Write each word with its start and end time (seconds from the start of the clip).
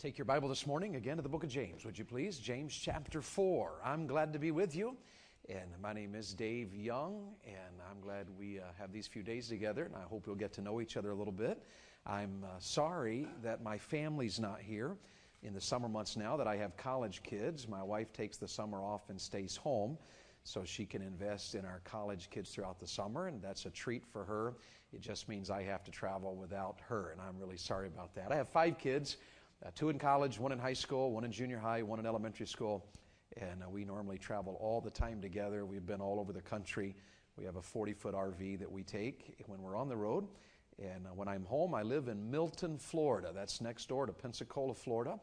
Take 0.00 0.16
your 0.16 0.24
Bible 0.24 0.48
this 0.48 0.66
morning 0.66 0.96
again 0.96 1.16
to 1.18 1.22
the 1.22 1.28
book 1.28 1.44
of 1.44 1.50
James, 1.50 1.84
would 1.84 1.98
you 1.98 2.06
please? 2.06 2.38
James 2.38 2.74
chapter 2.74 3.20
4. 3.20 3.82
I'm 3.84 4.06
glad 4.06 4.32
to 4.32 4.38
be 4.38 4.50
with 4.50 4.74
you. 4.74 4.96
And 5.46 5.68
my 5.82 5.92
name 5.92 6.14
is 6.14 6.32
Dave 6.32 6.74
Young, 6.74 7.34
and 7.44 7.82
I'm 7.90 8.00
glad 8.00 8.26
we 8.38 8.60
uh, 8.60 8.62
have 8.78 8.92
these 8.92 9.06
few 9.06 9.22
days 9.22 9.48
together, 9.48 9.84
and 9.84 9.94
I 9.94 10.00
hope 10.00 10.26
we'll 10.26 10.36
get 10.36 10.54
to 10.54 10.62
know 10.62 10.80
each 10.80 10.96
other 10.96 11.10
a 11.10 11.14
little 11.14 11.34
bit. 11.34 11.62
I'm 12.06 12.42
uh, 12.44 12.48
sorry 12.60 13.28
that 13.42 13.62
my 13.62 13.76
family's 13.76 14.40
not 14.40 14.62
here 14.62 14.96
in 15.42 15.52
the 15.52 15.60
summer 15.60 15.86
months 15.86 16.16
now 16.16 16.34
that 16.38 16.48
I 16.48 16.56
have 16.56 16.78
college 16.78 17.22
kids. 17.22 17.68
My 17.68 17.82
wife 17.82 18.10
takes 18.10 18.38
the 18.38 18.48
summer 18.48 18.82
off 18.82 19.10
and 19.10 19.20
stays 19.20 19.54
home 19.54 19.98
so 20.44 20.64
she 20.64 20.86
can 20.86 21.02
invest 21.02 21.54
in 21.54 21.66
our 21.66 21.82
college 21.84 22.30
kids 22.30 22.48
throughout 22.48 22.80
the 22.80 22.86
summer, 22.86 23.26
and 23.26 23.42
that's 23.42 23.66
a 23.66 23.70
treat 23.70 24.06
for 24.06 24.24
her. 24.24 24.54
It 24.94 25.02
just 25.02 25.28
means 25.28 25.50
I 25.50 25.62
have 25.64 25.84
to 25.84 25.90
travel 25.90 26.36
without 26.36 26.78
her, 26.88 27.10
and 27.10 27.20
I'm 27.20 27.38
really 27.38 27.58
sorry 27.58 27.88
about 27.88 28.14
that. 28.14 28.32
I 28.32 28.36
have 28.36 28.48
five 28.48 28.78
kids 28.78 29.18
uh, 29.64 29.70
two 29.74 29.90
in 29.90 29.98
college, 29.98 30.38
one 30.38 30.52
in 30.52 30.58
high 30.58 30.72
school, 30.72 31.12
one 31.12 31.24
in 31.24 31.32
junior 31.32 31.58
high, 31.58 31.82
one 31.82 31.98
in 31.98 32.06
elementary 32.06 32.46
school. 32.46 32.86
And 33.36 33.62
uh, 33.62 33.68
we 33.68 33.84
normally 33.84 34.18
travel 34.18 34.56
all 34.60 34.80
the 34.80 34.90
time 34.90 35.20
together. 35.20 35.66
We've 35.66 35.84
been 35.84 36.00
all 36.00 36.18
over 36.18 36.32
the 36.32 36.40
country. 36.40 36.96
We 37.36 37.44
have 37.44 37.56
a 37.56 37.62
40 37.62 37.92
foot 37.92 38.14
RV 38.14 38.58
that 38.58 38.70
we 38.70 38.82
take 38.82 39.36
when 39.46 39.62
we're 39.62 39.76
on 39.76 39.88
the 39.88 39.96
road. 39.96 40.26
And 40.78 41.06
uh, 41.06 41.10
when 41.14 41.28
I'm 41.28 41.44
home, 41.44 41.74
I 41.74 41.82
live 41.82 42.08
in 42.08 42.30
Milton, 42.30 42.78
Florida. 42.78 43.32
That's 43.34 43.60
next 43.60 43.88
door 43.88 44.06
to 44.06 44.12
Pensacola, 44.12 44.74
Florida. 44.74 45.20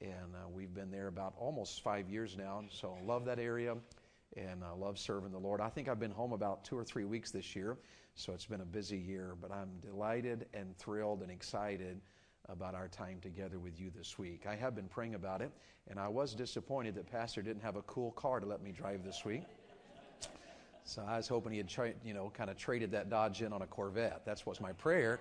And 0.00 0.34
uh, 0.34 0.48
we've 0.52 0.74
been 0.74 0.90
there 0.90 1.06
about 1.06 1.34
almost 1.38 1.82
five 1.82 2.10
years 2.10 2.36
now. 2.36 2.64
So 2.70 2.96
I 3.00 3.04
love 3.04 3.24
that 3.26 3.38
area 3.38 3.76
and 4.36 4.64
I 4.64 4.72
love 4.72 4.98
serving 4.98 5.30
the 5.30 5.38
Lord. 5.38 5.60
I 5.60 5.68
think 5.68 5.88
I've 5.88 6.00
been 6.00 6.10
home 6.10 6.32
about 6.32 6.64
two 6.64 6.76
or 6.76 6.84
three 6.84 7.04
weeks 7.04 7.30
this 7.30 7.54
year. 7.54 7.78
So 8.16 8.32
it's 8.32 8.46
been 8.46 8.60
a 8.62 8.66
busy 8.66 8.98
year, 8.98 9.36
but 9.40 9.52
I'm 9.52 9.78
delighted 9.80 10.46
and 10.52 10.76
thrilled 10.76 11.22
and 11.22 11.30
excited 11.30 12.00
about 12.48 12.74
our 12.74 12.88
time 12.88 13.18
together 13.20 13.58
with 13.58 13.80
you 13.80 13.90
this 13.96 14.18
week. 14.18 14.46
I 14.48 14.54
have 14.54 14.74
been 14.74 14.88
praying 14.88 15.14
about 15.14 15.42
it, 15.42 15.50
and 15.88 15.98
I 15.98 16.08
was 16.08 16.34
disappointed 16.34 16.94
that 16.94 17.10
Pastor 17.10 17.42
didn't 17.42 17.62
have 17.62 17.76
a 17.76 17.82
cool 17.82 18.12
car 18.12 18.40
to 18.40 18.46
let 18.46 18.62
me 18.62 18.72
drive 18.72 19.04
this 19.04 19.24
week. 19.24 19.42
So 20.84 21.02
I 21.06 21.16
was 21.16 21.26
hoping 21.26 21.52
he 21.52 21.58
had, 21.58 21.68
tra- 21.68 21.94
you 22.04 22.14
know, 22.14 22.30
kind 22.32 22.48
of 22.48 22.56
traded 22.56 22.92
that 22.92 23.10
Dodge 23.10 23.42
in 23.42 23.52
on 23.52 23.62
a 23.62 23.66
Corvette. 23.66 24.22
That's 24.24 24.46
what's 24.46 24.60
my 24.60 24.72
prayer. 24.72 25.18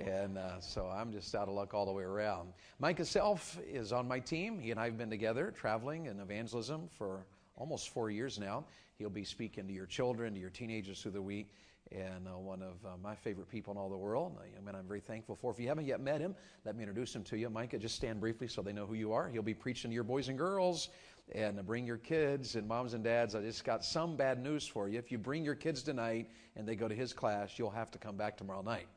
And 0.00 0.38
uh, 0.38 0.58
so 0.58 0.86
I'm 0.86 1.12
just 1.12 1.34
out 1.34 1.48
of 1.48 1.54
luck 1.54 1.74
all 1.74 1.84
the 1.84 1.92
way 1.92 2.02
around. 2.02 2.54
Micah 2.78 3.04
Self 3.04 3.58
is 3.70 3.92
on 3.92 4.08
my 4.08 4.20
team. 4.20 4.58
He 4.58 4.70
and 4.70 4.80
I 4.80 4.86
have 4.86 4.96
been 4.96 5.10
together 5.10 5.52
traveling 5.54 6.06
in 6.06 6.18
evangelism 6.18 6.88
for 6.96 7.26
almost 7.56 7.90
four 7.90 8.10
years 8.10 8.38
now. 8.38 8.64
He'll 8.96 9.10
be 9.10 9.24
speaking 9.24 9.66
to 9.66 9.72
your 9.72 9.84
children, 9.84 10.32
to 10.32 10.40
your 10.40 10.48
teenagers 10.48 11.02
through 11.02 11.10
the 11.10 11.20
week 11.20 11.50
and 11.94 12.26
uh, 12.26 12.38
one 12.38 12.62
of 12.62 12.84
uh, 12.84 12.90
my 13.02 13.14
favorite 13.14 13.48
people 13.50 13.72
in 13.72 13.78
all 13.78 13.88
the 13.88 13.96
world. 13.96 14.38
I 14.40 14.64
mean, 14.64 14.74
I'm 14.74 14.86
very 14.86 15.00
thankful 15.00 15.36
for. 15.36 15.50
If 15.50 15.60
you 15.60 15.68
haven't 15.68 15.86
yet 15.86 16.00
met 16.00 16.20
him, 16.20 16.34
let 16.64 16.76
me 16.76 16.82
introduce 16.82 17.14
him 17.14 17.22
to 17.24 17.36
you. 17.36 17.50
Micah, 17.50 17.78
just 17.78 17.94
stand 17.94 18.20
briefly 18.20 18.48
so 18.48 18.62
they 18.62 18.72
know 18.72 18.86
who 18.86 18.94
you 18.94 19.12
are. 19.12 19.28
He'll 19.28 19.42
be 19.42 19.54
preaching 19.54 19.90
to 19.90 19.94
your 19.94 20.04
boys 20.04 20.28
and 20.28 20.38
girls 20.38 20.88
and 21.34 21.58
uh, 21.58 21.62
bring 21.62 21.86
your 21.86 21.98
kids 21.98 22.56
and 22.56 22.66
moms 22.66 22.94
and 22.94 23.04
dads. 23.04 23.34
I 23.34 23.42
just 23.42 23.64
got 23.64 23.84
some 23.84 24.16
bad 24.16 24.42
news 24.42 24.66
for 24.66 24.88
you. 24.88 24.98
If 24.98 25.12
you 25.12 25.18
bring 25.18 25.44
your 25.44 25.54
kids 25.54 25.82
tonight 25.82 26.28
and 26.56 26.66
they 26.66 26.76
go 26.76 26.88
to 26.88 26.94
his 26.94 27.12
class, 27.12 27.58
you'll 27.58 27.70
have 27.70 27.90
to 27.90 27.98
come 27.98 28.16
back 28.16 28.36
tomorrow 28.36 28.62
night. 28.62 28.88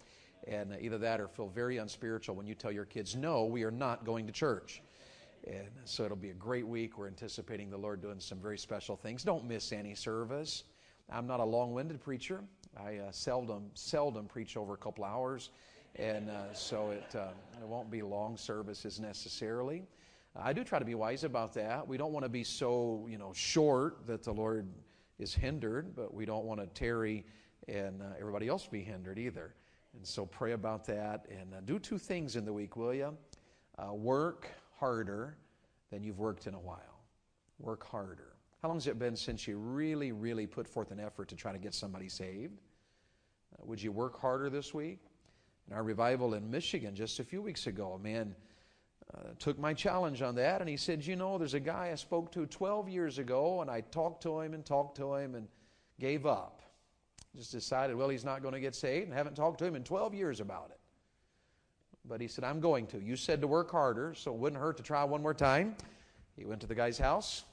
And 0.47 0.73
uh, 0.73 0.77
either 0.79 0.97
that 0.99 1.19
or 1.19 1.27
feel 1.27 1.49
very 1.49 1.77
unspiritual 1.77 2.35
when 2.35 2.47
you 2.47 2.55
tell 2.55 2.71
your 2.71 2.85
kids, 2.85 3.16
no, 3.16 3.45
we 3.45 3.63
are 3.63 3.71
not 3.71 4.05
going 4.05 4.25
to 4.27 4.31
church. 4.31 4.81
And 5.47 5.69
so 5.83 6.05
it'll 6.05 6.17
be 6.17 6.31
a 6.31 6.35
great 6.35 6.67
week. 6.67 6.97
We're 6.97 7.07
anticipating 7.07 7.69
the 7.69 7.77
Lord 7.77 8.01
doing 8.01 8.19
some 8.19 8.39
very 8.39 8.57
special 8.57 8.95
things. 8.95 9.23
Don't 9.23 9.45
miss 9.45 9.71
any 9.71 9.93
service. 9.93 10.63
I'm 11.11 11.27
not 11.27 11.39
a 11.39 11.43
long 11.43 11.73
winded 11.73 12.01
preacher. 12.01 12.43
I 12.77 12.97
uh, 12.97 13.11
seldom, 13.11 13.69
seldom 13.73 14.25
preach 14.25 14.57
over 14.57 14.73
a 14.73 14.77
couple 14.77 15.03
hours, 15.03 15.51
and 15.95 16.29
uh, 16.29 16.53
so 16.53 16.91
it, 16.91 17.15
uh, 17.15 17.27
it 17.61 17.67
won't 17.67 17.89
be 17.89 18.01
long 18.01 18.37
services 18.37 18.99
necessarily. 18.99 19.83
I 20.35 20.51
do 20.51 20.63
try 20.65 20.79
to 20.79 20.85
be 20.85 20.95
wise 20.95 21.23
about 21.23 21.53
that. 21.53 21.87
We 21.87 21.97
don't 21.97 22.11
want 22.11 22.25
to 22.25 22.29
be 22.29 22.44
so, 22.44 23.05
you 23.09 23.17
know, 23.17 23.31
short 23.33 24.05
that 24.05 24.23
the 24.23 24.33
Lord 24.33 24.67
is 25.17 25.33
hindered, 25.33 25.95
but 25.95 26.13
we 26.13 26.25
don't 26.25 26.44
want 26.44 26.59
to 26.59 26.67
tarry 26.67 27.25
and 27.69 28.01
uh, 28.01 28.05
everybody 28.19 28.47
else 28.50 28.67
be 28.67 28.81
hindered 28.81 29.17
either. 29.17 29.55
And 29.95 30.05
so 30.05 30.25
pray 30.25 30.51
about 30.51 30.85
that 30.88 31.25
and 31.29 31.53
uh, 31.53 31.61
do 31.63 31.79
two 31.79 31.97
things 31.97 32.35
in 32.35 32.44
the 32.44 32.51
week, 32.51 32.75
will 32.75 32.94
you? 32.94 33.17
Uh, 33.77 33.94
work 33.94 34.50
harder 34.77 35.38
than 35.89 36.03
you've 36.03 36.19
worked 36.19 36.47
in 36.47 36.53
a 36.53 36.59
while. 36.59 37.00
Work 37.59 37.88
harder. 37.88 38.33
How 38.61 38.67
long 38.67 38.77
has 38.77 38.88
it 38.88 39.00
been 39.00 39.16
since 39.16 39.47
you 39.47 39.57
really, 39.57 40.11
really 40.11 40.47
put 40.47 40.67
forth 40.67 40.91
an 40.91 41.00
effort 41.00 41.29
to 41.29 41.35
try 41.35 41.53
to 41.53 41.57
get 41.59 41.73
somebody 41.73 42.09
saved? 42.09 42.59
Uh, 43.57 43.66
would 43.66 43.81
you 43.81 43.91
work 43.91 44.19
harder 44.19 44.49
this 44.49 44.73
week? 44.73 44.99
In 45.67 45.75
our 45.75 45.83
revival 45.83 46.33
in 46.35 46.49
Michigan 46.49 46.95
just 46.95 47.19
a 47.19 47.23
few 47.23 47.41
weeks 47.41 47.67
ago, 47.67 47.93
a 47.93 47.99
man 47.99 48.35
uh, 49.13 49.29
took 49.39 49.57
my 49.57 49.73
challenge 49.73 50.21
on 50.21 50.35
that 50.35 50.61
and 50.61 50.69
he 50.69 50.77
said, 50.77 51.05
You 51.05 51.16
know, 51.16 51.38
there's 51.38 51.53
a 51.53 51.59
guy 51.59 51.89
I 51.91 51.95
spoke 51.95 52.31
to 52.33 52.45
12 52.45 52.89
years 52.89 53.17
ago 53.17 53.61
and 53.61 53.69
I 53.69 53.81
talked 53.81 54.23
to 54.23 54.39
him 54.39 54.53
and 54.53 54.65
talked 54.65 54.97
to 54.97 55.15
him 55.15 55.35
and 55.35 55.47
gave 55.99 56.25
up. 56.25 56.61
Just 57.35 57.51
decided, 57.51 57.95
well, 57.95 58.09
he's 58.09 58.23
not 58.23 58.41
going 58.41 58.53
to 58.53 58.59
get 58.59 58.75
saved 58.75 59.07
and 59.07 59.13
haven't 59.13 59.35
talked 59.35 59.59
to 59.59 59.65
him 59.65 59.75
in 59.75 59.83
12 59.83 60.13
years 60.13 60.39
about 60.39 60.69
it. 60.71 60.79
But 62.07 62.21
he 62.21 62.27
said, 62.27 62.44
I'm 62.44 62.59
going 62.59 62.88
to. 62.88 63.01
You 63.01 63.15
said 63.15 63.41
to 63.41 63.47
work 63.47 63.71
harder, 63.71 64.13
so 64.13 64.31
it 64.31 64.38
wouldn't 64.38 64.61
hurt 64.61 64.77
to 64.77 64.83
try 64.83 65.03
one 65.03 65.21
more 65.21 65.33
time. 65.33 65.75
He 66.38 66.45
went 66.45 66.61
to 66.61 66.67
the 66.67 66.75
guy's 66.75 66.97
house, 66.97 67.44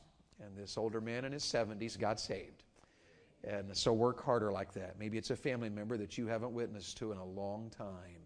and 0.40 0.56
this 0.56 0.76
older 0.76 1.00
man 1.00 1.24
in 1.24 1.32
his 1.32 1.42
70s 1.42 1.98
got 1.98 2.20
saved. 2.20 2.62
And 3.44 3.76
so 3.76 3.92
work 3.92 4.22
harder 4.22 4.52
like 4.52 4.72
that. 4.74 4.98
Maybe 4.98 5.18
it's 5.18 5.30
a 5.30 5.36
family 5.36 5.68
member 5.68 5.96
that 5.96 6.16
you 6.16 6.26
haven't 6.26 6.52
witnessed 6.52 6.96
to 6.98 7.10
in 7.12 7.18
a 7.18 7.24
long 7.24 7.70
time, 7.70 8.22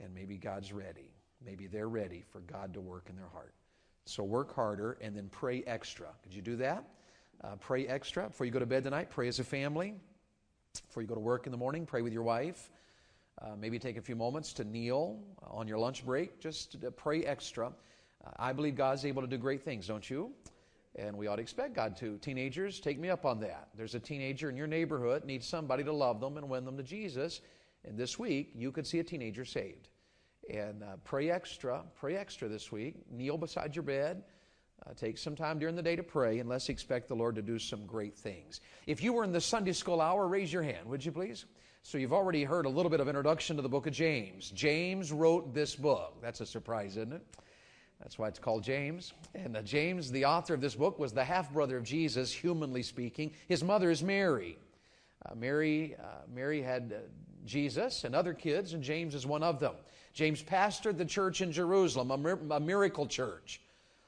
and 0.00 0.14
maybe 0.14 0.36
God's 0.36 0.72
ready. 0.72 1.10
Maybe 1.44 1.66
they're 1.66 1.88
ready 1.88 2.24
for 2.30 2.40
God 2.40 2.74
to 2.74 2.80
work 2.80 3.06
in 3.10 3.16
their 3.16 3.28
heart. 3.28 3.54
So 4.06 4.22
work 4.24 4.54
harder 4.54 4.96
and 5.00 5.14
then 5.14 5.28
pray 5.28 5.62
extra. 5.66 6.08
Could 6.22 6.34
you 6.34 6.42
do 6.42 6.56
that? 6.56 6.84
Uh, 7.42 7.56
pray 7.60 7.86
extra 7.86 8.28
before 8.28 8.46
you 8.46 8.52
go 8.52 8.58
to 8.58 8.66
bed 8.66 8.84
tonight. 8.84 9.10
Pray 9.10 9.28
as 9.28 9.38
a 9.38 9.44
family. 9.44 9.94
Before 10.86 11.02
you 11.02 11.08
go 11.08 11.14
to 11.14 11.20
work 11.20 11.46
in 11.46 11.52
the 11.52 11.58
morning, 11.58 11.86
pray 11.86 12.02
with 12.02 12.12
your 12.12 12.22
wife. 12.22 12.70
Uh, 13.40 13.50
maybe 13.58 13.78
take 13.78 13.96
a 13.96 14.00
few 14.00 14.16
moments 14.16 14.52
to 14.54 14.64
kneel 14.64 15.20
on 15.46 15.68
your 15.68 15.78
lunch 15.78 16.04
break. 16.04 16.40
Just 16.40 16.76
pray 16.96 17.24
extra. 17.24 17.68
Uh, 17.68 18.30
I 18.36 18.52
believe 18.52 18.74
God's 18.74 19.04
able 19.04 19.22
to 19.22 19.28
do 19.28 19.36
great 19.36 19.62
things, 19.62 19.86
don't 19.86 20.08
you? 20.08 20.32
And 20.98 21.16
we 21.16 21.28
ought 21.28 21.36
to 21.36 21.42
expect 21.42 21.74
God 21.74 21.96
to. 21.98 22.18
Teenagers, 22.18 22.80
take 22.80 22.98
me 22.98 23.08
up 23.08 23.24
on 23.24 23.38
that. 23.40 23.68
There's 23.76 23.94
a 23.94 24.00
teenager 24.00 24.50
in 24.50 24.56
your 24.56 24.66
neighborhood 24.66 25.24
needs 25.24 25.46
somebody 25.46 25.84
to 25.84 25.92
love 25.92 26.20
them 26.20 26.36
and 26.36 26.48
win 26.48 26.64
them 26.64 26.76
to 26.76 26.82
Jesus. 26.82 27.40
And 27.84 27.96
this 27.96 28.18
week, 28.18 28.50
you 28.56 28.72
could 28.72 28.86
see 28.86 28.98
a 28.98 29.04
teenager 29.04 29.44
saved. 29.44 29.88
And 30.52 30.82
uh, 30.82 30.96
pray 31.04 31.30
extra. 31.30 31.82
Pray 31.94 32.16
extra 32.16 32.48
this 32.48 32.72
week. 32.72 32.96
Kneel 33.12 33.38
beside 33.38 33.76
your 33.76 33.84
bed. 33.84 34.24
Uh, 34.84 34.92
take 34.94 35.18
some 35.18 35.36
time 35.36 35.58
during 35.58 35.76
the 35.76 35.82
day 35.82 35.96
to 35.96 36.02
pray, 36.02 36.38
and 36.38 36.48
let's 36.48 36.68
expect 36.68 37.08
the 37.08 37.14
Lord 37.14 37.34
to 37.34 37.42
do 37.42 37.58
some 37.58 37.84
great 37.84 38.16
things. 38.16 38.60
If 38.86 39.02
you 39.02 39.12
were 39.12 39.24
in 39.24 39.32
the 39.32 39.40
Sunday 39.40 39.72
school 39.72 40.00
hour, 40.00 40.26
raise 40.28 40.52
your 40.52 40.62
hand, 40.62 40.86
would 40.86 41.04
you 41.04 41.12
please? 41.12 41.46
So 41.82 41.98
you've 41.98 42.12
already 42.12 42.44
heard 42.44 42.64
a 42.66 42.68
little 42.68 42.90
bit 42.90 43.00
of 43.00 43.08
introduction 43.08 43.56
to 43.56 43.62
the 43.62 43.68
book 43.68 43.86
of 43.86 43.92
James. 43.92 44.50
James 44.50 45.10
wrote 45.10 45.52
this 45.52 45.74
book. 45.74 46.18
That's 46.22 46.40
a 46.40 46.46
surprise, 46.46 46.96
isn't 46.96 47.12
it? 47.12 47.22
That's 48.00 48.18
why 48.18 48.28
it's 48.28 48.38
called 48.38 48.62
James. 48.62 49.12
And 49.34 49.56
uh, 49.56 49.62
James, 49.62 50.10
the 50.10 50.24
author 50.24 50.54
of 50.54 50.60
this 50.60 50.74
book, 50.74 50.98
was 50.98 51.12
the 51.12 51.24
half 51.24 51.52
brother 51.52 51.76
of 51.76 51.84
Jesus, 51.84 52.32
humanly 52.32 52.82
speaking. 52.82 53.32
His 53.48 53.64
mother 53.64 53.90
is 53.90 54.02
Mary. 54.02 54.58
Uh, 55.26 55.34
Mary, 55.34 55.96
uh, 55.98 56.22
Mary 56.32 56.62
had 56.62 56.94
uh, 56.94 57.00
Jesus 57.44 58.04
and 58.04 58.14
other 58.14 58.34
kids, 58.34 58.72
and 58.72 58.82
James 58.82 59.14
is 59.14 59.26
one 59.26 59.42
of 59.42 59.58
them. 59.58 59.74
James 60.12 60.42
pastored 60.42 60.96
the 60.96 61.04
church 61.04 61.40
in 61.40 61.50
Jerusalem, 61.50 62.10
a, 62.10 62.16
mir- 62.16 62.40
a 62.50 62.60
miracle 62.60 63.06
church. 63.06 63.60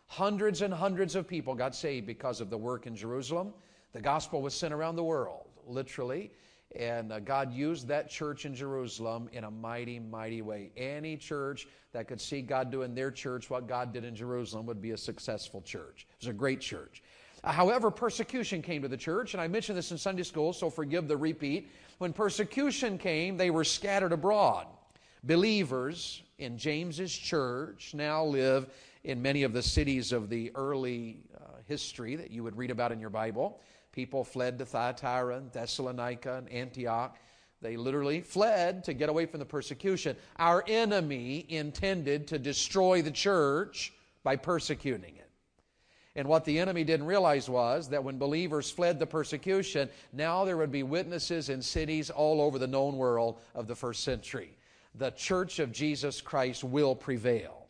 Hundreds 0.06 0.62
and 0.62 0.72
hundreds 0.72 1.14
of 1.14 1.26
people 1.26 1.54
got 1.54 1.74
saved 1.74 2.06
because 2.06 2.40
of 2.40 2.50
the 2.50 2.58
work 2.58 2.86
in 2.86 2.96
Jerusalem. 2.96 3.52
The 3.92 4.00
gospel 4.00 4.40
was 4.42 4.54
sent 4.54 4.72
around 4.72 4.96
the 4.96 5.04
world, 5.04 5.46
literally. 5.66 6.30
And 6.76 7.12
uh, 7.12 7.18
God 7.18 7.52
used 7.52 7.88
that 7.88 8.08
church 8.08 8.46
in 8.46 8.54
Jerusalem 8.54 9.28
in 9.32 9.44
a 9.44 9.50
mighty, 9.50 9.98
mighty 9.98 10.40
way. 10.40 10.70
Any 10.76 11.16
church 11.16 11.66
that 11.92 12.06
could 12.06 12.20
see 12.20 12.42
God 12.42 12.70
do 12.70 12.82
in 12.82 12.94
their 12.94 13.10
church 13.10 13.50
what 13.50 13.66
God 13.66 13.92
did 13.92 14.04
in 14.04 14.14
Jerusalem 14.14 14.66
would 14.66 14.80
be 14.80 14.92
a 14.92 14.96
successful 14.96 15.60
church. 15.62 16.06
It 16.08 16.26
was 16.26 16.28
a 16.28 16.32
great 16.32 16.60
church. 16.60 17.02
Uh, 17.42 17.50
however, 17.50 17.90
persecution 17.90 18.62
came 18.62 18.82
to 18.82 18.88
the 18.88 18.96
church, 18.96 19.34
and 19.34 19.40
I 19.40 19.48
mentioned 19.48 19.76
this 19.76 19.90
in 19.90 19.98
Sunday 19.98 20.22
school, 20.22 20.52
so 20.52 20.70
forgive 20.70 21.08
the 21.08 21.16
repeat. 21.16 21.70
When 21.98 22.12
persecution 22.12 22.98
came, 22.98 23.36
they 23.36 23.50
were 23.50 23.64
scattered 23.64 24.12
abroad. 24.12 24.66
Believers 25.24 26.22
in 26.38 26.56
James's 26.56 27.12
church 27.12 27.92
now 27.94 28.24
live 28.24 28.68
in 29.04 29.20
many 29.20 29.42
of 29.42 29.52
the 29.52 29.62
cities 29.62 30.12
of 30.12 30.28
the 30.28 30.52
early 30.54 31.18
uh, 31.34 31.58
history 31.66 32.16
that 32.16 32.30
you 32.30 32.42
would 32.42 32.56
read 32.56 32.70
about 32.70 32.92
in 32.92 33.00
your 33.00 33.10
Bible. 33.10 33.60
People 33.92 34.24
fled 34.24 34.58
to 34.58 34.66
Thyatira 34.66 35.36
and 35.36 35.52
Thessalonica 35.52 36.36
and 36.36 36.48
Antioch. 36.48 37.16
They 37.60 37.76
literally 37.76 38.20
fled 38.20 38.84
to 38.84 38.94
get 38.94 39.08
away 39.08 39.26
from 39.26 39.40
the 39.40 39.46
persecution. 39.46 40.16
Our 40.38 40.64
enemy 40.66 41.44
intended 41.48 42.28
to 42.28 42.38
destroy 42.38 43.02
the 43.02 43.10
church 43.10 43.92
by 44.22 44.36
persecuting 44.36 45.16
it. 45.16 45.28
And 46.16 46.26
what 46.26 46.44
the 46.44 46.58
enemy 46.58 46.84
didn't 46.84 47.06
realize 47.06 47.48
was 47.48 47.88
that 47.90 48.02
when 48.02 48.18
believers 48.18 48.70
fled 48.70 48.98
the 48.98 49.06
persecution, 49.06 49.88
now 50.12 50.44
there 50.44 50.56
would 50.56 50.72
be 50.72 50.82
witnesses 50.82 51.48
in 51.48 51.62
cities 51.62 52.10
all 52.10 52.40
over 52.40 52.58
the 52.58 52.66
known 52.66 52.96
world 52.96 53.40
of 53.54 53.68
the 53.68 53.76
first 53.76 54.02
century. 54.02 54.56
The 54.96 55.10
church 55.12 55.60
of 55.60 55.70
Jesus 55.70 56.20
Christ 56.20 56.64
will 56.64 56.96
prevail. 56.96 57.66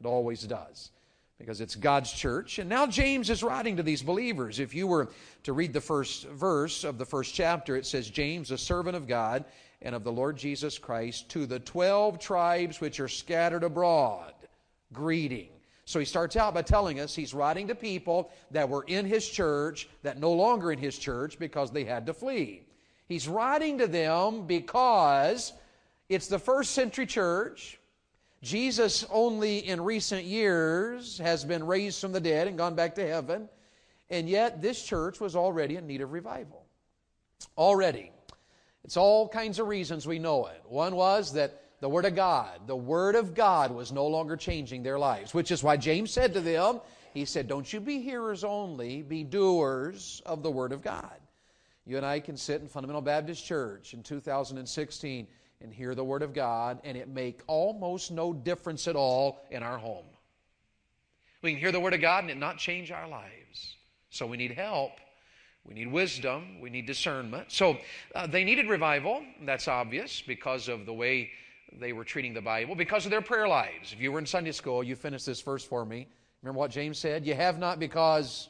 It 0.00 0.06
always 0.06 0.42
does 0.42 0.90
because 1.38 1.60
it's 1.60 1.74
God's 1.74 2.12
church. 2.12 2.58
And 2.58 2.68
now 2.68 2.86
James 2.86 3.28
is 3.30 3.42
writing 3.42 3.76
to 3.76 3.82
these 3.82 4.02
believers. 4.02 4.58
If 4.58 4.74
you 4.74 4.86
were 4.86 5.10
to 5.42 5.52
read 5.52 5.72
the 5.72 5.80
first 5.80 6.26
verse 6.28 6.84
of 6.84 6.98
the 6.98 7.04
first 7.04 7.34
chapter, 7.34 7.76
it 7.76 7.86
says, 7.86 8.08
James, 8.08 8.50
a 8.50 8.58
servant 8.58 8.96
of 8.96 9.06
God 9.06 9.44
and 9.82 9.94
of 9.94 10.04
the 10.04 10.12
Lord 10.12 10.36
Jesus 10.36 10.78
Christ, 10.78 11.28
to 11.30 11.44
the 11.44 11.58
12 11.60 12.18
tribes 12.18 12.80
which 12.80 13.00
are 13.00 13.08
scattered 13.08 13.64
abroad, 13.64 14.32
greeting. 14.92 15.48
So 15.84 15.98
he 15.98 16.04
starts 16.04 16.36
out 16.36 16.54
by 16.54 16.62
telling 16.62 16.98
us 16.98 17.14
he's 17.14 17.34
writing 17.34 17.68
to 17.68 17.74
people 17.74 18.30
that 18.50 18.68
were 18.68 18.84
in 18.88 19.04
his 19.04 19.28
church, 19.28 19.88
that 20.02 20.18
no 20.18 20.32
longer 20.32 20.72
in 20.72 20.78
his 20.78 20.98
church 20.98 21.38
because 21.38 21.70
they 21.70 21.84
had 21.84 22.06
to 22.06 22.14
flee. 22.14 22.62
He's 23.06 23.28
writing 23.28 23.78
to 23.78 23.86
them 23.86 24.46
because 24.46 25.52
it's 26.08 26.26
the 26.26 26.40
first 26.40 26.72
century 26.72 27.06
church. 27.06 27.78
Jesus, 28.42 29.04
only 29.10 29.66
in 29.66 29.80
recent 29.80 30.24
years, 30.24 31.18
has 31.18 31.44
been 31.44 31.66
raised 31.66 32.00
from 32.00 32.12
the 32.12 32.20
dead 32.20 32.46
and 32.48 32.58
gone 32.58 32.74
back 32.74 32.94
to 32.96 33.06
heaven. 33.06 33.48
And 34.10 34.28
yet, 34.28 34.62
this 34.62 34.82
church 34.82 35.20
was 35.20 35.34
already 35.34 35.76
in 35.76 35.86
need 35.86 36.00
of 36.00 36.12
revival. 36.12 36.64
Already. 37.58 38.12
It's 38.84 38.96
all 38.96 39.28
kinds 39.28 39.58
of 39.58 39.66
reasons 39.66 40.06
we 40.06 40.18
know 40.18 40.46
it. 40.46 40.62
One 40.66 40.94
was 40.94 41.32
that 41.32 41.62
the 41.80 41.88
Word 41.88 42.04
of 42.04 42.14
God, 42.14 42.66
the 42.66 42.76
Word 42.76 43.16
of 43.16 43.34
God 43.34 43.72
was 43.72 43.90
no 43.90 44.06
longer 44.06 44.36
changing 44.36 44.82
their 44.82 44.98
lives, 44.98 45.34
which 45.34 45.50
is 45.50 45.62
why 45.62 45.76
James 45.76 46.10
said 46.10 46.32
to 46.34 46.40
them, 46.40 46.80
he 47.12 47.24
said, 47.24 47.48
Don't 47.48 47.70
you 47.72 47.80
be 47.80 48.00
hearers 48.00 48.44
only, 48.44 49.02
be 49.02 49.24
doers 49.24 50.22
of 50.24 50.42
the 50.42 50.50
Word 50.50 50.72
of 50.72 50.82
God. 50.82 51.18
You 51.84 51.96
and 51.96 52.06
I 52.06 52.20
can 52.20 52.36
sit 52.36 52.60
in 52.60 52.68
Fundamental 52.68 53.02
Baptist 53.02 53.44
Church 53.44 53.94
in 53.94 54.02
2016 54.02 55.26
and 55.60 55.72
hear 55.72 55.94
the 55.94 56.04
Word 56.04 56.22
of 56.22 56.34
God, 56.34 56.80
and 56.84 56.96
it 56.96 57.08
make 57.08 57.40
almost 57.46 58.10
no 58.10 58.32
difference 58.32 58.88
at 58.88 58.96
all 58.96 59.44
in 59.50 59.62
our 59.62 59.78
home. 59.78 60.04
We 61.42 61.52
can 61.52 61.60
hear 61.60 61.72
the 61.72 61.80
Word 61.80 61.94
of 61.94 62.00
God 62.00 62.24
and 62.24 62.30
it 62.30 62.38
not 62.38 62.58
change 62.58 62.90
our 62.90 63.08
lives. 63.08 63.76
So 64.10 64.26
we 64.26 64.36
need 64.36 64.52
help. 64.52 64.92
We 65.64 65.74
need 65.74 65.90
wisdom. 65.90 66.60
We 66.60 66.70
need 66.70 66.86
discernment. 66.86 67.52
So 67.52 67.78
uh, 68.14 68.26
they 68.26 68.44
needed 68.44 68.68
revival. 68.68 69.22
That's 69.44 69.68
obvious 69.68 70.22
because 70.22 70.68
of 70.68 70.86
the 70.86 70.92
way 70.92 71.30
they 71.80 71.92
were 71.92 72.04
treating 72.04 72.34
the 72.34 72.40
Bible, 72.40 72.74
because 72.74 73.04
of 73.04 73.10
their 73.10 73.20
prayer 73.20 73.48
lives. 73.48 73.92
If 73.92 74.00
you 74.00 74.12
were 74.12 74.18
in 74.18 74.26
Sunday 74.26 74.52
school, 74.52 74.82
you 74.82 74.94
finished 74.96 75.26
this 75.26 75.40
verse 75.40 75.64
for 75.64 75.84
me. 75.84 76.08
Remember 76.42 76.58
what 76.58 76.70
James 76.70 76.98
said? 76.98 77.26
You 77.26 77.34
have 77.34 77.58
not 77.58 77.78
because. 77.78 78.48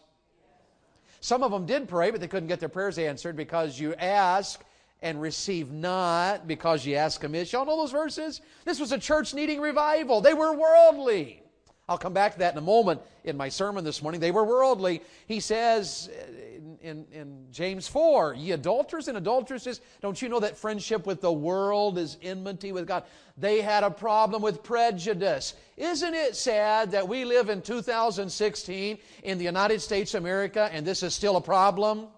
Some 1.21 1.43
of 1.43 1.51
them 1.51 1.67
did 1.67 1.89
pray, 1.89 2.11
but 2.11 2.21
they 2.21 2.29
couldn't 2.29 2.49
get 2.49 2.61
their 2.61 2.69
prayers 2.69 2.99
answered 2.99 3.37
because 3.37 3.81
you 3.81 3.95
ask 3.95 4.63
and 5.03 5.21
receive 5.21 5.71
not 5.71 6.47
because 6.47 6.87
ye 6.87 6.97
ask 6.97 7.23
amiss. 7.23 7.53
Y'all 7.53 7.67
know 7.67 7.77
those 7.77 7.93
verses? 7.93 8.41
This 8.65 8.81
was 8.81 8.93
a 8.93 8.99
church 8.99 9.35
needing 9.35 9.61
revival. 9.61 10.21
They 10.21 10.35
were 10.35 10.53
worldly. 10.53 11.43
I'll 11.89 11.99
come 11.99 12.13
back 12.13 12.33
to 12.33 12.39
that 12.41 12.53
in 12.53 12.59
a 12.59 12.63
moment 12.63 13.01
in 13.23 13.37
my 13.37 13.49
sermon 13.49 13.85
this 13.85 14.03
morning. 14.03 14.21
They 14.21 14.33
were 14.33 14.45
worldly. 14.45 15.03
He 15.29 15.39
says 15.39 16.11
in, 16.57 16.77
in, 16.81 17.07
in, 17.13 17.47
James 17.53 17.87
4, 17.87 18.35
ye 18.35 18.53
adulterers 18.53 19.07
and 19.07 19.17
adulteresses, 19.17 19.81
don't 20.03 20.21
you 20.21 20.29
know 20.29 20.41
that 20.41 20.57
friendship 20.57 21.07
with 21.07 21.21
the 21.21 21.33
world 21.33 21.97
is 21.97 22.17
enmity 22.23 22.73
with 22.73 22.89
God? 22.89 23.05
They 23.37 23.61
had 23.61 23.85
a 23.85 23.91
problem 23.91 24.43
with 24.43 24.65
prejudice. 24.65 25.55
Isn't 25.77 26.15
it 26.15 26.35
sad 26.35 26.91
that 26.91 27.07
we 27.07 27.25
live 27.25 27.51
in 27.51 27.63
2016 27.63 28.99
in 29.23 29.39
the 29.39 29.45
United 29.45 29.81
States 29.81 30.15
of 30.15 30.25
America 30.25 30.69
and 30.73 30.85
this 30.85 31.05
is 31.05 31.15
still 31.15 31.37
a 31.37 31.41
problem? 31.41 32.09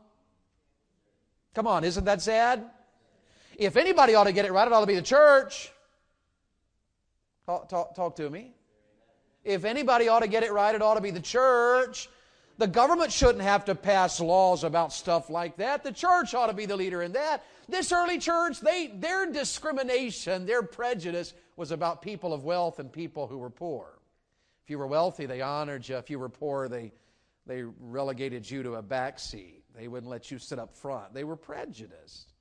Come 1.55 1.67
on, 1.67 1.85
isn't 1.85 2.05
that 2.05 2.23
sad? 2.23 2.65
If 3.57 3.77
anybody 3.77 4.15
ought 4.15 4.25
to 4.25 4.33
get 4.33 4.45
it 4.45 4.53
right, 4.53 4.67
it 4.67 4.73
ought 4.73 4.81
to 4.81 4.87
be 4.87 4.95
the 4.95 5.03
church. 5.03 5.73
Talk, 7.47 7.69
talk, 7.69 7.95
talk 7.95 8.17
to 8.17 8.31
me. 8.31 8.53
If 9.45 9.65
anybody 9.65 10.09
ought 10.09 10.21
to 10.21 10.29
get 10.29 10.43
it 10.43 10.53
right, 10.53 10.75
it 10.75 10.83
ought 10.83 10.95
to 10.95 11.01
be 11.01 11.11
the 11.11 11.21
church. 11.21 12.09
The 12.59 12.67
government 12.67 13.13
shouldn't 13.13 13.43
have 13.43 13.65
to 13.67 13.75
pass 13.75 14.21
laws 14.21 14.65
about 14.65 14.93
stuff 14.93 15.31
like 15.31 15.57
that. 15.57 15.85
The 15.85 15.93
church 15.93 16.35
ought 16.35 16.49
to 16.49 16.53
be 16.53 16.67
the 16.67 16.77
leader 16.77 17.03
in 17.03 17.13
that. 17.13 17.45
This 17.69 17.93
early 17.93 18.19
church, 18.19 18.61
they, 18.61 18.89
their 18.89 19.31
discrimination, 19.31 20.45
their 20.45 20.63
prejudice 20.63 21.35
was 21.57 21.71
about 21.71 22.03
people 22.03 22.33
of 22.33 22.45
wealth 22.45 22.81
and 22.81 22.93
people 22.93 23.27
who 23.27 23.39
were 23.39 23.51
poor. 23.51 23.99
If 24.65 24.71
you 24.71 24.79
were 24.79 24.87
wealthy, 24.87 25.27
they 25.27 25.41
honored 25.41 25.89
you. 25.89 25.97
If 25.97 26.11
you 26.11 26.19
were 26.19 26.29
poor, 26.29 26.69
they, 26.69 26.93
they 27.47 27.63
relegated 27.63 28.51
you 28.51 28.63
to 28.65 28.75
a 28.75 28.83
back 28.83 29.19
seat. 29.19 29.58
They 29.79 29.87
wouldn't 29.87 30.11
let 30.11 30.31
you 30.31 30.39
sit 30.39 30.59
up 30.59 30.75
front. 30.75 31.15
They 31.15 31.23
were 31.23 31.37
prejudiced. 31.37 32.33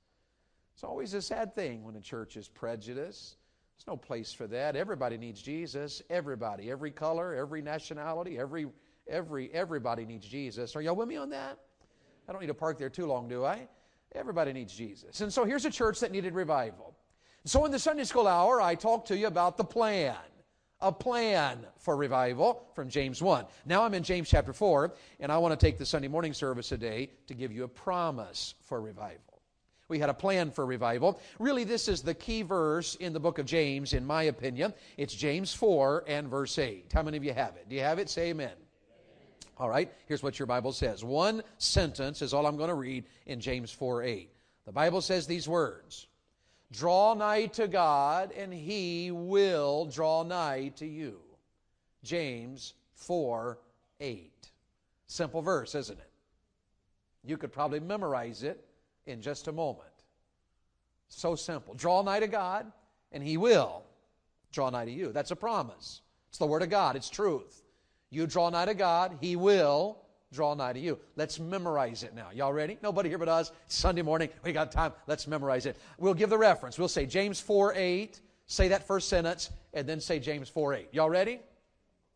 It's 0.74 0.82
always 0.82 1.14
a 1.14 1.22
sad 1.22 1.54
thing 1.54 1.84
when 1.84 1.94
a 1.94 2.00
church 2.00 2.36
is 2.36 2.48
prejudiced. 2.48 3.36
There's 3.76 3.86
no 3.86 3.96
place 3.96 4.32
for 4.32 4.48
that. 4.48 4.74
Everybody 4.74 5.16
needs 5.16 5.40
Jesus. 5.40 6.02
Everybody, 6.10 6.68
every 6.68 6.90
color, 6.90 7.34
every 7.34 7.62
nationality, 7.62 8.38
every 8.38 8.66
every 9.06 9.52
everybody 9.54 10.04
needs 10.04 10.26
Jesus. 10.26 10.74
Are 10.74 10.82
y'all 10.82 10.96
with 10.96 11.06
me 11.06 11.16
on 11.16 11.30
that? 11.30 11.58
I 12.28 12.32
don't 12.32 12.40
need 12.40 12.48
to 12.48 12.54
park 12.54 12.76
there 12.76 12.90
too 12.90 13.06
long, 13.06 13.28
do 13.28 13.44
I? 13.44 13.68
Everybody 14.16 14.52
needs 14.52 14.74
Jesus. 14.74 15.20
And 15.20 15.32
so 15.32 15.44
here's 15.44 15.64
a 15.64 15.70
church 15.70 16.00
that 16.00 16.10
needed 16.10 16.34
revival. 16.34 16.96
So 17.44 17.64
in 17.64 17.70
the 17.70 17.78
Sunday 17.78 18.04
school 18.04 18.26
hour, 18.26 18.60
I 18.60 18.74
talked 18.74 19.08
to 19.08 19.16
you 19.16 19.28
about 19.28 19.56
the 19.56 19.64
plan. 19.64 20.16
A 20.80 20.92
plan 20.92 21.66
for 21.78 21.96
revival 21.96 22.64
from 22.74 22.88
James 22.88 23.20
1. 23.20 23.44
Now 23.66 23.82
I'm 23.82 23.94
in 23.94 24.04
James 24.04 24.28
chapter 24.28 24.52
4, 24.52 24.94
and 25.18 25.32
I 25.32 25.38
want 25.38 25.58
to 25.58 25.66
take 25.66 25.76
the 25.76 25.84
Sunday 25.84 26.06
morning 26.06 26.32
service 26.32 26.68
today 26.68 27.10
to 27.26 27.34
give 27.34 27.50
you 27.50 27.64
a 27.64 27.68
promise 27.68 28.54
for 28.62 28.80
revival. 28.80 29.42
We 29.88 29.98
had 29.98 30.08
a 30.08 30.14
plan 30.14 30.52
for 30.52 30.64
revival. 30.64 31.20
Really, 31.40 31.64
this 31.64 31.88
is 31.88 32.02
the 32.02 32.14
key 32.14 32.42
verse 32.42 32.94
in 32.96 33.12
the 33.12 33.18
book 33.18 33.38
of 33.38 33.46
James, 33.46 33.92
in 33.92 34.06
my 34.06 34.24
opinion. 34.24 34.72
It's 34.96 35.14
James 35.14 35.52
4 35.52 36.04
and 36.06 36.28
verse 36.28 36.56
8. 36.58 36.92
How 36.94 37.02
many 37.02 37.16
of 37.16 37.24
you 37.24 37.32
have 37.32 37.56
it? 37.56 37.68
Do 37.68 37.74
you 37.74 37.82
have 37.82 37.98
it? 37.98 38.08
Say 38.08 38.28
amen. 38.28 38.52
All 39.56 39.68
right, 39.68 39.92
here's 40.06 40.22
what 40.22 40.38
your 40.38 40.46
Bible 40.46 40.70
says. 40.70 41.02
One 41.02 41.42
sentence 41.56 42.22
is 42.22 42.32
all 42.32 42.46
I'm 42.46 42.56
going 42.56 42.68
to 42.68 42.74
read 42.74 43.06
in 43.26 43.40
James 43.40 43.72
4 43.72 44.04
8. 44.04 44.30
The 44.66 44.72
Bible 44.72 45.00
says 45.00 45.26
these 45.26 45.48
words 45.48 46.06
Draw 46.72 47.14
nigh 47.14 47.46
to 47.46 47.66
God, 47.66 48.32
and 48.32 48.52
he 48.52 49.10
will 49.10 49.86
draw 49.86 50.22
nigh 50.22 50.72
to 50.76 50.86
you. 50.86 51.20
James 52.02 52.74
4 52.94 53.58
8. 54.00 54.32
Simple 55.06 55.42
verse, 55.42 55.74
isn't 55.74 55.98
it? 55.98 56.10
You 57.24 57.36
could 57.36 57.52
probably 57.52 57.80
memorize 57.80 58.42
it 58.42 58.64
in 59.06 59.20
just 59.20 59.48
a 59.48 59.52
moment. 59.52 59.88
So 61.08 61.34
simple. 61.34 61.74
Draw 61.74 62.02
nigh 62.02 62.20
to 62.20 62.28
God, 62.28 62.70
and 63.12 63.22
He 63.22 63.36
will 63.36 63.82
draw 64.52 64.70
nigh 64.70 64.84
to 64.84 64.90
you. 64.90 65.12
That's 65.12 65.30
a 65.30 65.36
promise. 65.36 66.02
It's 66.28 66.38
the 66.38 66.46
Word 66.46 66.62
of 66.62 66.70
God, 66.70 66.96
it's 66.96 67.10
truth. 67.10 67.62
You 68.10 68.26
draw 68.26 68.50
nigh 68.50 68.66
to 68.66 68.74
God, 68.74 69.18
He 69.20 69.36
will 69.36 69.98
draw 70.32 70.54
nigh 70.54 70.72
to 70.72 70.80
you. 70.80 70.98
Let's 71.16 71.38
memorize 71.38 72.02
it 72.02 72.14
now. 72.14 72.28
Y'all 72.34 72.52
ready? 72.52 72.78
Nobody 72.82 73.08
here 73.08 73.18
but 73.18 73.28
us. 73.28 73.52
Sunday 73.66 74.02
morning. 74.02 74.28
We 74.44 74.52
got 74.52 74.72
time. 74.72 74.92
Let's 75.06 75.26
memorize 75.26 75.66
it. 75.66 75.76
We'll 75.98 76.14
give 76.14 76.30
the 76.30 76.38
reference. 76.38 76.78
We'll 76.78 76.88
say 76.88 77.06
James 77.06 77.40
4 77.40 77.74
8. 77.74 78.20
Say 78.46 78.68
that 78.68 78.86
first 78.86 79.10
sentence, 79.10 79.50
and 79.74 79.86
then 79.86 80.00
say 80.00 80.18
James 80.18 80.48
4 80.48 80.74
8. 80.74 80.88
Y'all 80.92 81.10
ready? 81.10 81.40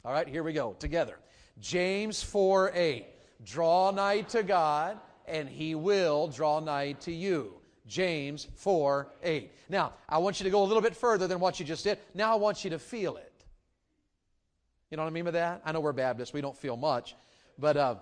All 0.05 0.13
right, 0.13 0.27
here 0.27 0.43
we 0.43 0.53
go. 0.53 0.73
Together. 0.79 1.19
James 1.61 2.23
4 2.23 2.73
8. 2.75 3.07
Draw 3.45 3.91
nigh 3.91 4.23
to 4.23 4.43
God 4.43 4.99
and 5.27 5.49
he 5.49 5.75
will 5.75 6.29
draw 6.29 6.61
nigh 6.61 6.93
to 6.93 7.13
you. 7.13 7.55
James 7.87 8.47
4 8.57 9.09
8. 9.23 9.51
Now, 9.69 9.93
I 10.09 10.19
want 10.19 10.41
you 10.41 10.45
to 10.45 10.51
go 10.51 10.63
a 10.63 10.67
little 10.67 10.83
bit 10.83 10.97
further 10.97 11.27
than 11.27 11.41
what 11.41 11.59
you 11.59 11.67
just 11.67 11.85
did. 11.85 11.99
Now, 12.15 12.33
I 12.33 12.37
want 12.37 12.65
you 12.65 12.71
to 12.71 12.79
feel 12.79 13.17
it. 13.17 13.33
You 14.91 14.97
know 14.97 15.05
what 15.05 15.11
I 15.11 15.13
mean 15.13 15.25
by 15.25 15.33
that? 15.33 15.63
I 15.65 15.73
know 15.73 15.81
we're 15.81 15.93
Baptists, 15.93 16.33
we 16.33 16.41
don't 16.41 16.57
feel 16.57 16.77
much, 16.77 17.17
but 17.59 17.77
uh, 17.77 17.95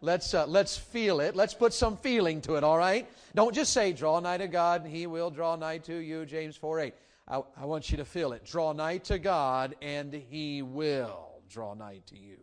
let's, 0.00 0.34
uh, 0.34 0.46
let's 0.46 0.76
feel 0.76 1.20
it. 1.20 1.36
Let's 1.36 1.54
put 1.54 1.72
some 1.72 1.96
feeling 1.96 2.40
to 2.42 2.56
it, 2.56 2.64
all 2.64 2.78
right? 2.78 3.08
Don't 3.34 3.54
just 3.54 3.72
say, 3.72 3.92
draw 3.92 4.20
nigh 4.20 4.38
to 4.38 4.48
God, 4.48 4.84
and 4.84 4.90
he 4.94 5.06
will 5.06 5.30
draw 5.30 5.56
nigh 5.56 5.78
to 5.78 5.96
you, 5.96 6.26
James 6.26 6.56
4 6.56 6.80
8. 6.80 6.94
I, 7.28 7.42
I 7.56 7.64
want 7.64 7.90
you 7.90 7.96
to 7.98 8.04
feel 8.04 8.32
it. 8.32 8.44
Draw 8.44 8.72
nigh 8.72 8.98
to 8.98 9.18
God, 9.18 9.76
and 9.80 10.12
he 10.12 10.62
will 10.62 11.42
draw 11.48 11.74
nigh 11.74 12.00
to 12.06 12.18
you. 12.18 12.38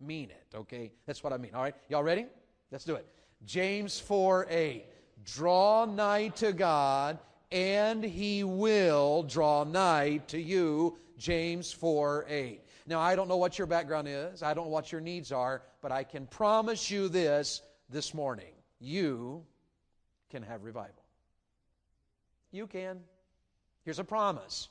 Mean 0.00 0.30
it, 0.30 0.56
okay? 0.56 0.92
That's 1.06 1.22
what 1.22 1.32
I 1.32 1.36
mean, 1.36 1.54
all 1.54 1.62
right? 1.62 1.74
Y'all 1.88 2.02
ready? 2.02 2.26
Let's 2.70 2.84
do 2.84 2.94
it. 2.94 3.06
James 3.44 3.98
4 4.00 4.46
8. 4.48 4.84
Draw 5.24 5.84
nigh 5.86 6.28
to 6.28 6.52
God, 6.52 7.18
and 7.50 8.02
he 8.02 8.42
will 8.44 9.22
draw 9.22 9.64
nigh 9.64 10.20
to 10.28 10.40
you. 10.40 10.98
James 11.18 11.72
4 11.72 12.26
8. 12.28 12.60
Now, 12.92 13.00
I 13.00 13.16
don't 13.16 13.26
know 13.26 13.38
what 13.38 13.56
your 13.56 13.66
background 13.66 14.06
is, 14.06 14.42
I 14.42 14.52
don't 14.52 14.66
know 14.66 14.70
what 14.70 14.92
your 14.92 15.00
needs 15.00 15.32
are, 15.32 15.62
but 15.80 15.90
I 15.90 16.04
can 16.04 16.26
promise 16.26 16.90
you 16.90 17.08
this 17.08 17.62
this 17.88 18.12
morning. 18.12 18.52
You 18.80 19.46
can 20.30 20.42
have 20.42 20.62
revival. 20.62 21.02
You 22.50 22.66
can. 22.66 23.00
Here's 23.86 23.98
a 23.98 24.04
promise. 24.04 24.68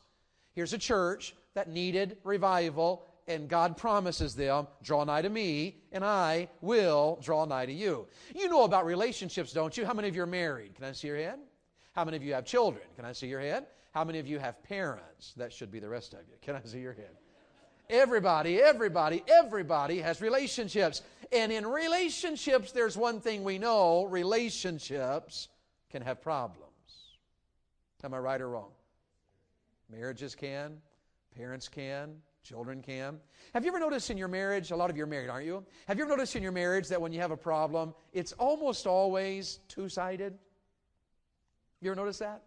Here's 0.54 0.72
a 0.74 0.78
church 0.78 1.34
that 1.56 1.68
needed 1.68 2.18
revival 2.24 3.08
and 3.28 3.50
God 3.50 3.76
promises 3.76 4.36
them, 4.36 4.68
draw 4.84 5.04
nigh 5.04 5.24
to 5.24 5.30
me, 5.30 5.78
and 5.92 6.06
I 6.06 6.48
will 6.62 7.18
draw 7.24 7.46
nigh 7.46 7.66
to 7.66 7.74
you. 7.74 8.08
You 8.36 8.50
know 8.50 8.66
about 8.66 8.86
relationships, 8.86 9.52
don't 9.52 9.76
you? 9.76 9.84
How 9.84 9.94
many 9.94 10.10
of 10.10 10.16
you 10.16 10.22
are 10.22 10.28
married? 10.28 10.76
Can 10.76 10.86
I 10.86 10.92
see 10.92 11.08
your 11.08 11.18
hand? 11.18 11.42
How 11.94 12.06
many 12.06 12.18
of 12.18 12.24
you 12.24 12.36
have 12.36 12.46
children? 12.46 12.84
Can 12.96 13.04
I 13.06 13.14
see 13.14 13.26
your 13.26 13.42
hand? 13.42 13.66
How 13.96 14.04
many 14.04 14.20
of 14.20 14.28
you 14.28 14.38
have 14.38 14.62
parents? 14.62 15.34
That 15.38 15.52
should 15.52 15.72
be 15.72 15.80
the 15.80 15.90
rest 15.90 16.14
of 16.14 16.20
you. 16.30 16.36
Can 16.42 16.56
I 16.56 16.62
see 16.64 16.82
your 16.82 16.94
hand? 16.94 17.16
Everybody, 17.92 18.62
everybody, 18.62 19.22
everybody 19.28 20.00
has 20.00 20.22
relationships. 20.22 21.02
And 21.34 21.52
in 21.52 21.68
relationships, 21.68 22.72
there's 22.72 22.96
one 22.96 23.20
thing 23.20 23.44
we 23.44 23.58
know 23.58 24.06
relationships 24.06 25.50
can 25.90 26.02
have 26.02 26.22
problems. 26.22 26.62
Am 28.02 28.14
I 28.14 28.18
right 28.18 28.40
or 28.40 28.50
wrong? 28.50 28.70
Marriages 29.92 30.36
can, 30.36 30.78
parents 31.36 31.68
can, 31.68 32.16
children 32.44 32.82
can. 32.82 33.20
Have 33.54 33.66
you 33.66 33.72
ever 33.72 33.80
noticed 33.80 34.10
in 34.10 34.18
your 34.18 34.30
marriage, 34.30 34.72
a 34.72 34.76
lot 34.76 34.90
of 34.90 34.96
you 34.96 35.04
are 35.04 35.08
married, 35.08 35.30
aren't 35.30 35.46
you? 35.46 35.62
Have 35.90 35.98
you 35.98 36.06
ever 36.06 36.12
noticed 36.16 36.38
in 36.38 36.44
your 36.44 36.54
marriage 36.54 36.88
that 36.88 37.02
when 37.02 37.12
you 37.12 37.20
have 37.20 37.32
a 37.32 37.38
problem, 37.38 37.94
it's 38.14 38.32
almost 38.34 38.88
always 38.88 39.60
two 39.68 39.90
sided? 39.90 40.38
You 41.82 41.92
ever 41.92 42.00
notice 42.00 42.20
that? 42.20 42.42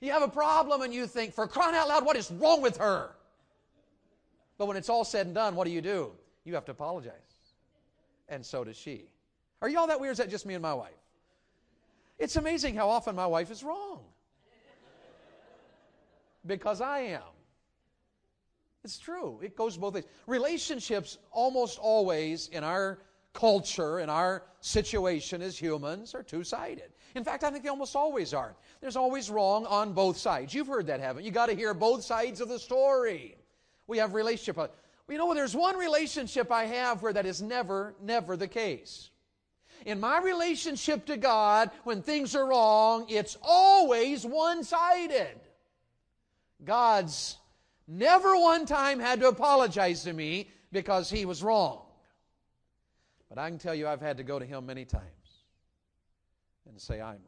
You 0.00 0.12
have 0.12 0.22
a 0.22 0.28
problem 0.28 0.82
and 0.82 0.94
you 0.94 1.08
think, 1.08 1.34
for 1.34 1.48
crying 1.48 1.74
out 1.74 1.88
loud, 1.88 2.06
what 2.06 2.16
is 2.16 2.30
wrong 2.30 2.62
with 2.62 2.76
her? 2.76 3.10
But 4.60 4.66
when 4.66 4.76
it's 4.76 4.90
all 4.90 5.06
said 5.06 5.24
and 5.24 5.34
done, 5.34 5.54
what 5.54 5.64
do 5.64 5.70
you 5.70 5.80
do? 5.80 6.12
You 6.44 6.52
have 6.52 6.66
to 6.66 6.72
apologize. 6.72 7.14
And 8.28 8.44
so 8.44 8.62
does 8.62 8.76
she. 8.76 9.06
Are 9.62 9.70
y'all 9.70 9.86
that 9.86 9.98
weird? 9.98 10.12
Is 10.12 10.18
that 10.18 10.28
just 10.28 10.44
me 10.44 10.52
and 10.52 10.60
my 10.60 10.74
wife? 10.74 10.90
It's 12.18 12.36
amazing 12.36 12.74
how 12.74 12.90
often 12.90 13.16
my 13.16 13.26
wife 13.26 13.50
is 13.50 13.64
wrong. 13.64 14.00
Because 16.44 16.82
I 16.82 16.98
am. 16.98 17.22
It's 18.84 18.98
true. 18.98 19.40
It 19.42 19.56
goes 19.56 19.78
both 19.78 19.94
ways. 19.94 20.04
Relationships 20.26 21.16
almost 21.30 21.78
always 21.78 22.48
in 22.48 22.62
our 22.62 22.98
culture, 23.32 24.00
in 24.00 24.10
our 24.10 24.42
situation 24.60 25.40
as 25.40 25.56
humans, 25.56 26.14
are 26.14 26.22
two 26.22 26.44
sided. 26.44 26.92
In 27.14 27.24
fact, 27.24 27.44
I 27.44 27.50
think 27.50 27.64
they 27.64 27.70
almost 27.70 27.96
always 27.96 28.34
are. 28.34 28.54
There's 28.82 28.96
always 28.96 29.30
wrong 29.30 29.64
on 29.64 29.94
both 29.94 30.18
sides. 30.18 30.52
You've 30.52 30.66
heard 30.66 30.88
that, 30.88 31.00
haven't 31.00 31.22
you? 31.22 31.28
You 31.28 31.32
got 31.32 31.46
to 31.46 31.54
hear 31.54 31.72
both 31.72 32.04
sides 32.04 32.42
of 32.42 32.50
the 32.50 32.58
story. 32.58 33.38
We 33.90 33.98
have 33.98 34.14
relationship. 34.14 34.72
You 35.08 35.18
know, 35.18 35.34
there's 35.34 35.56
one 35.56 35.76
relationship 35.76 36.52
I 36.52 36.66
have 36.66 37.02
where 37.02 37.12
that 37.12 37.26
is 37.26 37.42
never, 37.42 37.96
never 38.00 38.36
the 38.36 38.46
case. 38.46 39.10
In 39.84 39.98
my 39.98 40.20
relationship 40.20 41.06
to 41.06 41.16
God, 41.16 41.72
when 41.82 42.00
things 42.00 42.36
are 42.36 42.46
wrong, 42.46 43.06
it's 43.08 43.36
always 43.42 44.24
one 44.24 44.62
sided. 44.62 45.40
God's 46.64 47.36
never 47.88 48.38
one 48.38 48.64
time 48.64 49.00
had 49.00 49.18
to 49.20 49.28
apologize 49.28 50.04
to 50.04 50.12
me 50.12 50.48
because 50.70 51.10
he 51.10 51.24
was 51.24 51.42
wrong. 51.42 51.82
But 53.28 53.38
I 53.38 53.48
can 53.48 53.58
tell 53.58 53.74
you, 53.74 53.88
I've 53.88 54.00
had 54.00 54.18
to 54.18 54.22
go 54.22 54.38
to 54.38 54.46
him 54.46 54.66
many 54.66 54.84
times 54.84 55.04
and 56.68 56.80
say, 56.80 57.00
I'm. 57.00 57.18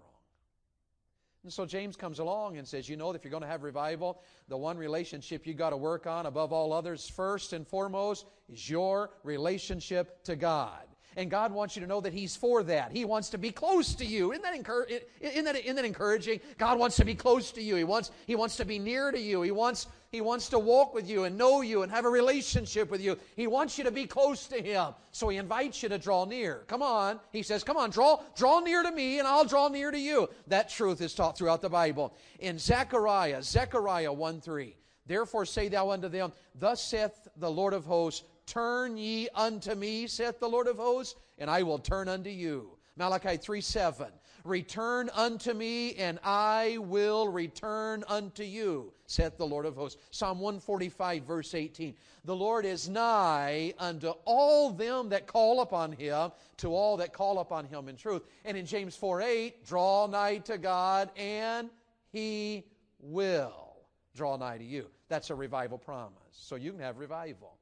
And 1.44 1.52
so 1.52 1.66
James 1.66 1.96
comes 1.96 2.20
along 2.20 2.56
and 2.56 2.66
says, 2.66 2.88
You 2.88 2.96
know, 2.96 3.10
if 3.12 3.24
you're 3.24 3.30
going 3.30 3.42
to 3.42 3.48
have 3.48 3.64
revival, 3.64 4.22
the 4.48 4.56
one 4.56 4.78
relationship 4.78 5.46
you 5.46 5.54
got 5.54 5.70
to 5.70 5.76
work 5.76 6.06
on 6.06 6.26
above 6.26 6.52
all 6.52 6.72
others, 6.72 7.08
first 7.08 7.52
and 7.52 7.66
foremost, 7.66 8.26
is 8.48 8.70
your 8.70 9.10
relationship 9.24 10.22
to 10.24 10.36
God. 10.36 10.82
And 11.16 11.30
God 11.30 11.52
wants 11.52 11.76
you 11.76 11.82
to 11.82 11.88
know 11.88 12.00
that 12.00 12.12
He's 12.12 12.36
for 12.36 12.62
that. 12.62 12.92
He 12.92 13.04
wants 13.04 13.30
to 13.30 13.38
be 13.38 13.50
close 13.50 13.94
to 13.96 14.04
you. 14.04 14.32
Isn't 14.32 14.42
that, 14.42 14.54
incur- 14.54 14.86
isn't 15.20 15.44
that, 15.44 15.56
isn't 15.56 15.76
that 15.76 15.84
encouraging? 15.84 16.40
God 16.58 16.78
wants 16.78 16.96
to 16.96 17.04
be 17.04 17.14
close 17.14 17.50
to 17.52 17.62
you. 17.62 17.74
He 17.74 17.84
wants, 17.84 18.12
he 18.26 18.36
wants 18.36 18.56
to 18.56 18.64
be 18.64 18.78
near 18.78 19.10
to 19.10 19.20
you. 19.20 19.42
He 19.42 19.50
wants, 19.50 19.88
he 20.12 20.20
wants 20.20 20.50
to 20.50 20.58
walk 20.58 20.92
with 20.92 21.08
you 21.08 21.24
and 21.24 21.38
know 21.38 21.62
you 21.62 21.82
and 21.82 21.90
have 21.90 22.04
a 22.04 22.10
relationship 22.10 22.90
with 22.90 23.00
you. 23.00 23.18
He 23.34 23.46
wants 23.46 23.78
you 23.78 23.84
to 23.84 23.90
be 23.90 24.04
close 24.04 24.46
to 24.48 24.62
Him. 24.62 24.92
So 25.10 25.30
He 25.30 25.38
invites 25.38 25.82
you 25.82 25.88
to 25.88 25.96
draw 25.96 26.26
near. 26.26 26.64
Come 26.66 26.82
on. 26.82 27.18
He 27.32 27.42
says, 27.42 27.64
Come 27.64 27.78
on, 27.78 27.88
draw, 27.88 28.20
draw 28.36 28.60
near 28.60 28.82
to 28.82 28.92
me 28.92 29.20
and 29.20 29.26
I'll 29.26 29.46
draw 29.46 29.68
near 29.68 29.90
to 29.90 29.98
you. 29.98 30.28
That 30.48 30.68
truth 30.68 31.00
is 31.00 31.14
taught 31.14 31.38
throughout 31.38 31.62
the 31.62 31.70
Bible. 31.70 32.14
In 32.40 32.58
Zechariah, 32.58 33.42
Zechariah 33.42 34.12
1 34.12 34.42
3. 34.42 34.76
Therefore 35.06 35.46
say 35.46 35.68
thou 35.68 35.90
unto 35.90 36.08
them, 36.08 36.34
Thus 36.54 36.84
saith 36.84 37.28
the 37.38 37.50
Lord 37.50 37.72
of 37.72 37.86
hosts, 37.86 38.22
Turn 38.44 38.98
ye 38.98 39.30
unto 39.34 39.74
me, 39.74 40.06
saith 40.06 40.38
the 40.38 40.48
Lord 40.48 40.66
of 40.66 40.76
hosts, 40.76 41.18
and 41.38 41.48
I 41.48 41.62
will 41.62 41.78
turn 41.78 42.08
unto 42.08 42.28
you. 42.28 42.76
Malachi 42.96 43.36
3 43.36 43.60
7. 43.60 44.06
Return 44.44 45.08
unto 45.14 45.54
me, 45.54 45.94
and 45.94 46.18
I 46.24 46.78
will 46.80 47.28
return 47.28 48.02
unto 48.08 48.42
you, 48.42 48.92
saith 49.06 49.36
the 49.36 49.46
Lord 49.46 49.66
of 49.66 49.76
hosts. 49.76 50.02
Psalm 50.10 50.40
145, 50.40 51.22
verse 51.22 51.54
18. 51.54 51.94
The 52.24 52.34
Lord 52.34 52.64
is 52.64 52.88
nigh 52.88 53.72
unto 53.78 54.08
all 54.24 54.72
them 54.72 55.08
that 55.10 55.28
call 55.28 55.60
upon 55.60 55.92
him, 55.92 56.32
to 56.56 56.74
all 56.74 56.96
that 56.96 57.12
call 57.12 57.38
upon 57.38 57.66
him 57.66 57.88
in 57.88 57.96
truth. 57.96 58.22
And 58.44 58.56
in 58.56 58.66
James 58.66 58.96
4 58.96 59.22
8, 59.22 59.64
draw 59.64 60.06
nigh 60.08 60.38
to 60.38 60.58
God, 60.58 61.10
and 61.16 61.70
he 62.10 62.64
will 62.98 63.76
draw 64.16 64.36
nigh 64.36 64.58
to 64.58 64.64
you. 64.64 64.90
That's 65.08 65.30
a 65.30 65.34
revival 65.34 65.78
promise. 65.78 66.16
So 66.32 66.56
you 66.56 66.72
can 66.72 66.80
have 66.80 66.98
revival. 66.98 67.58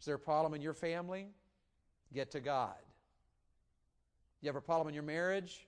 Is 0.00 0.06
there 0.06 0.16
a 0.16 0.18
problem 0.18 0.54
in 0.54 0.62
your 0.62 0.74
family? 0.74 1.28
Get 2.12 2.30
to 2.32 2.40
God. 2.40 2.76
You 4.40 4.48
have 4.48 4.56
a 4.56 4.60
problem 4.60 4.88
in 4.88 4.94
your 4.94 5.02
marriage? 5.02 5.66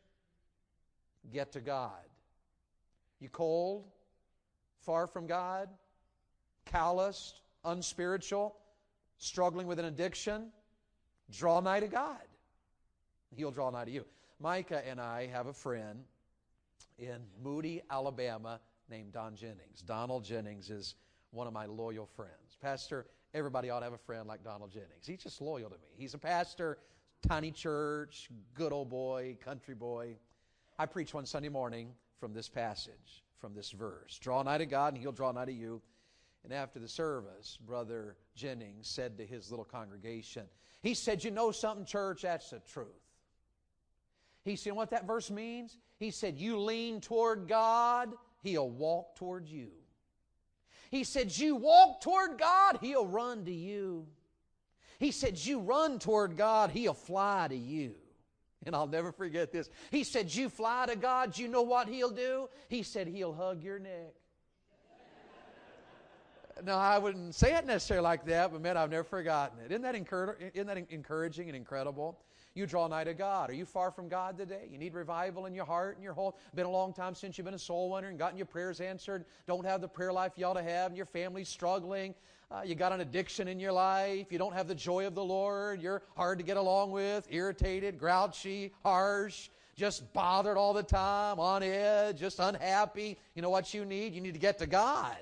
Get 1.32 1.52
to 1.52 1.60
God. 1.60 1.90
You 3.20 3.28
cold? 3.28 3.84
Far 4.80 5.06
from 5.06 5.26
God? 5.26 5.68
Calloused? 6.66 7.40
Unspiritual? 7.64 8.56
Struggling 9.18 9.66
with 9.66 9.78
an 9.78 9.86
addiction? 9.86 10.52
Draw 11.30 11.60
nigh 11.60 11.80
to 11.80 11.88
God. 11.88 12.22
He'll 13.34 13.50
draw 13.50 13.70
nigh 13.70 13.84
to 13.84 13.90
you. 13.90 14.04
Micah 14.40 14.86
and 14.88 15.00
I 15.00 15.26
have 15.26 15.46
a 15.46 15.52
friend 15.52 16.04
in 16.98 17.18
Moody, 17.42 17.82
Alabama 17.90 18.60
named 18.88 19.12
Don 19.12 19.34
Jennings. 19.34 19.82
Donald 19.84 20.24
Jennings 20.24 20.70
is 20.70 20.94
one 21.32 21.46
of 21.46 21.52
my 21.52 21.66
loyal 21.66 22.06
friends. 22.06 22.56
Pastor, 22.62 23.06
Everybody 23.34 23.68
ought 23.68 23.80
to 23.80 23.84
have 23.84 23.92
a 23.92 23.98
friend 23.98 24.26
like 24.26 24.42
Donald 24.42 24.72
Jennings. 24.72 25.06
He's 25.06 25.22
just 25.22 25.40
loyal 25.40 25.68
to 25.68 25.76
me. 25.76 25.88
He's 25.96 26.14
a 26.14 26.18
pastor, 26.18 26.78
tiny 27.26 27.50
church, 27.50 28.28
good 28.54 28.72
old 28.72 28.90
boy, 28.90 29.36
country 29.44 29.74
boy. 29.74 30.16
I 30.78 30.86
preach 30.86 31.14
one 31.14 31.26
Sunday 31.26 31.48
morning 31.48 31.92
from 32.20 32.32
this 32.32 32.48
passage, 32.48 33.24
from 33.38 33.54
this 33.54 33.70
verse. 33.70 34.18
Draw 34.18 34.42
nigh 34.42 34.58
to 34.58 34.66
God, 34.66 34.94
and 34.94 35.02
He'll 35.02 35.12
draw 35.12 35.32
nigh 35.32 35.46
to 35.46 35.52
you. 35.52 35.80
And 36.44 36.52
after 36.52 36.78
the 36.78 36.88
service, 36.88 37.58
Brother 37.66 38.16
Jennings 38.34 38.88
said 38.88 39.18
to 39.18 39.26
his 39.26 39.50
little 39.50 39.64
congregation, 39.64 40.44
he 40.80 40.94
said, 40.94 41.24
You 41.24 41.30
know 41.30 41.50
something, 41.50 41.84
church? 41.84 42.22
That's 42.22 42.50
the 42.50 42.60
truth. 42.60 42.86
He 44.44 44.56
said, 44.56 44.72
What 44.74 44.90
that 44.90 45.06
verse 45.06 45.30
means? 45.30 45.76
He 45.98 46.10
said, 46.10 46.38
You 46.38 46.58
lean 46.58 47.00
toward 47.00 47.48
God, 47.48 48.12
He'll 48.42 48.70
walk 48.70 49.16
toward 49.16 49.48
you. 49.48 49.70
He 50.90 51.04
said, 51.04 51.36
You 51.36 51.56
walk 51.56 52.00
toward 52.00 52.38
God, 52.38 52.78
He'll 52.80 53.06
run 53.06 53.44
to 53.44 53.52
you. 53.52 54.06
He 54.98 55.12
said, 55.12 55.38
You 55.38 55.60
run 55.60 55.98
toward 55.98 56.36
God, 56.36 56.70
He'll 56.70 56.94
fly 56.94 57.46
to 57.48 57.56
you. 57.56 57.94
And 58.66 58.74
I'll 58.74 58.88
never 58.88 59.12
forget 59.12 59.52
this. 59.52 59.70
He 59.90 60.04
said, 60.04 60.34
You 60.34 60.48
fly 60.48 60.86
to 60.86 60.96
God, 60.96 61.38
you 61.38 61.48
know 61.48 61.62
what 61.62 61.88
He'll 61.88 62.10
do? 62.10 62.48
He 62.68 62.82
said, 62.82 63.06
He'll 63.06 63.32
hug 63.32 63.62
your 63.62 63.78
neck. 63.78 64.14
no, 66.64 66.76
I 66.76 66.98
wouldn't 66.98 67.34
say 67.34 67.54
it 67.54 67.66
necessarily 67.66 68.02
like 68.02 68.24
that, 68.26 68.50
but 68.50 68.60
man, 68.60 68.76
I've 68.76 68.90
never 68.90 69.04
forgotten 69.04 69.60
it. 69.60 69.70
Isn't 69.70 69.82
that, 69.82 69.94
isn't 69.94 70.66
that 70.66 70.78
encouraging 70.90 71.48
and 71.48 71.56
incredible? 71.56 72.18
You 72.54 72.66
draw 72.66 72.88
nigh 72.88 73.04
to 73.04 73.14
God. 73.14 73.50
Are 73.50 73.54
you 73.54 73.64
far 73.64 73.92
from 73.92 74.08
God 74.08 74.36
today? 74.36 74.66
You 74.68 74.78
need 74.78 74.94
revival 74.94 75.46
in 75.46 75.54
your 75.54 75.64
heart 75.64 75.94
and 75.94 76.02
your 76.02 76.12
home. 76.12 76.32
Been 76.56 76.66
a 76.66 76.70
long 76.70 76.92
time 76.92 77.14
since 77.14 77.38
you've 77.38 77.44
been 77.44 77.54
a 77.54 77.58
soul 77.58 77.88
winner 77.90 78.08
and 78.08 78.18
gotten 78.18 78.36
your 78.36 78.46
prayers 78.46 78.80
answered. 78.80 79.26
Don't 79.46 79.64
have 79.64 79.80
the 79.80 79.86
prayer 79.86 80.12
life 80.12 80.32
you 80.34 80.44
ought 80.44 80.54
to 80.54 80.62
have, 80.62 80.88
and 80.88 80.96
your 80.96 81.06
family's 81.06 81.48
struggling. 81.48 82.16
Uh, 82.50 82.62
you 82.64 82.74
got 82.74 82.92
an 82.92 83.00
addiction 83.00 83.46
in 83.46 83.60
your 83.60 83.72
life. 83.72 84.32
You 84.32 84.38
don't 84.38 84.54
have 84.54 84.68
the 84.68 84.74
joy 84.74 85.06
of 85.06 85.14
the 85.14 85.24
Lord. 85.24 85.82
You're 85.82 86.02
hard 86.16 86.38
to 86.38 86.44
get 86.44 86.56
along 86.56 86.92
with, 86.92 87.26
irritated, 87.30 87.98
grouchy, 87.98 88.72
harsh, 88.82 89.50
just 89.76 90.10
bothered 90.14 90.56
all 90.56 90.72
the 90.72 90.82
time, 90.82 91.38
on 91.38 91.62
edge, 91.62 92.18
just 92.18 92.38
unhappy. 92.38 93.18
You 93.34 93.42
know 93.42 93.50
what 93.50 93.74
you 93.74 93.84
need? 93.84 94.14
You 94.14 94.22
need 94.22 94.32
to 94.32 94.40
get 94.40 94.58
to 94.58 94.66
God. 94.66 95.16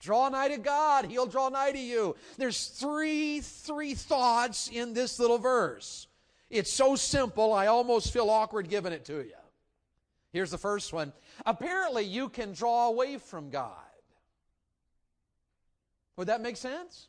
Draw 0.00 0.28
nigh 0.28 0.48
to 0.48 0.58
God, 0.58 1.06
He'll 1.06 1.26
draw 1.26 1.48
nigh 1.48 1.72
to 1.72 1.78
you. 1.78 2.14
There's 2.36 2.66
three, 2.66 3.40
three 3.40 3.94
thoughts 3.94 4.68
in 4.72 4.92
this 4.92 5.18
little 5.18 5.38
verse. 5.38 6.06
It's 6.50 6.72
so 6.72 6.94
simple, 6.94 7.52
I 7.52 7.66
almost 7.66 8.12
feel 8.12 8.30
awkward 8.30 8.68
giving 8.68 8.92
it 8.92 9.04
to 9.06 9.16
you. 9.16 9.32
Here's 10.32 10.50
the 10.50 10.58
first 10.58 10.92
one. 10.92 11.12
Apparently, 11.46 12.04
you 12.04 12.28
can 12.28 12.52
draw 12.52 12.88
away 12.88 13.16
from 13.16 13.50
God. 13.50 13.72
Would 16.18 16.26
that 16.26 16.42
make 16.42 16.56
sense? 16.56 17.06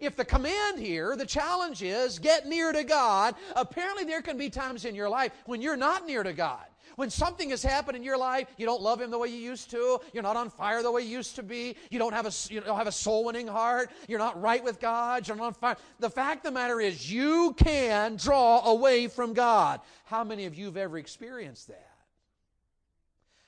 If 0.00 0.16
the 0.16 0.24
command 0.24 0.78
here, 0.78 1.14
the 1.16 1.26
challenge 1.26 1.82
is 1.82 2.18
get 2.18 2.46
near 2.46 2.72
to 2.72 2.82
God, 2.82 3.34
apparently 3.54 4.04
there 4.04 4.22
can 4.22 4.38
be 4.38 4.48
times 4.48 4.86
in 4.86 4.94
your 4.94 5.10
life 5.10 5.32
when 5.44 5.60
you're 5.60 5.76
not 5.76 6.06
near 6.06 6.22
to 6.22 6.32
God. 6.32 6.64
When 6.96 7.10
something 7.10 7.50
has 7.50 7.62
happened 7.62 7.96
in 7.96 8.02
your 8.02 8.16
life, 8.16 8.48
you 8.56 8.64
don't 8.64 8.80
love 8.80 9.00
Him 9.00 9.10
the 9.10 9.18
way 9.18 9.28
you 9.28 9.36
used 9.36 9.70
to. 9.70 10.00
You're 10.14 10.22
not 10.22 10.36
on 10.36 10.48
fire 10.48 10.82
the 10.82 10.90
way 10.90 11.02
you 11.02 11.08
used 11.08 11.36
to 11.36 11.42
be. 11.42 11.76
You 11.90 11.98
don't 11.98 12.14
have 12.14 12.26
a, 12.26 12.32
you 12.52 12.60
don't 12.60 12.76
have 12.76 12.86
a 12.86 12.92
soul 12.92 13.24
winning 13.24 13.46
heart. 13.46 13.90
You're 14.08 14.18
not 14.18 14.40
right 14.40 14.64
with 14.64 14.80
God. 14.80 15.28
You're 15.28 15.36
not 15.36 15.44
on 15.44 15.54
fire. 15.54 15.76
The 16.00 16.10
fact 16.10 16.38
of 16.38 16.52
the 16.52 16.58
matter 16.58 16.80
is, 16.80 17.10
you 17.10 17.54
can 17.58 18.16
draw 18.16 18.64
away 18.64 19.08
from 19.08 19.34
God. 19.34 19.80
How 20.04 20.24
many 20.24 20.46
of 20.46 20.54
you 20.54 20.66
have 20.66 20.76
ever 20.78 20.96
experienced 20.98 21.68
that? 21.68 21.90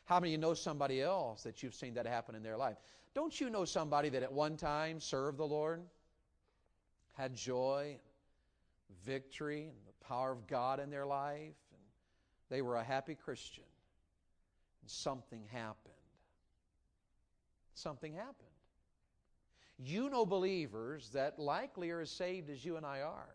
How 0.05 0.21
many 0.21 0.31
of 0.31 0.33
you 0.33 0.39
know 0.39 0.55
somebody 0.55 1.01
else 1.01 1.43
that 1.43 1.63
you've 1.63 1.75
seen 1.75 1.95
that 1.95 2.07
happen 2.07 2.35
in 2.35 2.43
their 2.43 2.59
life? 2.59 2.77
Don't 3.15 3.41
you 3.41 3.49
know 3.49 3.65
somebody 3.65 4.09
that 4.09 4.23
at 4.23 4.33
one 4.33 4.57
time 4.57 4.99
served 4.99 5.39
the 5.39 5.47
Lord, 5.47 5.83
had 7.13 7.35
joy, 7.35 7.99
victory, 9.07 9.63
and 9.63 9.87
the 9.87 10.05
power 10.05 10.33
of 10.33 10.47
God 10.49 10.81
in 10.81 10.91
their 10.91 11.07
life, 11.07 11.55
and 11.73 11.83
they 12.51 12.61
were 12.61 12.77
a 12.77 12.83
happy 12.83 13.15
Christian, 13.15 13.65
and 14.83 14.91
something 14.91 15.45
happened? 15.53 15.95
Something 17.75 18.15
happened. 18.15 18.49
You 19.79 20.11
know 20.11 20.27
believers 20.27 21.11
that 21.15 21.39
likely 21.39 21.91
are 21.91 22.01
as 22.01 22.11
saved 22.11 22.51
as 22.51 22.65
you 22.65 22.77
and 22.77 22.87
I 22.87 23.01
are. 23.01 23.35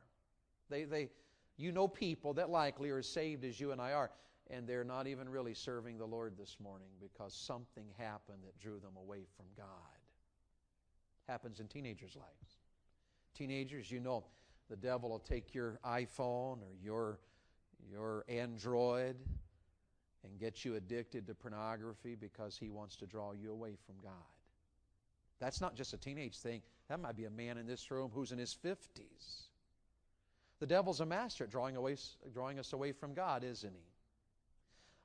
They, 0.69 0.83
they, 0.83 1.09
you 1.57 1.71
know 1.71 1.87
people 1.87 2.33
that 2.33 2.49
likely 2.49 2.89
are 2.89 2.99
as 2.99 3.07
saved 3.07 3.43
as 3.43 3.59
you 3.59 3.71
and 3.71 3.81
I 3.81 3.93
are, 3.93 4.11
and 4.49 4.67
they're 4.67 4.83
not 4.83 5.07
even 5.07 5.29
really 5.29 5.53
serving 5.53 5.97
the 5.97 6.05
Lord 6.05 6.33
this 6.37 6.57
morning 6.61 6.89
because 6.99 7.33
something 7.33 7.85
happened 7.97 8.39
that 8.43 8.59
drew 8.59 8.79
them 8.79 8.95
away 8.97 9.25
from 9.35 9.45
God. 9.55 9.67
Happens 11.27 11.59
in 11.59 11.67
teenagers' 11.67 12.15
lives. 12.15 12.57
Teenagers, 13.35 13.91
you 13.91 13.99
know, 13.99 14.23
the 14.69 14.75
devil 14.75 15.09
will 15.09 15.19
take 15.19 15.53
your 15.53 15.79
iPhone 15.85 16.61
or 16.61 16.73
your, 16.81 17.19
your 17.89 18.25
Android 18.27 19.15
and 20.23 20.39
get 20.39 20.65
you 20.65 20.75
addicted 20.75 21.27
to 21.27 21.35
pornography 21.35 22.15
because 22.15 22.57
he 22.57 22.69
wants 22.69 22.95
to 22.97 23.05
draw 23.05 23.33
you 23.33 23.51
away 23.51 23.75
from 23.85 23.95
God. 24.03 24.13
That's 25.39 25.61
not 25.61 25.75
just 25.75 25.93
a 25.93 25.97
teenage 25.97 26.37
thing. 26.37 26.61
That 26.89 26.99
might 26.99 27.15
be 27.15 27.25
a 27.25 27.29
man 27.29 27.57
in 27.57 27.65
this 27.65 27.89
room 27.91 28.11
who's 28.13 28.31
in 28.31 28.39
his 28.39 28.55
50s. 28.65 29.47
The 30.59 30.65
devil's 30.65 30.99
a 30.99 31.05
master 31.05 31.45
at 31.45 31.51
drawing, 31.51 31.77
away, 31.77 31.95
drawing 32.33 32.59
us 32.59 32.73
away 32.73 32.91
from 32.91 33.13
God, 33.13 33.43
isn't 33.43 33.73
he? 33.73 33.88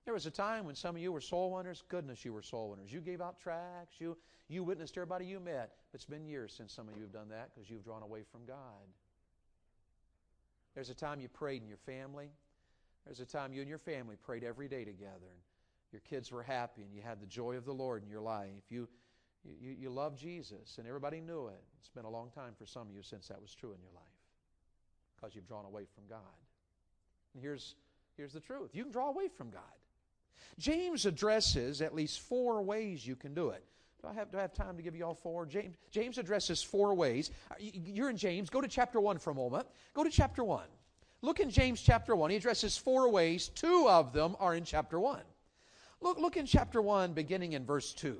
There 0.04 0.14
was 0.14 0.26
a 0.26 0.30
time 0.30 0.66
when 0.66 0.74
some 0.74 0.96
of 0.96 1.02
you 1.02 1.12
were 1.12 1.20
soul 1.20 1.50
winners. 1.52 1.82
Goodness, 1.88 2.24
you 2.24 2.32
were 2.32 2.42
soul 2.42 2.70
winners. 2.70 2.92
You 2.92 3.00
gave 3.00 3.22
out 3.22 3.40
tracts. 3.40 3.98
You, 3.98 4.16
you 4.48 4.62
witnessed 4.62 4.96
everybody 4.98 5.24
you 5.24 5.40
met. 5.40 5.72
But 5.90 5.96
it's 5.96 6.04
been 6.04 6.26
years 6.26 6.52
since 6.54 6.72
some 6.74 6.88
of 6.88 6.96
you 6.96 7.02
have 7.02 7.12
done 7.12 7.30
that 7.30 7.50
because 7.54 7.70
you've 7.70 7.84
drawn 7.84 8.02
away 8.02 8.22
from 8.30 8.44
God. 8.44 8.84
There's 10.74 10.90
a 10.90 10.94
time 10.94 11.20
you 11.20 11.28
prayed 11.28 11.62
in 11.62 11.68
your 11.68 11.78
family. 11.78 12.28
There's 13.06 13.20
a 13.20 13.26
time 13.26 13.52
you 13.52 13.60
and 13.60 13.68
your 13.68 13.78
family 13.78 14.16
prayed 14.16 14.44
every 14.44 14.68
day 14.68 14.84
together. 14.84 15.30
And 15.30 15.40
your 15.92 16.00
kids 16.00 16.30
were 16.30 16.42
happy 16.42 16.82
and 16.82 16.92
you 16.92 17.00
had 17.00 17.20
the 17.20 17.26
joy 17.26 17.56
of 17.56 17.64
the 17.64 17.72
Lord 17.72 18.02
in 18.02 18.10
your 18.10 18.20
life. 18.20 18.50
You, 18.68 18.88
you, 19.44 19.74
you 19.78 19.90
loved 19.90 20.18
Jesus 20.18 20.76
and 20.78 20.86
everybody 20.86 21.20
knew 21.20 21.46
it. 21.46 21.62
It's 21.78 21.90
been 21.90 22.04
a 22.04 22.10
long 22.10 22.30
time 22.30 22.52
for 22.58 22.66
some 22.66 22.88
of 22.88 22.94
you 22.94 23.02
since 23.02 23.28
that 23.28 23.40
was 23.40 23.54
true 23.54 23.72
in 23.72 23.80
your 23.80 23.92
life 23.94 24.04
because 25.16 25.34
you've 25.34 25.46
drawn 25.46 25.64
away 25.64 25.84
from 25.94 26.04
God. 26.08 26.18
And 27.32 27.42
here's, 27.42 27.76
here's 28.16 28.32
the 28.32 28.40
truth 28.40 28.70
you 28.74 28.82
can 28.82 28.92
draw 28.92 29.08
away 29.08 29.28
from 29.28 29.50
God. 29.50 29.62
James 30.58 31.06
addresses 31.06 31.82
at 31.82 31.94
least 31.94 32.20
four 32.20 32.62
ways 32.62 33.06
you 33.06 33.16
can 33.16 33.34
do 33.34 33.50
it. 33.50 33.64
Do 34.00 34.08
I 34.08 34.12
have, 34.12 34.30
do 34.30 34.38
I 34.38 34.42
have 34.42 34.52
time 34.52 34.76
to 34.76 34.82
give 34.82 34.94
you 34.94 35.04
all 35.04 35.14
four? 35.14 35.46
James, 35.46 35.76
James 35.90 36.18
addresses 36.18 36.62
four 36.62 36.94
ways. 36.94 37.30
Uh, 37.50 37.54
you're 37.58 38.10
in 38.10 38.16
James. 38.16 38.50
Go 38.50 38.60
to 38.60 38.68
chapter 38.68 39.00
1 39.00 39.18
for 39.18 39.30
a 39.30 39.34
moment. 39.34 39.66
Go 39.94 40.04
to 40.04 40.10
chapter 40.10 40.44
1. 40.44 40.64
Look 41.22 41.40
in 41.40 41.48
James 41.48 41.80
chapter 41.80 42.14
1. 42.14 42.30
He 42.30 42.36
addresses 42.36 42.76
four 42.76 43.08
ways. 43.10 43.48
Two 43.48 43.86
of 43.88 44.12
them 44.12 44.36
are 44.38 44.54
in 44.54 44.64
chapter 44.64 45.00
1. 45.00 45.20
Look, 46.02 46.18
look 46.18 46.36
in 46.36 46.44
chapter 46.44 46.82
1, 46.82 47.14
beginning 47.14 47.54
in 47.54 47.64
verse 47.64 47.94
2. 47.94 48.18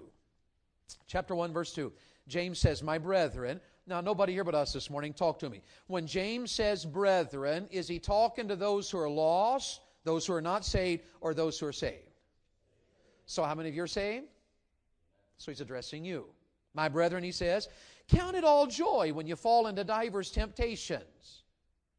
Chapter 1.06 1.34
1, 1.34 1.52
verse 1.52 1.74
2. 1.74 1.92
James 2.28 2.58
says, 2.58 2.82
My 2.82 2.96
brethren, 2.96 3.60
now 3.86 4.00
nobody 4.00 4.32
here 4.32 4.44
but 4.44 4.54
us 4.54 4.72
this 4.72 4.88
morning, 4.88 5.12
talk 5.12 5.38
to 5.40 5.50
me. 5.50 5.62
When 5.86 6.06
James 6.06 6.50
says 6.50 6.86
brethren, 6.86 7.68
is 7.70 7.86
he 7.86 7.98
talking 7.98 8.48
to 8.48 8.56
those 8.56 8.90
who 8.90 8.98
are 8.98 9.10
lost, 9.10 9.80
those 10.04 10.26
who 10.26 10.34
are 10.34 10.42
not 10.42 10.64
saved, 10.64 11.02
or 11.20 11.34
those 11.34 11.58
who 11.58 11.66
are 11.66 11.72
saved? 11.72 12.10
So, 13.26 13.42
how 13.42 13.54
many 13.54 13.68
of 13.68 13.74
you 13.74 13.82
are 13.82 13.88
saved? 13.88 14.26
So, 15.38 15.50
he's 15.50 15.60
addressing 15.60 16.04
you. 16.04 16.26
My 16.74 16.88
brethren, 16.88 17.24
he 17.24 17.32
says, 17.32 17.68
count 18.08 18.36
it 18.36 18.44
all 18.44 18.66
joy 18.66 19.12
when 19.12 19.26
you 19.26 19.36
fall 19.36 19.66
into 19.66 19.84
divers 19.84 20.30
temptations 20.30 21.44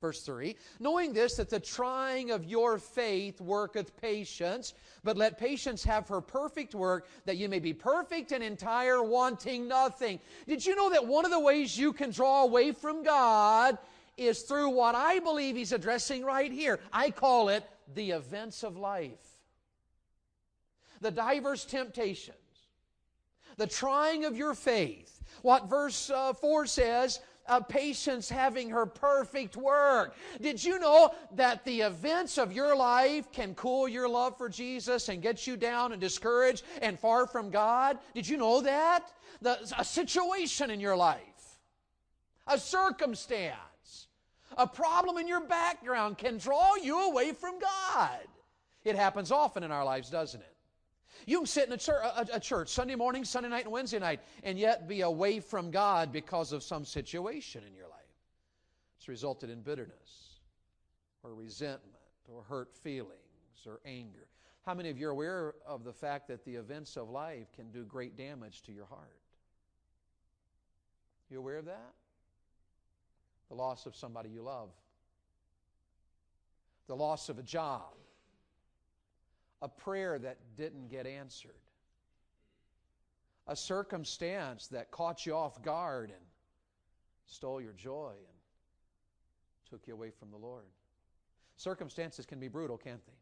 Verse 0.05 0.21
3 0.21 0.55
Knowing 0.79 1.13
this, 1.13 1.35
that 1.37 1.49
the 1.49 1.59
trying 1.59 2.29
of 2.29 2.45
your 2.45 2.77
faith 2.77 3.41
worketh 3.41 3.99
patience, 3.99 4.75
but 5.03 5.17
let 5.17 5.39
patience 5.39 5.83
have 5.83 6.07
her 6.07 6.21
perfect 6.21 6.75
work, 6.75 7.07
that 7.25 7.37
you 7.37 7.49
may 7.49 7.57
be 7.57 7.73
perfect 7.73 8.31
and 8.31 8.43
entire, 8.43 9.01
wanting 9.01 9.67
nothing. 9.67 10.19
Did 10.47 10.63
you 10.63 10.75
know 10.75 10.91
that 10.91 11.07
one 11.07 11.25
of 11.25 11.31
the 11.31 11.39
ways 11.39 11.75
you 11.75 11.91
can 11.91 12.11
draw 12.11 12.43
away 12.43 12.71
from 12.71 13.03
God 13.03 13.79
is 14.15 14.43
through 14.43 14.69
what 14.69 14.93
I 14.93 15.17
believe 15.19 15.55
he's 15.55 15.71
addressing 15.71 16.23
right 16.23 16.51
here? 16.51 16.79
I 16.93 17.09
call 17.09 17.49
it 17.49 17.67
the 17.93 18.11
events 18.11 18.63
of 18.63 18.77
life. 18.77 19.19
The 21.01 21.11
diverse 21.11 21.65
temptations, 21.65 22.37
the 23.57 23.67
trying 23.67 24.25
of 24.25 24.37
your 24.37 24.53
faith. 24.53 25.21
What 25.41 25.69
verse 25.69 26.09
uh, 26.09 26.33
4 26.33 26.65
says, 26.65 27.19
uh, 27.47 27.59
patience 27.59 28.29
having 28.29 28.69
her 28.69 28.85
perfect 28.85 29.55
work. 29.55 30.15
Did 30.41 30.63
you 30.63 30.79
know 30.79 31.13
that 31.33 31.63
the 31.65 31.81
events 31.81 32.37
of 32.37 32.51
your 32.51 32.75
life 32.75 33.31
can 33.31 33.53
cool 33.55 33.87
your 33.87 34.09
love 34.09 34.37
for 34.37 34.49
Jesus 34.49 35.09
and 35.09 35.21
get 35.21 35.45
you 35.45 35.55
down 35.55 35.91
and 35.91 36.01
discouraged 36.01 36.63
and 36.81 36.99
far 36.99 37.27
from 37.27 37.49
God? 37.49 37.99
Did 38.13 38.27
you 38.27 38.37
know 38.37 38.61
that? 38.61 39.11
The, 39.41 39.59
a 39.77 39.85
situation 39.85 40.71
in 40.71 40.79
your 40.79 40.95
life, 40.95 41.19
a 42.47 42.57
circumstance, 42.57 43.55
a 44.57 44.67
problem 44.67 45.17
in 45.17 45.27
your 45.27 45.41
background 45.41 46.17
can 46.17 46.37
draw 46.37 46.75
you 46.75 47.09
away 47.09 47.31
from 47.31 47.59
God. 47.59 48.19
It 48.83 48.95
happens 48.95 49.31
often 49.31 49.63
in 49.63 49.71
our 49.71 49.83
lives, 49.83 50.09
doesn't 50.09 50.41
it? 50.41 50.55
You 51.25 51.39
can 51.39 51.47
sit 51.47 51.67
in 51.67 51.73
a 51.73 51.77
church, 51.77 52.03
a, 52.03 52.27
a 52.33 52.39
church, 52.39 52.69
Sunday 52.69 52.95
morning, 52.95 53.25
Sunday 53.25 53.49
night, 53.49 53.63
and 53.63 53.71
Wednesday 53.71 53.99
night 53.99 54.19
and 54.43 54.59
yet 54.59 54.87
be 54.87 55.01
away 55.01 55.39
from 55.39 55.71
God 55.71 56.11
because 56.11 56.51
of 56.51 56.61
some 56.61 56.85
situation 56.85 57.63
in 57.67 57.73
your 57.73 57.87
life. 57.87 57.95
It's 58.97 59.07
resulted 59.07 59.49
in 59.49 59.61
bitterness 59.61 60.39
or 61.23 61.33
resentment 61.33 61.95
or 62.27 62.43
hurt 62.43 62.75
feelings 62.75 63.11
or 63.65 63.79
anger. 63.85 64.27
How 64.65 64.73
many 64.73 64.89
of 64.89 64.97
you 64.97 65.07
are 65.07 65.11
aware 65.11 65.53
of 65.65 65.83
the 65.83 65.93
fact 65.93 66.27
that 66.27 66.43
the 66.43 66.55
events 66.55 66.97
of 66.97 67.09
life 67.09 67.51
can 67.55 67.71
do 67.71 67.83
great 67.83 68.17
damage 68.17 68.61
to 68.63 68.71
your 68.71 68.85
heart? 68.85 69.19
You 71.29 71.39
aware 71.39 71.57
of 71.57 71.65
that? 71.65 71.93
The 73.49 73.55
loss 73.55 73.86
of 73.86 73.95
somebody 73.95 74.29
you 74.29 74.41
love, 74.41 74.69
the 76.88 76.95
loss 76.95 77.29
of 77.29 77.38
a 77.38 77.43
job, 77.43 77.93
a 79.62 79.69
prayer 79.69 80.17
that 80.19 80.38
didn't 80.58 80.89
get 80.89 81.05
answered, 81.05 81.51
a 83.47 83.55
circumstance 83.55 84.67
that 84.67 84.91
caught 84.91 85.25
you 85.25 85.36
off 85.36 85.62
guard 85.62 86.10
and 86.10 86.25
stole 87.27 87.62
your 87.62 87.73
joy 87.73 88.13
and 88.13 88.38
took 89.69 89.88
you 89.88 89.93
away 89.93 90.10
from 90.10 90.31
the 90.31 90.38
Lord. 90.38 90.65
Circumstances 91.58 92.25
can 92.25 92.39
be 92.39 92.47
brutal, 92.47 92.77
can't 92.77 93.05
they? 93.05 93.13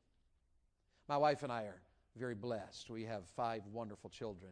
My 1.08 1.18
wife 1.18 1.44
and 1.44 1.52
I 1.52 1.64
are 1.64 1.82
very 2.18 2.36
blessed. 2.36 2.90
We 2.90 3.04
have 3.04 3.28
five 3.36 3.62
wonderful 3.72 4.10
children. 4.10 4.52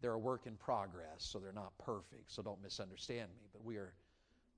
They're 0.00 0.12
a 0.12 0.18
work 0.18 0.46
in 0.46 0.56
progress, 0.56 1.18
so 1.18 1.38
they're 1.38 1.52
not 1.52 1.76
perfect, 1.78 2.32
so 2.32 2.42
don't 2.42 2.62
misunderstand 2.62 3.30
me. 3.36 3.48
But 3.52 3.64
we 3.64 3.76
are, 3.76 3.94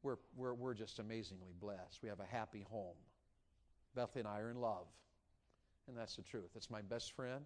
we're, 0.06 0.16
we're, 0.36 0.54
we're 0.54 0.74
just 0.74 1.00
amazingly 1.00 1.52
blessed. 1.60 1.98
We 2.00 2.08
have 2.08 2.20
a 2.20 2.26
happy 2.26 2.64
home. 2.70 2.94
Bethany 3.96 4.20
and 4.20 4.28
I 4.28 4.38
are 4.38 4.50
in 4.50 4.60
love. 4.60 4.86
And 5.88 5.98
that's 5.98 6.14
the 6.14 6.22
truth. 6.22 6.50
It's 6.54 6.70
my 6.70 6.80
best 6.80 7.12
friend, 7.12 7.44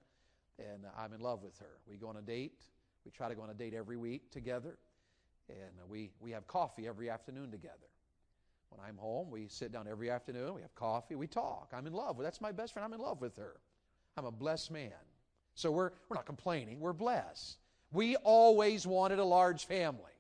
and 0.59 0.85
I'm 0.97 1.15
in 1.15 1.21
love 1.21 1.43
with 1.43 1.59
her. 1.59 1.79
We 1.89 1.97
go 1.97 2.09
on 2.09 2.19
a 2.19 2.23
date. 2.23 2.61
We 3.07 3.11
try 3.11 3.31
to 3.31 3.35
go 3.35 3.43
on 3.43 3.51
a 3.51 3.55
date 3.55 3.73
every 3.73 3.97
week 3.97 4.31
together, 4.31 4.77
and 5.49 5.89
we, 5.89 6.11
we 6.21 6.33
have 6.33 6.47
coffee 6.47 6.87
every 6.87 7.09
afternoon 7.09 7.51
together. 7.51 7.77
When 8.69 8.87
I'm 8.87 8.99
home, 8.99 9.31
we 9.31 9.49
sit 9.49 9.73
down 9.73 9.89
every 9.89 10.11
afternoon, 10.11 10.55
we 10.55 10.61
have 10.61 10.75
coffee, 10.75 11.17
we 11.17 11.27
talk. 11.27 11.73
I'm 11.75 11.87
in 11.87 11.93
love 11.93 12.19
That's 12.21 12.41
my 12.41 12.53
best 12.53 12.73
friend. 12.73 12.85
I'm 12.85 12.93
in 12.93 13.01
love 13.01 13.21
with 13.21 13.37
her. 13.39 13.57
I'm 14.17 14.27
a 14.27 14.31
blessed 14.31 14.71
man. 14.71 14.93
So 15.55 15.71
we're, 15.71 15.91
we're 16.09 16.17
not 16.17 16.27
complaining, 16.27 16.79
we're 16.79 16.93
blessed. 16.93 17.59
We 17.91 18.17
always 18.17 18.87
wanted 18.87 19.19
a 19.19 19.25
large 19.25 19.65
family. 19.65 20.13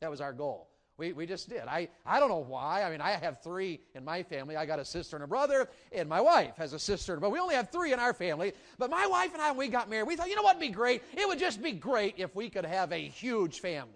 That 0.00 0.10
was 0.10 0.20
our 0.20 0.32
goal. 0.32 0.70
We, 0.96 1.12
we 1.12 1.26
just 1.26 1.48
did. 1.48 1.62
I, 1.66 1.88
I 2.06 2.20
don't 2.20 2.28
know 2.28 2.44
why. 2.46 2.84
I 2.84 2.90
mean, 2.90 3.00
I 3.00 3.12
have 3.12 3.42
three 3.42 3.80
in 3.94 4.04
my 4.04 4.22
family. 4.22 4.54
I 4.54 4.64
got 4.64 4.78
a 4.78 4.84
sister 4.84 5.16
and 5.16 5.24
a 5.24 5.26
brother, 5.26 5.68
and 5.90 6.08
my 6.08 6.20
wife 6.20 6.56
has 6.56 6.72
a 6.72 6.78
sister. 6.78 7.18
But 7.18 7.32
we 7.32 7.40
only 7.40 7.56
have 7.56 7.70
three 7.70 7.92
in 7.92 7.98
our 7.98 8.14
family. 8.14 8.52
But 8.78 8.90
my 8.90 9.06
wife 9.08 9.32
and 9.32 9.42
I, 9.42 9.50
when 9.50 9.58
we 9.58 9.68
got 9.68 9.90
married, 9.90 10.06
we 10.06 10.14
thought, 10.14 10.28
you 10.28 10.36
know 10.36 10.42
what 10.42 10.56
would 10.56 10.60
be 10.60 10.68
great? 10.68 11.02
It 11.16 11.26
would 11.26 11.40
just 11.40 11.60
be 11.60 11.72
great 11.72 12.14
if 12.18 12.36
we 12.36 12.48
could 12.48 12.64
have 12.64 12.92
a 12.92 13.08
huge 13.08 13.58
family. 13.58 13.90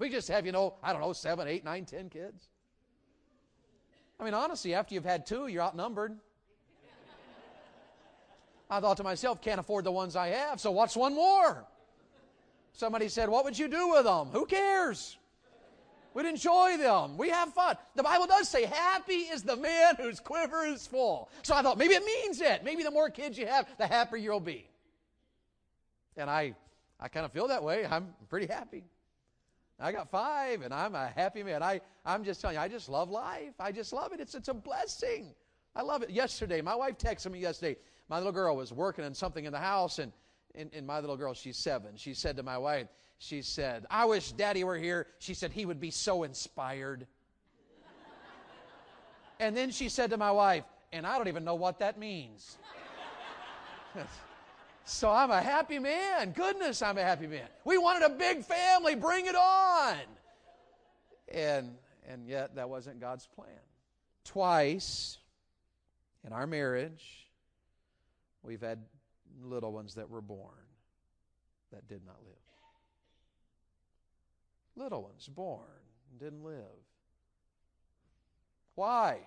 We 0.00 0.08
just 0.08 0.26
have, 0.28 0.44
you 0.44 0.52
know, 0.52 0.74
I 0.82 0.92
don't 0.92 1.00
know, 1.00 1.12
seven, 1.12 1.46
eight, 1.46 1.64
nine, 1.64 1.84
ten 1.84 2.10
kids. 2.10 2.48
I 4.18 4.24
mean, 4.24 4.34
honestly, 4.34 4.74
after 4.74 4.94
you've 4.94 5.04
had 5.04 5.26
two, 5.26 5.46
you're 5.46 5.62
outnumbered. 5.62 6.16
I 8.68 8.80
thought 8.80 8.96
to 8.96 9.04
myself, 9.04 9.40
can't 9.40 9.60
afford 9.60 9.84
the 9.84 9.92
ones 9.92 10.16
I 10.16 10.28
have, 10.28 10.60
so 10.60 10.72
what's 10.72 10.96
one 10.96 11.14
more? 11.14 11.64
Somebody 12.72 13.08
said, 13.08 13.28
What 13.28 13.44
would 13.44 13.56
you 13.56 13.68
do 13.68 13.90
with 13.90 14.04
them? 14.04 14.28
Who 14.32 14.46
cares? 14.46 15.16
We'd 16.14 16.26
enjoy 16.26 16.76
them. 16.78 17.18
We 17.18 17.28
have 17.30 17.52
fun. 17.52 17.76
The 17.96 18.04
Bible 18.04 18.26
does 18.26 18.48
say, 18.48 18.64
happy 18.66 19.14
is 19.14 19.42
the 19.42 19.56
man 19.56 19.96
whose 19.96 20.20
quiver 20.20 20.64
is 20.64 20.86
full. 20.86 21.28
So 21.42 21.54
I 21.54 21.62
thought, 21.62 21.76
maybe 21.76 21.94
it 21.94 22.04
means 22.04 22.40
it. 22.40 22.62
Maybe 22.64 22.84
the 22.84 22.92
more 22.92 23.10
kids 23.10 23.36
you 23.36 23.46
have, 23.46 23.66
the 23.78 23.86
happier 23.86 24.18
you'll 24.18 24.38
be. 24.38 24.68
And 26.16 26.30
I, 26.30 26.54
I 27.00 27.08
kind 27.08 27.26
of 27.26 27.32
feel 27.32 27.48
that 27.48 27.64
way. 27.64 27.84
I'm 27.84 28.14
pretty 28.28 28.46
happy. 28.46 28.84
I 29.80 29.90
got 29.90 30.08
five, 30.08 30.62
and 30.62 30.72
I'm 30.72 30.94
a 30.94 31.08
happy 31.08 31.42
man. 31.42 31.60
I, 31.60 31.80
I'm 32.06 32.22
just 32.22 32.40
telling 32.40 32.56
you, 32.56 32.62
I 32.62 32.68
just 32.68 32.88
love 32.88 33.10
life. 33.10 33.54
I 33.58 33.72
just 33.72 33.92
love 33.92 34.12
it. 34.12 34.20
It's, 34.20 34.36
it's 34.36 34.48
a 34.48 34.54
blessing. 34.54 35.34
I 35.74 35.82
love 35.82 36.04
it. 36.04 36.10
Yesterday, 36.10 36.60
my 36.60 36.76
wife 36.76 36.96
texted 36.96 37.32
me 37.32 37.40
yesterday. 37.40 37.76
My 38.08 38.18
little 38.18 38.32
girl 38.32 38.54
was 38.54 38.72
working 38.72 39.04
on 39.04 39.14
something 39.14 39.44
in 39.44 39.52
the 39.52 39.58
house, 39.58 39.98
and, 39.98 40.12
and, 40.54 40.70
and 40.72 40.86
my 40.86 41.00
little 41.00 41.16
girl, 41.16 41.34
she's 41.34 41.56
seven. 41.56 41.96
She 41.96 42.14
said 42.14 42.36
to 42.36 42.44
my 42.44 42.56
wife, 42.56 42.86
she 43.18 43.42
said, 43.42 43.86
I 43.90 44.04
wish 44.06 44.32
daddy 44.32 44.64
were 44.64 44.76
here. 44.76 45.06
She 45.18 45.34
said, 45.34 45.52
he 45.52 45.66
would 45.66 45.80
be 45.80 45.90
so 45.90 46.24
inspired. 46.24 47.06
and 49.40 49.56
then 49.56 49.70
she 49.70 49.88
said 49.88 50.10
to 50.10 50.16
my 50.16 50.30
wife, 50.30 50.64
and 50.92 51.06
I 51.06 51.16
don't 51.16 51.28
even 51.28 51.44
know 51.44 51.54
what 51.54 51.78
that 51.80 51.98
means. 51.98 52.58
so 54.84 55.10
I'm 55.10 55.30
a 55.30 55.40
happy 55.40 55.78
man. 55.78 56.32
Goodness, 56.32 56.82
I'm 56.82 56.98
a 56.98 57.02
happy 57.02 57.26
man. 57.26 57.46
We 57.64 57.78
wanted 57.78 58.04
a 58.06 58.10
big 58.10 58.44
family. 58.44 58.94
Bring 58.94 59.26
it 59.26 59.34
on. 59.34 59.96
And, 61.32 61.74
and 62.08 62.28
yet, 62.28 62.56
that 62.56 62.68
wasn't 62.68 63.00
God's 63.00 63.26
plan. 63.26 63.48
Twice 64.24 65.18
in 66.26 66.32
our 66.32 66.46
marriage, 66.46 67.28
we've 68.42 68.60
had 68.60 68.78
little 69.42 69.72
ones 69.72 69.94
that 69.94 70.08
were 70.08 70.20
born 70.20 70.50
that 71.72 71.88
did 71.88 72.04
not 72.06 72.16
live. 72.24 72.43
Little 74.76 75.02
ones 75.02 75.28
born 75.28 75.60
didn't 76.18 76.44
live. 76.44 76.84
Why? 78.74 79.18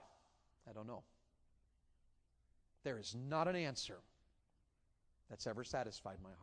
I 0.69 0.73
don't 0.73 0.88
know. 0.88 1.03
There 2.83 2.99
is 2.99 3.15
not 3.29 3.47
an 3.47 3.55
answer 3.55 3.97
that's 5.29 5.47
ever 5.47 5.63
satisfied 5.63 6.17
my 6.21 6.29
heart. 6.29 6.41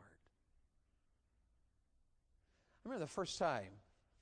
I 2.85 2.89
remember 2.89 3.05
the 3.05 3.11
first 3.11 3.39
time 3.39 3.71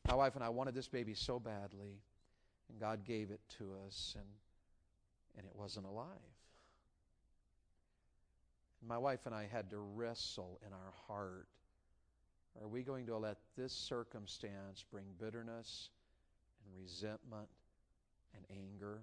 my 0.09 0.15
wife 0.15 0.35
and 0.35 0.45
I 0.45 0.49
wanted 0.49 0.75
this 0.75 0.89
baby 0.89 1.15
so 1.15 1.39
badly, 1.39 2.01
and 2.69 2.81
God 2.81 3.05
gave 3.05 3.31
it 3.31 3.41
to 3.59 3.71
us, 3.87 4.15
and, 4.17 4.27
and 5.37 5.47
it 5.47 5.53
wasn't 5.55 5.87
alive. 5.87 6.07
And 8.81 8.89
my 8.89 8.99
wife 8.99 9.27
and 9.27 9.35
I 9.35 9.47
had 9.51 9.71
to 9.71 9.79
wrestle 9.79 10.61
in 10.67 10.73
our 10.73 10.93
heart. 11.07 11.47
Are 12.61 12.69
we 12.69 12.83
going 12.83 13.07
to 13.07 13.17
let 13.17 13.39
this 13.57 13.73
circumstance 13.73 14.85
bring 14.91 15.07
bitterness 15.19 15.91
and 16.65 16.75
resentment 16.81 17.49
and 18.35 18.45
anger? 18.51 19.01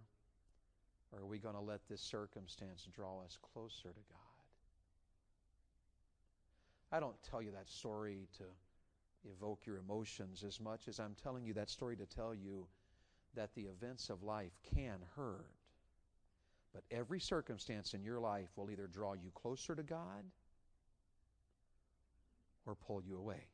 Or 1.12 1.22
are 1.22 1.26
we 1.26 1.40
going 1.40 1.56
to 1.56 1.62
let 1.62 1.82
this 1.90 2.02
circumstance 2.02 2.88
draw 2.94 3.22
us 3.24 3.38
closer 3.54 3.90
to 3.90 4.02
God? 4.10 4.20
I 6.92 7.00
don't 7.00 7.22
tell 7.24 7.42
you 7.42 7.52
that 7.52 7.70
story 7.70 8.28
to 8.38 8.44
evoke 9.30 9.66
your 9.66 9.78
emotions 9.78 10.44
as 10.44 10.60
much 10.60 10.88
as 10.88 11.00
I'm 11.00 11.16
telling 11.22 11.44
you 11.44 11.54
that 11.54 11.70
story 11.70 11.96
to 11.98 12.06
tell 12.06 12.34
you 12.34 12.68
that 13.36 13.54
the 13.56 13.64
events 13.64 14.10
of 14.10 14.24
life 14.24 14.60
can 14.76 15.00
hurt. 15.16 15.52
But 16.74 16.84
every 16.92 17.20
circumstance 17.20 17.94
in 17.94 18.04
your 18.04 18.20
life 18.20 18.50
will 18.56 18.70
either 18.72 18.88
draw 18.88 19.14
you 19.14 19.32
closer 19.34 19.76
to 19.76 19.84
God 19.84 20.24
or 22.70 22.76
pull 22.76 23.02
you 23.02 23.18
away. 23.18 23.48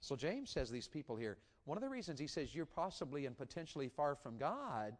So 0.00 0.16
James 0.16 0.50
says 0.50 0.70
these 0.70 0.88
people 0.88 1.16
here, 1.16 1.38
one 1.64 1.78
of 1.78 1.82
the 1.82 1.88
reasons 1.88 2.18
he 2.18 2.26
says 2.26 2.54
you're 2.54 2.66
possibly 2.66 3.26
and 3.26 3.36
potentially 3.36 3.88
far 3.88 4.14
from 4.14 4.36
God 4.36 4.96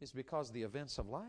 is 0.00 0.12
because 0.12 0.50
the 0.50 0.62
events 0.62 0.98
of 0.98 1.08
life. 1.08 1.24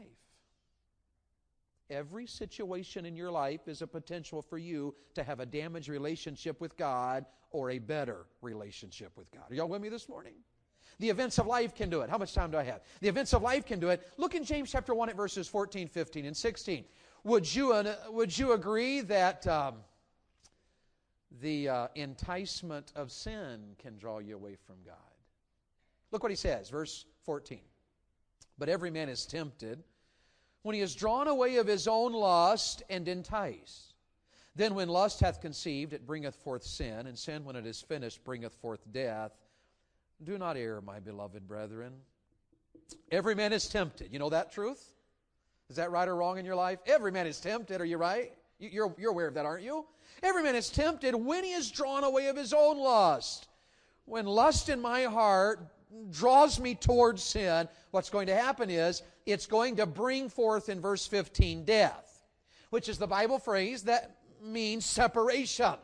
Every 1.90 2.28
situation 2.28 3.06
in 3.06 3.16
your 3.16 3.32
life 3.32 3.68
is 3.68 3.82
a 3.82 3.88
potential 3.88 4.42
for 4.42 4.58
you 4.58 4.94
to 5.16 5.24
have 5.24 5.40
a 5.40 5.46
damaged 5.46 5.88
relationship 5.88 6.60
with 6.60 6.78
God 6.78 7.26
or 7.52 7.72
a 7.72 7.80
better 7.80 8.26
relationship 8.42 9.14
with 9.16 9.32
God. 9.32 9.50
Are 9.50 9.56
y'all 9.56 9.70
with 9.70 9.82
me 9.82 9.90
this 9.90 10.10
morning? 10.10 10.34
The 11.00 11.10
events 11.10 11.38
of 11.38 11.48
life 11.48 11.74
can 11.76 11.90
do 11.90 12.02
it. 12.02 12.10
How 12.10 12.18
much 12.18 12.34
time 12.34 12.52
do 12.52 12.58
I 12.58 12.64
have? 12.64 12.82
The 13.02 13.08
events 13.08 13.34
of 13.34 13.42
life 13.42 13.66
can 13.66 13.80
do 13.80 13.90
it. 13.90 14.08
Look 14.18 14.36
in 14.36 14.44
James 14.44 14.72
chapter 14.72 14.94
1 14.94 15.10
at 15.10 15.16
verses 15.16 15.48
14, 15.48 15.88
15, 15.88 16.26
and 16.26 16.36
16. 16.36 16.86
Would 17.24 17.56
you, 17.56 17.74
uh, 17.74 17.96
would 18.10 18.38
you 18.38 18.54
agree 18.54 19.02
that 19.02 19.48
um, 19.48 19.76
the 21.42 21.70
uh, 21.70 21.88
enticement 21.96 22.92
of 22.96 23.12
sin 23.12 23.76
can 23.80 23.98
draw 23.98 24.20
you 24.20 24.36
away 24.36 24.56
from 24.66 24.76
God? 24.86 24.96
Look 26.12 26.24
what 26.24 26.32
he 26.32 26.36
says, 26.36 26.70
verse 26.70 27.06
14. 27.26 27.60
But 28.58 28.70
every 28.70 28.90
man 28.90 29.10
is 29.10 29.26
tempted 29.26 29.84
when 30.64 30.76
he 30.76 30.82
is 30.82 30.96
drawn 30.96 31.28
away 31.28 31.58
of 31.58 31.68
his 31.68 31.88
own 31.88 32.14
lust 32.14 32.84
and 32.90 33.08
enticed. 33.08 33.94
Then, 34.56 34.74
when 34.74 34.90
lust 34.90 35.20
hath 35.20 35.40
conceived, 35.40 35.94
it 35.94 36.08
bringeth 36.08 36.36
forth 36.36 36.64
sin, 36.64 37.06
and 37.06 37.18
sin, 37.18 37.46
when 37.46 37.56
it 37.56 37.68
is 37.68 37.80
finished, 37.80 38.24
bringeth 38.24 38.56
forth 38.56 38.80
death. 38.92 39.32
Do 40.24 40.38
not 40.40 40.58
err, 40.58 40.82
my 40.82 41.00
beloved 41.00 41.48
brethren. 41.48 41.94
Every 43.12 43.36
man 43.36 43.54
is 43.54 43.68
tempted. 43.68 44.12
You 44.12 44.18
know 44.18 44.30
that 44.30 44.52
truth? 44.52 44.96
Is 45.70 45.76
that 45.76 45.92
right 45.92 46.08
or 46.08 46.16
wrong 46.16 46.40
in 46.40 46.46
your 46.46 46.56
life? 46.56 46.80
Every 46.88 47.12
man 47.12 47.28
is 47.28 47.40
tempted. 47.40 47.82
Are 47.82 47.86
you 47.86 47.98
right? 47.98 48.32
You're, 48.60 48.94
you're 48.98 49.12
aware 49.12 49.28
of 49.28 49.36
that, 49.36 49.46
aren't 49.46 49.64
you? 49.64 49.86
Every 50.24 50.44
man 50.44 50.56
is 50.56 50.70
tempted 50.70 51.16
when 51.16 51.44
he 51.44 51.52
is 51.52 51.70
drawn 51.70 52.04
away 52.04 52.28
of 52.28 52.36
his 52.36 52.54
own 52.54 52.78
lust. 52.78 53.48
When 54.06 54.26
lust 54.26 54.70
in 54.70 54.82
my 54.82 55.04
heart 55.04 55.60
draws 56.12 56.60
me 56.60 56.76
towards 56.76 57.24
sin, 57.24 57.68
what's 57.92 58.10
going 58.10 58.28
to 58.28 58.36
happen 58.36 58.70
is 58.70 59.04
it's 59.26 59.46
going 59.46 59.76
to 59.76 59.86
bring 59.86 60.30
forth 60.30 60.70
in 60.70 60.82
verse 60.82 61.06
15 61.06 61.66
death, 61.66 62.24
which 62.70 62.90
is 62.90 62.98
the 62.98 63.08
Bible 63.08 63.38
phrase 63.38 63.84
that 63.84 64.18
means 64.42 64.86
separation. 64.86 65.76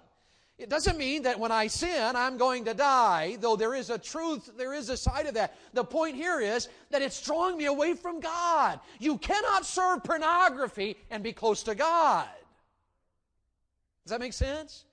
It 0.57 0.69
doesn't 0.69 0.97
mean 0.97 1.23
that 1.23 1.39
when 1.39 1.51
I 1.51 1.67
sin, 1.67 2.15
I'm 2.15 2.37
going 2.37 2.65
to 2.65 2.73
die, 2.73 3.37
though 3.39 3.55
there 3.55 3.73
is 3.73 3.89
a 3.89 3.97
truth, 3.97 4.51
there 4.55 4.73
is 4.73 4.89
a 4.89 4.97
side 4.97 5.25
of 5.25 5.33
that. 5.33 5.55
The 5.73 5.83
point 5.83 6.15
here 6.15 6.39
is 6.39 6.69
that 6.91 7.01
it's 7.01 7.21
drawing 7.21 7.57
me 7.57 7.65
away 7.65 7.95
from 7.95 8.19
God. 8.19 8.79
You 8.99 9.17
cannot 9.17 9.65
serve 9.65 10.03
pornography 10.03 10.95
and 11.09 11.23
be 11.23 11.33
close 11.33 11.63
to 11.63 11.75
God. 11.75 12.27
Does 14.05 14.11
that 14.11 14.19
make 14.19 14.33
sense? 14.33 14.85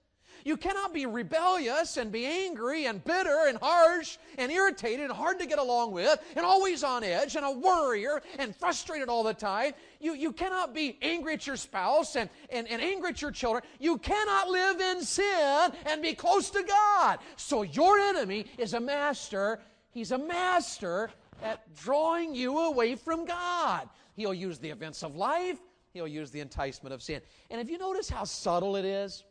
You 0.44 0.56
cannot 0.56 0.94
be 0.94 1.06
rebellious 1.06 1.96
and 1.96 2.10
be 2.10 2.24
angry 2.24 2.86
and 2.86 3.04
bitter 3.04 3.46
and 3.46 3.58
harsh 3.58 4.16
and 4.38 4.50
irritated 4.50 5.06
and 5.06 5.12
hard 5.12 5.38
to 5.40 5.46
get 5.46 5.58
along 5.58 5.92
with 5.92 6.18
and 6.36 6.46
always 6.46 6.82
on 6.82 7.04
edge 7.04 7.36
and 7.36 7.44
a 7.44 7.50
worrier 7.50 8.22
and 8.38 8.56
frustrated 8.56 9.08
all 9.08 9.22
the 9.22 9.34
time. 9.34 9.74
You, 10.00 10.14
you 10.14 10.32
cannot 10.32 10.74
be 10.74 10.98
angry 11.02 11.34
at 11.34 11.46
your 11.46 11.56
spouse 11.56 12.16
and, 12.16 12.30
and, 12.50 12.68
and 12.68 12.80
angry 12.80 13.10
at 13.10 13.20
your 13.20 13.32
children. 13.32 13.64
You 13.78 13.98
cannot 13.98 14.48
live 14.48 14.80
in 14.80 15.02
sin 15.02 15.72
and 15.86 16.02
be 16.02 16.14
close 16.14 16.50
to 16.50 16.62
God. 16.62 17.18
So 17.36 17.62
your 17.62 17.98
enemy 17.98 18.46
is 18.56 18.74
a 18.74 18.80
master. 18.80 19.60
He's 19.90 20.12
a 20.12 20.18
master 20.18 21.10
at 21.42 21.74
drawing 21.74 22.34
you 22.34 22.58
away 22.60 22.94
from 22.94 23.26
God. 23.26 23.88
He'll 24.14 24.34
use 24.34 24.58
the 24.58 24.70
events 24.70 25.02
of 25.02 25.16
life. 25.16 25.58
He'll 25.92 26.08
use 26.08 26.30
the 26.30 26.40
enticement 26.40 26.94
of 26.94 27.02
sin. 27.02 27.20
And 27.50 27.60
if 27.60 27.68
you 27.68 27.78
notice 27.78 28.08
how 28.08 28.24
subtle 28.24 28.76
it 28.76 28.84
is, 28.84 29.24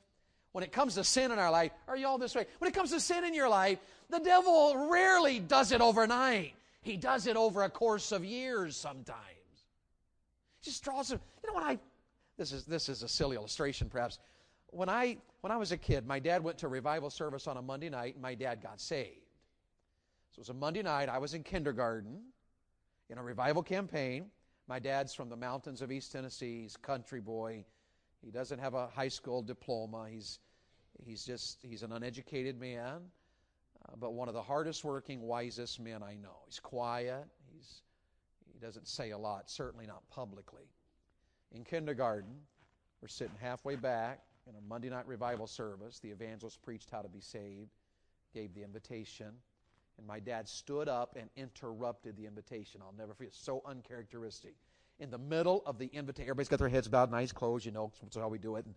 when 0.51 0.63
it 0.63 0.71
comes 0.71 0.95
to 0.95 1.03
sin 1.03 1.31
in 1.31 1.39
our 1.39 1.51
life, 1.51 1.71
are 1.87 1.95
you 1.95 2.07
all 2.07 2.17
this 2.17 2.35
way? 2.35 2.45
When 2.57 2.69
it 2.69 2.73
comes 2.73 2.91
to 2.91 2.99
sin 2.99 3.23
in 3.23 3.33
your 3.33 3.49
life, 3.49 3.79
the 4.09 4.19
devil 4.19 4.89
rarely 4.89 5.39
does 5.39 5.71
it 5.71 5.79
overnight. 5.81 6.53
He 6.81 6.97
does 6.97 7.27
it 7.27 7.37
over 7.37 7.63
a 7.63 7.69
course 7.69 8.11
of 8.11 8.25
years 8.25 8.75
sometimes. 8.75 9.19
He 10.61 10.71
just 10.71 10.83
draws 10.83 11.11
it. 11.11 11.19
You 11.43 11.49
know 11.49 11.55
when 11.55 11.63
I 11.63 11.79
this 12.37 12.51
is 12.51 12.65
this 12.65 12.89
is 12.89 13.03
a 13.03 13.07
silly 13.07 13.35
illustration 13.35 13.89
perhaps. 13.89 14.17
When 14.67 14.89
I 14.89 15.17
when 15.41 15.51
I 15.51 15.57
was 15.57 15.71
a 15.71 15.77
kid, 15.77 16.07
my 16.07 16.19
dad 16.19 16.43
went 16.43 16.57
to 16.59 16.65
a 16.65 16.69
revival 16.69 17.09
service 17.09 17.47
on 17.47 17.57
a 17.57 17.61
Monday 17.61 17.89
night 17.89 18.15
and 18.15 18.21
my 18.21 18.33
dad 18.33 18.61
got 18.61 18.79
saved. 18.81 19.19
So 20.31 20.39
it 20.39 20.39
was 20.39 20.49
a 20.49 20.53
Monday 20.53 20.81
night, 20.81 21.09
I 21.09 21.17
was 21.17 21.33
in 21.33 21.43
kindergarten 21.43 22.21
in 23.09 23.17
a 23.17 23.23
revival 23.23 23.63
campaign. 23.63 24.31
My 24.69 24.77
dad's 24.77 25.15
from 25.15 25.29
the 25.29 25.35
mountains 25.35 25.81
of 25.81 25.91
East 25.91 26.11
Tennessee, 26.11 26.61
he's 26.61 26.77
country 26.77 27.19
boy. 27.19 27.65
He 28.23 28.29
doesn't 28.29 28.59
have 28.59 28.75
a 28.75 28.85
high 28.85 29.07
school 29.07 29.41
diploma. 29.41 30.07
He's, 30.11 30.37
he's 31.03 31.25
just, 31.25 31.57
he's 31.63 31.81
an 31.81 31.91
uneducated 31.91 32.59
man, 32.59 33.01
uh, 33.83 33.93
but 33.99 34.13
one 34.13 34.27
of 34.27 34.35
the 34.35 34.43
hardest 34.43 34.83
working, 34.83 35.21
wisest 35.21 35.79
men 35.79 36.03
I 36.03 36.17
know. 36.21 36.37
He's 36.45 36.59
quiet. 36.59 37.25
He's, 37.51 37.81
he 38.53 38.59
doesn't 38.59 38.87
say 38.87 39.09
a 39.09 39.17
lot, 39.17 39.49
certainly 39.49 39.87
not 39.87 40.07
publicly. 40.11 40.69
In 41.51 41.63
kindergarten, 41.63 42.35
we're 43.01 43.07
sitting 43.07 43.37
halfway 43.41 43.75
back 43.75 44.19
in 44.47 44.55
a 44.55 44.61
Monday 44.61 44.89
night 44.89 45.07
revival 45.07 45.47
service. 45.47 45.97
The 45.97 46.11
evangelist 46.11 46.61
preached 46.61 46.91
how 46.91 47.01
to 47.01 47.09
be 47.09 47.21
saved, 47.21 47.71
gave 48.35 48.53
the 48.53 48.61
invitation, 48.61 49.31
and 49.99 50.07
my 50.07 50.19
dad 50.19 50.47
stood 50.47 50.87
up 50.87 51.17
and 51.19 51.29
interrupted 51.35 52.15
the 52.15 52.25
invitation. 52.25 52.81
I'll 52.81 52.95
never 52.97 53.13
forget. 53.13 53.35
So 53.35 53.61
uncharacteristic 53.65 54.55
in 54.99 55.11
the 55.11 55.17
middle 55.17 55.61
of 55.65 55.77
the 55.77 55.87
invitation. 55.87 56.29
Everybody's 56.29 56.47
got 56.47 56.59
their 56.59 56.69
heads 56.69 56.87
bowed, 56.87 57.11
nice 57.11 57.33
clothes, 57.33 57.65
you 57.65 57.71
know, 57.71 57.91
that's 58.01 58.15
how 58.15 58.29
we 58.29 58.37
do 58.37 58.55
it. 58.55 58.65
And, 58.65 58.75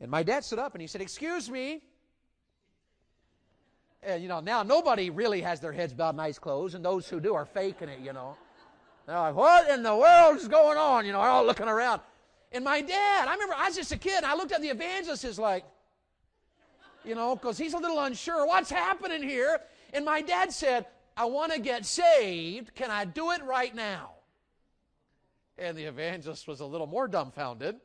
and 0.00 0.10
my 0.10 0.24
dad 0.24 0.44
stood 0.44 0.58
up 0.58 0.74
and 0.74 0.80
he 0.80 0.88
said, 0.88 1.00
Excuse 1.00 1.48
me. 1.48 1.82
And, 4.02 4.22
you 4.22 4.28
know, 4.28 4.40
now 4.40 4.62
nobody 4.62 5.10
really 5.10 5.40
has 5.40 5.60
their 5.60 5.72
heads 5.72 5.92
bowed, 5.92 6.16
nice 6.16 6.38
clothes, 6.38 6.74
and 6.74 6.84
those 6.84 7.08
who 7.08 7.20
do 7.20 7.34
are 7.34 7.44
faking 7.44 7.88
it, 7.88 8.00
you 8.00 8.12
know. 8.12 8.36
They're 9.06 9.16
like, 9.16 9.36
What 9.36 9.70
in 9.70 9.84
the 9.84 9.94
world 9.94 10.36
is 10.36 10.48
going 10.48 10.78
on? 10.78 11.06
You 11.06 11.12
know, 11.12 11.20
they're 11.22 11.30
all 11.30 11.46
looking 11.46 11.68
around. 11.68 12.00
And 12.50 12.64
my 12.64 12.80
dad, 12.80 13.28
I 13.28 13.32
remember 13.34 13.54
I 13.56 13.68
was 13.68 13.76
just 13.76 13.92
a 13.92 13.98
kid, 13.98 14.16
and 14.16 14.26
I 14.26 14.34
looked 14.34 14.50
at 14.50 14.60
the 14.60 14.68
evangelist, 14.68 15.24
is 15.24 15.38
like, 15.38 15.64
you 17.04 17.14
know, 17.14 17.36
because 17.36 17.56
he's 17.56 17.72
a 17.72 17.78
little 17.78 18.00
unsure. 18.00 18.46
What's 18.46 18.70
happening 18.70 19.22
here? 19.22 19.60
And 19.92 20.04
my 20.04 20.22
dad 20.22 20.52
said, 20.52 20.86
I 21.16 21.24
want 21.26 21.52
to 21.52 21.60
get 21.60 21.84
saved. 21.84 22.74
Can 22.74 22.90
I 22.90 23.04
do 23.04 23.30
it 23.32 23.42
right 23.44 23.74
now? 23.74 24.12
And 25.58 25.76
the 25.76 25.84
evangelist 25.84 26.48
was 26.48 26.60
a 26.60 26.66
little 26.66 26.86
more 26.86 27.08
dumbfounded. 27.08 27.76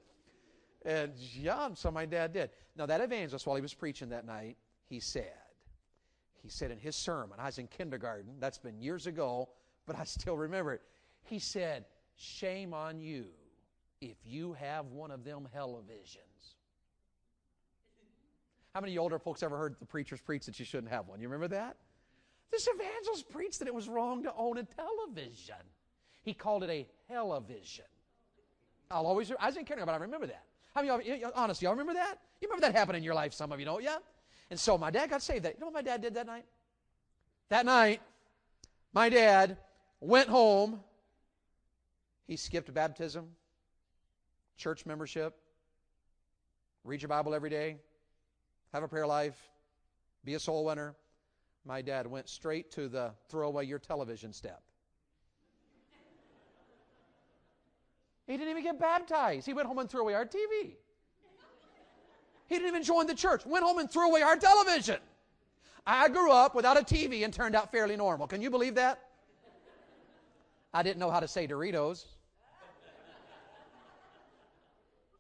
And 0.86 1.14
yeah, 1.18 1.70
so 1.74 1.92
my 1.92 2.06
dad 2.06 2.32
did. 2.32 2.52
Now, 2.78 2.86
that 2.86 3.02
evangelist, 3.02 3.48
while 3.48 3.56
he 3.56 3.62
was 3.62 3.74
preaching 3.74 4.10
that 4.10 4.26
night, 4.26 4.58
he 4.88 5.00
said, 5.00 5.34
he 6.44 6.50
said 6.50 6.70
in 6.70 6.78
his 6.78 6.96
sermon, 6.96 7.40
I 7.40 7.48
was 7.48 7.58
in 7.58 7.68
kindergarten, 7.68 8.36
that's 8.40 8.60
been 8.60 8.80
years 8.80 9.08
ago, 9.08 9.50
but 9.88 9.98
I 9.98 10.04
still 10.04 10.38
remember 10.38 10.74
it. 10.74 10.82
He 11.24 11.40
said, 11.40 11.86
Shame 12.18 12.74
on 12.74 13.02
you 13.02 13.26
if 14.00 14.16
you 14.24 14.54
have 14.54 14.86
one 14.88 15.12
of 15.12 15.24
them 15.24 15.48
televisions. 15.54 16.54
How 18.74 18.82
many 18.82 18.98
older 18.98 19.18
folks 19.18 19.42
ever 19.42 19.58
heard 19.58 19.76
the 19.80 19.86
preachers 19.86 20.22
preach 20.22 20.46
that 20.46 20.60
you 20.60 20.66
shouldn't 20.66 20.92
have 20.92 21.08
one? 21.08 21.20
You 21.20 21.28
remember 21.28 21.48
that? 21.56 21.78
This 22.56 22.70
evangelist 22.74 23.30
preached 23.32 23.60
that 23.60 23.68
it 23.68 23.74
was 23.74 23.90
wrong 23.90 24.24
to 24.24 24.34
own 24.38 24.58
a 24.58 24.64
television. 24.64 25.58
He 26.22 26.34
called 26.34 26.64
it 26.64 26.70
a 26.70 26.88
television. 27.10 27.84
I'll 28.90 29.06
always, 29.06 29.30
I 29.42 29.50
in 29.50 29.56
kindergarten, 29.56 29.86
but 29.88 29.92
I 29.92 29.98
remember 29.98 30.28
that. 30.28 30.46
Of 30.74 30.86
you, 31.06 31.30
honestly, 31.36 31.66
y'all 31.66 31.74
remember 31.74 31.96
that? 31.96 32.18
You 32.40 32.48
remember 32.48 32.66
that 32.66 32.74
happened 32.74 32.96
in 32.96 33.04
your 33.04 33.14
life, 33.14 33.34
some 33.34 33.52
of 33.52 33.60
you 33.60 33.66
don't, 33.66 33.84
yeah? 33.84 33.98
And 34.50 34.58
so 34.58 34.78
my 34.78 34.90
dad 34.90 35.10
got 35.10 35.22
saved 35.22 35.44
that. 35.44 35.56
You 35.56 35.60
know 35.60 35.66
what 35.66 35.74
my 35.74 35.82
dad 35.82 36.02
did 36.02 36.14
that 36.14 36.28
night? 36.28 36.46
That 37.50 37.66
night, 37.66 38.00
my 38.94 39.10
dad 39.10 39.58
went 40.00 40.30
home. 40.30 40.80
He 42.26 42.38
skipped 42.38 42.74
baptism, 42.74 43.28
church 44.56 44.86
membership, 44.86 45.36
read 46.86 47.02
your 47.02 47.10
Bible 47.10 47.36
every 47.36 47.50
day, 47.50 47.76
have 48.72 48.82
a 48.82 48.88
prayer 48.88 49.08
life, 49.08 49.36
be 50.24 50.36
a 50.36 50.40
soul 50.40 50.64
winner. 50.64 50.96
My 51.66 51.82
dad 51.82 52.06
went 52.06 52.30
straight 52.30 52.72
to 52.72 52.88
the 52.88 53.12
throw 53.28 53.48
away 53.48 53.64
your 53.64 53.80
television 53.80 54.32
step. 54.32 54.62
He 58.28 58.34
didn't 58.38 58.50
even 58.50 58.64
get 58.64 58.80
baptized. 58.80 59.46
He 59.46 59.54
went 59.54 59.68
home 59.68 59.80
and 59.80 59.90
threw 59.90 60.02
away 60.02 60.14
our 60.14 60.26
TV. 60.26 60.76
He 62.48 62.56
didn't 62.56 62.68
even 62.68 62.84
join 62.84 63.08
the 63.08 63.16
church. 63.16 63.46
Went 63.46 63.64
home 63.64 63.80
and 63.80 63.90
threw 63.90 64.08
away 64.08 64.22
our 64.22 64.36
television. 64.36 64.98
I 65.88 66.10
grew 66.10 66.32
up 66.32 66.56
without 66.56 66.78
a 66.78 66.82
TV 66.82 67.24
and 67.24 67.34
turned 67.34 67.56
out 67.56 67.72
fairly 67.72 67.96
normal. 67.96 68.28
Can 68.28 68.42
you 68.42 68.50
believe 68.50 68.76
that? 68.76 69.00
I 70.74 70.84
didn't 70.84 71.00
know 71.00 71.10
how 71.10 71.20
to 71.20 71.28
say 71.28 71.48
Doritos. 71.48 72.06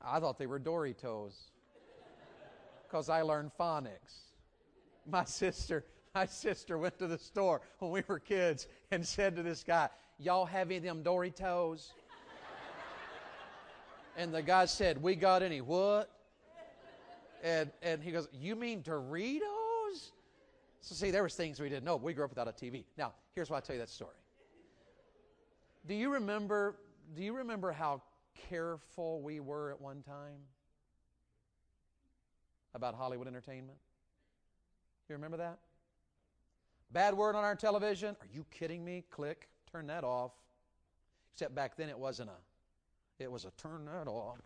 I 0.03 0.19
thought 0.19 0.37
they 0.37 0.45
were 0.45 0.59
Doritos 0.59 1.33
because 2.83 3.09
I 3.09 3.23
learned 3.23 3.51
phonics. 3.59 4.25
My 5.07 5.23
sister, 5.23 5.85
my 6.15 6.25
sister 6.25 6.77
went 6.77 6.97
to 6.97 7.07
the 7.07 7.17
store 7.17 7.61
when 7.79 7.91
we 7.91 8.01
were 8.07 8.19
kids 8.19 8.67
and 8.89 9.05
said 9.05 9.35
to 9.35 9.43
this 9.43 9.63
guy, 9.63 9.89
"Y'all 10.17 10.45
have 10.45 10.71
any 10.71 10.77
of 10.77 10.83
them 10.83 11.03
Doritos?" 11.03 11.91
And 14.17 14.33
the 14.33 14.41
guy 14.41 14.65
said, 14.65 15.01
"We 15.01 15.15
got 15.15 15.43
any 15.43 15.59
what?" 15.59 16.09
And, 17.45 17.71
and 17.83 18.01
he 18.01 18.11
goes, 18.11 18.27
You 18.33 18.55
mean 18.55 18.81
Doritos? 18.81 20.11
So, 20.81 20.95
see, 20.95 21.11
there 21.11 21.21
was 21.21 21.35
things 21.35 21.59
we 21.59 21.69
didn't 21.69 21.85
know. 21.85 21.95
We 21.95 22.13
grew 22.13 22.25
up 22.25 22.31
without 22.31 22.47
a 22.47 22.51
TV. 22.51 22.85
Now, 22.97 23.13
here's 23.35 23.51
why 23.51 23.57
I 23.57 23.59
tell 23.59 23.75
you 23.75 23.81
that 23.81 23.89
story. 23.89 24.15
Do 25.87 25.93
you 25.93 26.11
remember, 26.11 26.75
do 27.15 27.23
you 27.23 27.33
remember 27.33 27.71
how 27.71 28.01
careful 28.49 29.21
we 29.21 29.39
were 29.39 29.71
at 29.71 29.79
one 29.79 30.01
time 30.01 30.41
about 32.73 32.95
Hollywood 32.95 33.27
entertainment? 33.27 33.77
You 35.07 35.13
remember 35.13 35.37
that? 35.37 35.59
Bad 36.95 37.13
word 37.13 37.35
on 37.35 37.43
our 37.43 37.57
television? 37.57 38.15
Are 38.21 38.27
you 38.31 38.45
kidding 38.51 38.85
me? 38.85 39.03
Click, 39.11 39.49
turn 39.69 39.87
that 39.87 40.05
off. 40.05 40.31
Except 41.33 41.53
back 41.53 41.75
then 41.75 41.89
it 41.89 41.99
wasn't 41.99 42.29
a, 42.29 43.21
it 43.21 43.29
was 43.29 43.43
a 43.43 43.51
turn 43.57 43.83
that 43.83 44.07
off. 44.07 44.37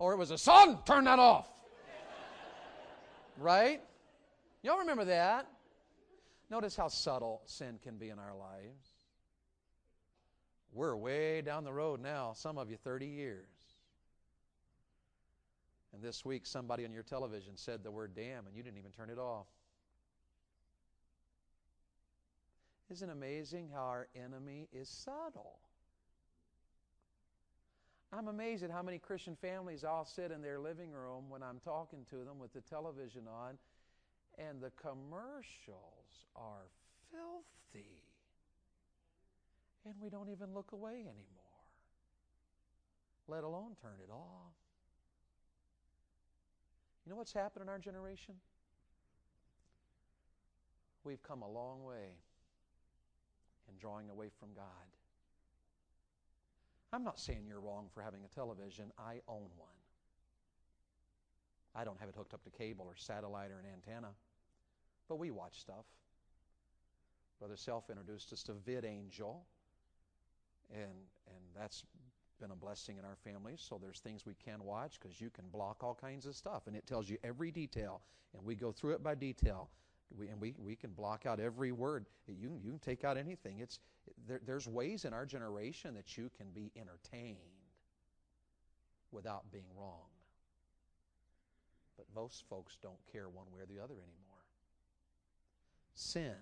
Or 0.00 0.12
it 0.12 0.16
was 0.16 0.32
a 0.32 0.38
son, 0.38 0.80
turn 0.84 1.04
that 1.04 1.20
off. 1.20 1.46
Right? 3.38 3.80
Y'all 4.64 4.78
remember 4.78 5.04
that? 5.04 5.46
Notice 6.50 6.74
how 6.74 6.88
subtle 6.88 7.42
sin 7.46 7.78
can 7.80 7.96
be 7.96 8.08
in 8.08 8.18
our 8.18 8.34
lives. 8.34 8.90
We're 10.72 10.96
way 10.96 11.42
down 11.42 11.62
the 11.62 11.72
road 11.72 12.02
now, 12.02 12.32
some 12.34 12.58
of 12.58 12.70
you 12.70 12.76
30 12.76 13.06
years. 13.06 13.46
And 15.94 16.02
this 16.02 16.24
week, 16.24 16.44
somebody 16.44 16.84
on 16.84 16.92
your 16.92 17.04
television 17.04 17.52
said 17.56 17.84
the 17.84 17.92
word 17.92 18.16
damn, 18.16 18.48
and 18.48 18.56
you 18.56 18.64
didn't 18.64 18.78
even 18.78 18.90
turn 18.90 19.10
it 19.10 19.18
off. 19.18 19.46
Isn't 22.90 23.08
it 23.08 23.12
amazing 23.12 23.70
how 23.74 23.82
our 23.82 24.08
enemy 24.14 24.68
is 24.72 24.88
subtle? 24.88 25.58
I'm 28.12 28.28
amazed 28.28 28.62
at 28.62 28.70
how 28.70 28.82
many 28.82 28.98
Christian 28.98 29.36
families 29.36 29.82
all 29.82 30.04
sit 30.04 30.30
in 30.30 30.40
their 30.40 30.60
living 30.60 30.92
room 30.92 31.24
when 31.28 31.42
I'm 31.42 31.58
talking 31.64 32.06
to 32.10 32.16
them 32.24 32.38
with 32.38 32.52
the 32.52 32.60
television 32.60 33.22
on, 33.26 33.58
and 34.38 34.60
the 34.60 34.70
commercials 34.80 36.26
are 36.36 36.68
filthy. 37.10 38.02
And 39.84 39.94
we 40.00 40.08
don't 40.08 40.30
even 40.30 40.54
look 40.54 40.72
away 40.72 41.00
anymore, 41.00 41.66
let 43.26 43.42
alone 43.42 43.72
turn 43.82 43.96
it 44.02 44.10
off. 44.12 44.54
You 47.04 47.10
know 47.10 47.16
what's 47.16 47.32
happened 47.32 47.64
in 47.64 47.68
our 47.68 47.78
generation? 47.78 48.34
We've 51.04 51.22
come 51.22 51.42
a 51.42 51.50
long 51.50 51.84
way 51.84 52.14
in 53.68 53.78
drawing 53.78 54.10
away 54.10 54.28
from 54.38 54.48
God. 54.54 54.64
I'm 56.92 57.04
not 57.04 57.18
saying 57.18 57.44
you're 57.48 57.60
wrong 57.60 57.88
for 57.92 58.00
having 58.00 58.20
a 58.24 58.34
television. 58.34 58.92
I 58.98 59.20
own 59.28 59.48
one. 59.56 59.76
I 61.74 61.84
don't 61.84 61.98
have 62.00 62.08
it 62.08 62.14
hooked 62.16 62.32
up 62.32 62.42
to 62.44 62.50
cable 62.50 62.86
or 62.86 62.96
satellite 62.96 63.50
or 63.50 63.58
an 63.58 63.66
antenna, 63.72 64.08
but 65.08 65.18
we 65.18 65.30
watch 65.30 65.60
stuff. 65.60 65.84
Brother 67.38 67.56
Self 67.56 67.90
introduced 67.90 68.32
us 68.32 68.42
to 68.44 68.52
VidAngel, 68.52 69.36
and, 70.72 70.90
and 71.26 71.44
that's 71.54 71.84
been 72.40 72.50
a 72.50 72.56
blessing 72.56 72.96
in 72.98 73.04
our 73.04 73.16
family. 73.16 73.54
So 73.56 73.78
there's 73.80 74.00
things 74.00 74.24
we 74.24 74.34
can 74.42 74.62
watch 74.64 74.98
because 75.00 75.20
you 75.20 75.28
can 75.28 75.44
block 75.52 75.82
all 75.82 75.94
kinds 75.94 76.24
of 76.24 76.34
stuff, 76.34 76.66
and 76.66 76.74
it 76.74 76.86
tells 76.86 77.10
you 77.10 77.18
every 77.22 77.50
detail, 77.50 78.00
and 78.34 78.44
we 78.44 78.54
go 78.54 78.72
through 78.72 78.94
it 78.94 79.02
by 79.02 79.14
detail. 79.14 79.68
We, 80.16 80.28
and 80.28 80.40
we, 80.40 80.54
we 80.58 80.76
can 80.76 80.90
block 80.90 81.26
out 81.26 81.40
every 81.40 81.72
word. 81.72 82.06
You, 82.28 82.58
you 82.62 82.70
can 82.70 82.78
take 82.78 83.04
out 83.04 83.16
anything. 83.16 83.58
It's, 83.60 83.80
there, 84.26 84.40
there's 84.46 84.68
ways 84.68 85.04
in 85.04 85.12
our 85.12 85.26
generation 85.26 85.94
that 85.94 86.16
you 86.16 86.30
can 86.36 86.46
be 86.54 86.70
entertained 86.76 87.36
without 89.10 89.50
being 89.50 89.64
wrong. 89.78 90.08
But 91.96 92.06
most 92.14 92.44
folks 92.48 92.76
don't 92.82 92.98
care 93.10 93.28
one 93.28 93.46
way 93.52 93.60
or 93.62 93.66
the 93.66 93.82
other 93.82 93.94
anymore. 93.94 94.44
Sin, 95.94 96.34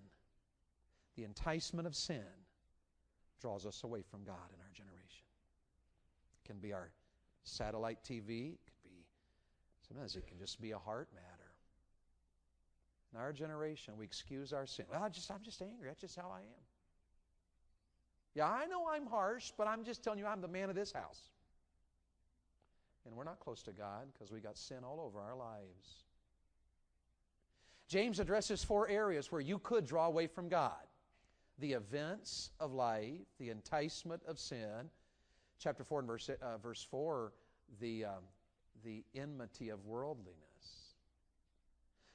the 1.16 1.24
enticement 1.24 1.86
of 1.86 1.94
sin, 1.94 2.24
draws 3.40 3.66
us 3.66 3.84
away 3.84 4.02
from 4.02 4.24
God 4.24 4.50
in 4.52 4.60
our 4.60 4.70
generation. 4.72 5.26
It 6.42 6.48
can 6.48 6.58
be 6.58 6.72
our 6.72 6.90
satellite 7.44 8.02
TV, 8.02 8.54
it 8.54 8.60
could 8.66 8.82
be, 8.82 9.04
sometimes 9.86 10.16
it 10.16 10.26
can 10.26 10.38
just 10.38 10.60
be 10.60 10.72
a 10.72 10.78
heart 10.78 11.08
matter. 11.14 11.33
In 13.14 13.20
our 13.20 13.32
generation, 13.32 13.94
we 13.96 14.04
excuse 14.04 14.52
our 14.52 14.66
sin. 14.66 14.86
Well, 14.90 15.02
I 15.02 15.08
just, 15.08 15.30
I'm 15.30 15.42
just 15.42 15.62
angry. 15.62 15.86
That's 15.86 16.00
just 16.00 16.16
how 16.16 16.32
I 16.34 16.40
am. 16.40 16.64
Yeah, 18.34 18.48
I 18.48 18.66
know 18.66 18.88
I'm 18.90 19.06
harsh, 19.06 19.52
but 19.56 19.68
I'm 19.68 19.84
just 19.84 20.02
telling 20.02 20.18
you 20.18 20.26
I'm 20.26 20.40
the 20.40 20.48
man 20.48 20.68
of 20.68 20.74
this 20.74 20.90
house. 20.92 21.20
And 23.06 23.14
we're 23.14 23.24
not 23.24 23.38
close 23.38 23.62
to 23.62 23.72
God 23.72 24.08
because 24.12 24.32
we 24.32 24.40
got 24.40 24.58
sin 24.58 24.78
all 24.84 25.00
over 25.00 25.20
our 25.20 25.36
lives. 25.36 26.04
James 27.86 28.18
addresses 28.18 28.64
four 28.64 28.88
areas 28.88 29.30
where 29.30 29.40
you 29.40 29.58
could 29.58 29.86
draw 29.86 30.06
away 30.06 30.26
from 30.26 30.48
God 30.48 30.72
the 31.60 31.72
events 31.74 32.50
of 32.58 32.72
life, 32.72 33.28
the 33.38 33.50
enticement 33.50 34.20
of 34.26 34.40
sin. 34.40 34.90
Chapter 35.60 35.84
4 35.84 36.00
and 36.00 36.08
verse, 36.08 36.28
uh, 36.28 36.58
verse 36.58 36.84
4, 36.90 37.32
the, 37.80 38.06
um, 38.06 38.24
the 38.82 39.04
enmity 39.14 39.68
of 39.68 39.84
worldliness. 39.86 40.53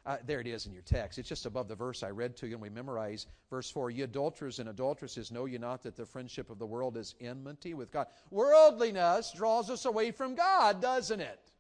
Uh, 0.10 0.18
there 0.26 0.40
it 0.40 0.48
is 0.48 0.66
in 0.66 0.74
your 0.74 0.82
text. 0.82 1.20
It's 1.20 1.30
just 1.30 1.46
above 1.46 1.68
the 1.68 1.76
verse 1.76 2.02
I 2.02 2.10
read 2.10 2.36
to 2.38 2.48
you, 2.48 2.54
and 2.54 2.62
we 2.64 2.70
memorize 2.70 3.28
verse 3.52 3.70
4. 3.70 3.92
Ye 3.92 4.02
adulterers 4.02 4.58
and 4.58 4.68
adulteresses, 4.68 5.32
know 5.32 5.46
ye 5.46 5.60
not 5.60 5.84
that 5.84 5.96
the 5.96 6.04
friendship 6.04 6.50
of 6.50 6.58
the 6.58 6.66
world 6.66 6.98
is 6.98 7.14
enmity 7.22 7.76
with 7.76 7.92
God? 7.92 8.08
Worldliness 8.32 9.32
draws 9.38 9.70
us 9.70 9.86
away 9.86 10.10
from 10.10 10.34
God, 10.34 10.82
doesn't 10.82 11.20
it? 11.20 11.52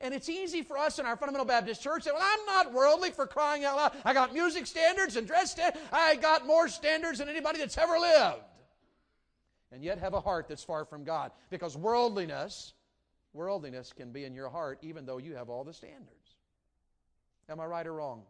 And 0.00 0.12
it's 0.12 0.28
easy 0.28 0.62
for 0.62 0.76
us 0.76 0.98
in 0.98 1.06
our 1.06 1.16
fundamental 1.16 1.46
Baptist 1.46 1.80
church 1.80 2.02
say, 2.02 2.10
well, 2.12 2.20
I'm 2.20 2.44
not 2.44 2.72
worldly 2.72 3.12
for 3.12 3.24
crying 3.24 3.64
out 3.64 3.76
loud. 3.76 3.92
I 4.04 4.12
got 4.12 4.34
music 4.34 4.66
standards 4.66 5.14
and 5.14 5.28
dress 5.28 5.52
standards. 5.52 5.84
I 5.92 6.16
got 6.16 6.44
more 6.44 6.68
standards 6.68 7.20
than 7.20 7.28
anybody 7.28 7.60
that's 7.60 7.78
ever 7.78 8.00
lived. 8.00 8.42
and 9.70 9.84
yet 9.84 9.98
have 10.00 10.14
a 10.14 10.20
heart 10.20 10.48
that's 10.48 10.64
far 10.64 10.84
from 10.84 11.04
God. 11.04 11.30
Because 11.50 11.76
worldliness, 11.76 12.72
worldliness 13.32 13.92
can 13.92 14.10
be 14.10 14.24
in 14.24 14.34
your 14.34 14.48
heart 14.48 14.80
even 14.82 15.06
though 15.06 15.18
you 15.18 15.36
have 15.36 15.48
all 15.48 15.62
the 15.62 15.72
standards. 15.72 16.25
Am 17.48 17.60
I 17.60 17.66
right 17.66 17.86
or 17.86 17.94
wrong? 17.94 18.22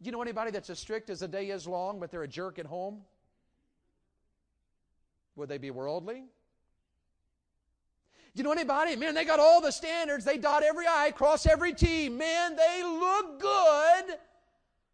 Do 0.00 0.06
you 0.06 0.12
know 0.12 0.22
anybody 0.22 0.50
that's 0.50 0.70
as 0.70 0.78
strict 0.78 1.10
as 1.10 1.20
the 1.20 1.28
day 1.28 1.50
is 1.50 1.66
long, 1.66 1.98
but 1.98 2.10
they're 2.10 2.22
a 2.22 2.28
jerk 2.28 2.58
at 2.58 2.66
home? 2.66 3.00
Would 5.36 5.48
they 5.48 5.58
be 5.58 5.70
worldly? 5.70 6.24
Do 8.34 8.42
you 8.42 8.44
know 8.44 8.52
anybody? 8.52 8.94
Man, 8.94 9.14
they 9.14 9.24
got 9.24 9.40
all 9.40 9.60
the 9.60 9.72
standards. 9.72 10.24
They 10.24 10.38
dot 10.38 10.62
every 10.62 10.86
I, 10.86 11.10
cross 11.10 11.46
every 11.46 11.72
T. 11.72 12.08
Man, 12.08 12.54
they 12.54 12.82
look 12.84 13.40
good, 13.40 14.18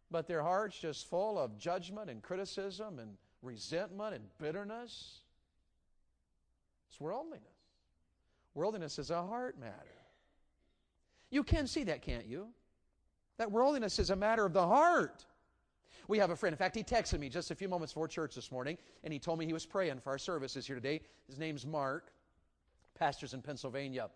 but 0.09 0.27
their 0.27 0.41
heart's 0.41 0.79
just 0.79 1.07
full 1.09 1.37
of 1.37 1.59
judgment 1.59 2.09
and 2.09 2.23
criticism 2.23 2.97
and 2.97 3.11
resentment 3.43 4.15
and 4.15 4.23
bitterness. 4.39 5.19
It's 6.89 6.99
worldliness. 6.99 7.43
Worldliness 8.55 8.97
is 8.97 9.11
a 9.11 9.21
heart 9.21 9.59
matter. 9.59 9.73
You 11.29 11.43
can 11.43 11.67
see 11.67 11.83
that, 11.83 12.01
can't 12.01 12.25
you? 12.25 12.47
That 13.37 13.51
worldliness 13.51 13.99
is 13.99 14.09
a 14.09 14.15
matter 14.15 14.45
of 14.45 14.53
the 14.53 14.65
heart. 14.65 15.25
We 16.07 16.19
have 16.19 16.29
a 16.29 16.35
friend. 16.35 16.53
In 16.53 16.57
fact, 16.57 16.75
he 16.75 16.83
texted 16.83 17.19
me 17.19 17.29
just 17.29 17.51
a 17.51 17.55
few 17.55 17.67
moments 17.67 17.93
before 17.93 18.07
church 18.07 18.35
this 18.35 18.51
morning, 18.51 18.77
and 19.03 19.11
he 19.11 19.19
told 19.19 19.39
me 19.39 19.45
he 19.45 19.53
was 19.53 19.65
praying 19.65 19.99
for 19.99 20.11
our 20.11 20.17
services 20.17 20.67
here 20.67 20.75
today. 20.75 21.01
His 21.27 21.39
name's 21.39 21.65
Mark, 21.65 22.11
pastors 22.97 23.33
in 23.33 23.41
Pennsylvania. 23.41 24.09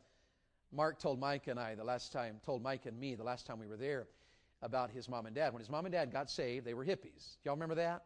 Mark 0.71 0.99
told 0.99 1.19
Mike 1.19 1.47
and 1.47 1.59
I 1.59 1.73
the 1.75 1.83
last 1.83 2.13
time, 2.13 2.39
told 2.45 2.61
Mike 2.61 2.85
and 2.85 2.99
me 2.99 3.15
the 3.15 3.23
last 3.23 3.47
time 3.47 3.59
we 3.59 3.65
were 3.65 3.77
there 3.77 4.07
about 4.61 4.91
his 4.91 5.09
mom 5.09 5.25
and 5.25 5.33
dad. 5.35 5.51
When 5.51 5.59
his 5.59 5.69
mom 5.69 5.85
and 5.85 5.91
dad 5.91 6.11
got 6.11 6.29
saved, 6.29 6.65
they 6.65 6.75
were 6.75 6.85
hippies. 6.85 7.37
Y'all 7.43 7.55
remember 7.55 7.75
that? 7.75 8.03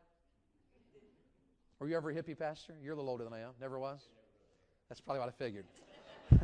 Were 1.79 1.89
you 1.89 1.97
ever 1.97 2.11
a 2.11 2.13
hippie, 2.13 2.37
Pastor? 2.37 2.75
You're 2.81 2.93
a 2.93 2.95
little 2.95 3.09
older 3.09 3.25
than 3.25 3.33
I 3.33 3.39
am. 3.39 3.49
Never 3.59 3.77
was? 3.77 4.07
That's 4.87 5.01
probably 5.01 5.19
what 5.19 5.27
I 5.27 5.31
figured. 5.31 5.65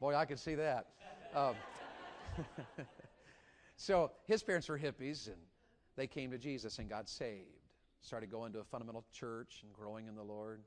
Boy, 0.00 0.16
I 0.16 0.24
could 0.24 0.40
see 0.40 0.56
that. 0.56 0.86
Um, 1.34 1.54
so 3.76 4.10
his 4.26 4.42
parents 4.42 4.68
were 4.68 4.78
hippies, 4.78 5.28
and 5.28 5.36
they 5.96 6.06
came 6.06 6.30
to 6.30 6.38
Jesus 6.38 6.78
and 6.78 6.88
got 6.88 7.08
saved. 7.08 7.46
Started 8.02 8.30
going 8.30 8.52
to 8.52 8.60
a 8.60 8.64
fundamental 8.64 9.04
church 9.12 9.60
and 9.62 9.72
growing 9.72 10.08
in 10.08 10.14
the 10.14 10.22
Lord. 10.22 10.60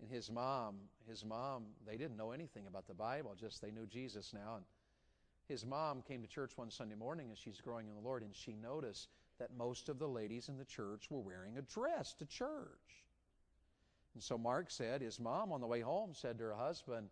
And 0.00 0.10
his 0.10 0.30
mom, 0.30 0.76
his 1.08 1.24
mom, 1.24 1.64
they 1.86 1.96
didn't 1.96 2.16
know 2.16 2.32
anything 2.32 2.66
about 2.66 2.86
the 2.86 2.94
Bible, 2.94 3.34
just 3.38 3.62
they 3.62 3.70
knew 3.70 3.86
Jesus 3.86 4.32
now. 4.34 4.56
And 4.56 4.64
his 5.48 5.64
mom 5.64 6.02
came 6.02 6.20
to 6.22 6.28
church 6.28 6.52
one 6.56 6.70
Sunday 6.70 6.96
morning 6.96 7.28
as 7.30 7.38
she's 7.38 7.60
growing 7.60 7.88
in 7.88 7.94
the 7.94 8.00
Lord, 8.00 8.22
and 8.22 8.34
she 8.34 8.56
noticed 8.56 9.08
that 9.38 9.56
most 9.56 9.88
of 9.88 9.98
the 9.98 10.08
ladies 10.08 10.48
in 10.48 10.58
the 10.58 10.64
church 10.64 11.10
were 11.10 11.20
wearing 11.20 11.56
a 11.56 11.62
dress 11.62 12.12
to 12.14 12.26
church. 12.26 13.06
And 14.14 14.22
so 14.22 14.36
Mark 14.36 14.70
said, 14.70 15.00
his 15.00 15.18
mom 15.18 15.52
on 15.52 15.60
the 15.60 15.66
way 15.66 15.80
home 15.80 16.10
said 16.14 16.38
to 16.38 16.44
her 16.44 16.54
husband, 16.54 17.08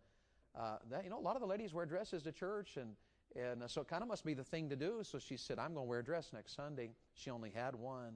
uh, 0.58 0.76
that, 0.90 1.04
you 1.04 1.10
know, 1.10 1.18
a 1.18 1.20
lot 1.20 1.36
of 1.36 1.40
the 1.40 1.46
ladies 1.46 1.72
wear 1.72 1.86
dresses 1.86 2.22
to 2.24 2.32
church, 2.32 2.76
and, 2.76 2.94
and 3.36 3.62
uh, 3.62 3.68
so 3.68 3.80
it 3.80 3.88
kind 3.88 4.02
of 4.02 4.08
must 4.08 4.24
be 4.24 4.34
the 4.34 4.44
thing 4.44 4.68
to 4.70 4.76
do. 4.76 5.00
So 5.02 5.18
she 5.18 5.36
said, 5.36 5.58
I'm 5.58 5.74
going 5.74 5.86
to 5.86 5.88
wear 5.88 6.00
a 6.00 6.04
dress 6.04 6.30
next 6.32 6.56
Sunday. 6.56 6.90
She 7.14 7.30
only 7.30 7.50
had 7.50 7.74
one. 7.74 8.14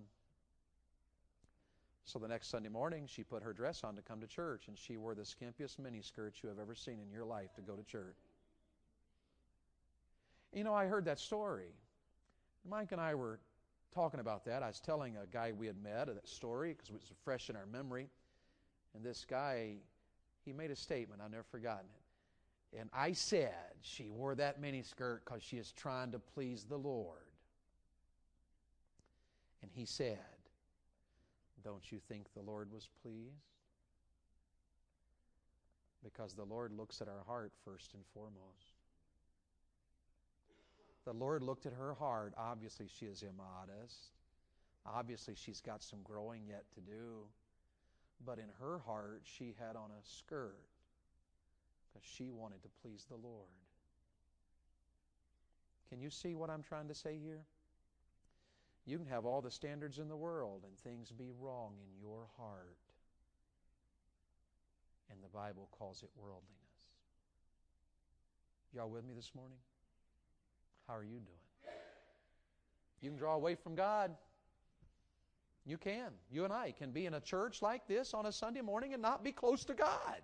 So 2.05 2.19
the 2.19 2.29
next 2.29 2.49
Sunday 2.49 2.69
morning, 2.69 3.05
she 3.07 3.23
put 3.23 3.43
her 3.43 3.53
dress 3.53 3.83
on 3.83 3.97
to 3.97 4.03
come 4.03 4.21
to 4.21 4.27
church, 4.27 4.69
and 4.69 4.77
she 4.77 4.97
wore 4.97 5.15
the 5.15 5.23
skimpiest 5.23 5.81
miniskirt 5.81 6.43
you 6.43 6.49
have 6.49 6.59
ever 6.59 6.75
seen 6.75 6.99
in 7.01 7.11
your 7.11 7.25
life 7.25 7.55
to 7.55 7.63
go 7.63 7.75
to 7.75 7.83
church. 7.83 8.19
You 10.53 10.65
know, 10.65 10.75
I 10.75 10.87
heard 10.87 11.07
that 11.07 11.19
story. 11.19 11.73
Mike 12.69 12.93
and 12.93 13.01
I 13.01 13.15
were 13.15 13.41
talking 13.95 14.21
about 14.21 14.45
that. 14.45 14.63
I 14.63 14.67
was 14.67 14.81
telling 14.81 15.17
a 15.17 15.27
guy 15.27 15.53
we 15.53 15.67
had 15.67 15.83
met 15.83 16.07
that 16.07 16.29
story 16.29 16.73
because 16.73 16.91
it 16.91 16.95
was 16.95 17.13
fresh 17.25 17.49
in 17.49 17.57
our 17.57 17.67
memory. 17.67 18.09
And 18.95 19.03
this 19.05 19.25
guy, 19.29 19.77
he 20.45 20.53
made 20.53 20.71
a 20.71 20.77
statement. 20.77 21.23
I've 21.25 21.31
never 21.31 21.45
forgotten 21.45 21.87
it. 21.87 22.04
And 22.79 22.91
I 22.93 23.13
said 23.13 23.55
she 23.83 24.09
wore 24.09 24.35
that 24.35 24.61
miniskirt 24.61 25.21
because 25.25 25.43
she 25.43 25.59
is 25.59 25.73
trying 25.73 26.11
to 26.13 26.19
please 26.19 26.65
the 26.65 26.77
Lord. 26.77 27.19
And 29.63 29.71
he 29.73 29.85
said, 29.85 30.19
Don't 31.63 31.91
you 31.93 31.99
think 32.09 32.27
the 32.35 32.43
Lord 32.43 32.73
was 32.73 32.89
pleased? 33.03 33.31
Because 36.03 36.35
the 36.35 36.45
Lord 36.45 36.73
looks 36.73 37.01
at 37.01 37.09
our 37.09 37.23
heart 37.27 37.53
first 37.65 37.95
and 37.95 38.03
foremost. 38.13 38.75
The 41.05 41.13
Lord 41.13 41.43
looked 41.43 41.67
at 41.67 41.73
her 41.73 41.95
heart. 41.95 42.35
Obviously, 42.37 42.87
she 42.89 43.07
is 43.07 43.23
immodest. 43.23 44.11
Obviously, 44.87 45.35
she's 45.35 45.61
got 45.61 45.83
some 45.83 46.01
growing 46.03 46.43
yet 46.47 46.65
to 46.75 46.81
do. 46.81 47.27
But 48.27 48.39
in 48.39 48.49
her 48.61 48.81
heart, 48.87 49.23
she 49.25 49.55
had 49.59 49.77
on 49.77 49.91
a 49.91 50.03
skirt 50.03 50.59
because 51.95 52.09
she 52.09 52.31
wanted 52.31 52.63
to 52.63 52.69
please 52.83 53.07
the 53.09 53.17
Lord. 53.17 53.49
Can 55.89 56.01
you 56.01 56.11
see 56.11 56.35
what 56.35 56.51
I'm 56.51 56.63
trying 56.63 56.89
to 56.89 56.95
say 56.95 57.19
here? 57.23 57.45
You 58.87 58.99
can 58.99 59.07
have 59.07 59.25
all 59.25 59.41
the 59.41 59.51
standards 59.51 59.99
in 59.99 60.09
the 60.09 60.17
world 60.17 60.65
and 60.67 60.77
things 60.79 61.11
be 61.11 61.31
wrong 61.41 61.75
in 61.79 62.01
your 62.01 62.27
heart. 62.37 62.77
And 65.11 65.23
the 65.23 65.29
Bible 65.29 65.69
calls 65.79 66.03
it 66.03 66.11
worldliness. 66.17 66.51
Y'all 68.75 68.91
with 68.91 69.05
me 69.05 69.15
this 69.15 69.31
morning? 69.35 69.59
How 70.89 70.97
are 70.97 71.05
you 71.05 71.21
doing? 71.21 71.75
You 73.01 73.11
can 73.11 73.19
draw 73.19 73.35
away 73.35 73.55
from 73.55 73.75
God. 73.75 74.11
You 75.65 75.79
can. 75.79 76.11
You 76.31 76.45
and 76.45 76.53
I 76.53 76.73
can 76.73 76.91
be 76.91 77.07
in 77.07 77.15
a 77.15 77.21
church 77.21 77.63
like 77.63 77.87
this 77.87 78.15
on 78.15 78.27
a 78.27 78.33
Sunday 78.33 78.63
morning 78.63 78.93
and 78.93 79.01
not 79.01 79.23
be 79.23 79.33
close 79.33 79.65
to 79.67 79.75
God 79.75 80.21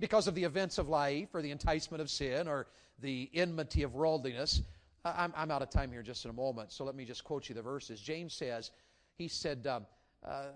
because 0.00 0.28
of 0.28 0.34
the 0.34 0.44
events 0.44 0.78
of 0.78 0.88
life 0.88 1.28
or 1.34 1.42
the 1.42 1.50
enticement 1.50 2.00
of 2.00 2.10
sin 2.10 2.48
or 2.48 2.66
the 3.00 3.30
enmity 3.34 3.82
of 3.82 3.94
worldliness. 3.94 4.62
I'm, 5.04 5.32
I'm 5.36 5.50
out 5.50 5.62
of 5.62 5.70
time 5.70 5.90
here 5.90 6.02
just 6.02 6.24
in 6.24 6.30
a 6.30 6.34
moment, 6.34 6.72
so 6.72 6.84
let 6.84 6.94
me 6.94 7.04
just 7.04 7.24
quote 7.24 7.48
you 7.48 7.54
the 7.54 7.62
verses. 7.62 8.00
James 8.00 8.34
says, 8.34 8.70
he 9.16 9.28
said, 9.28 9.66
uh, 9.66 9.80
uh, 10.26 10.46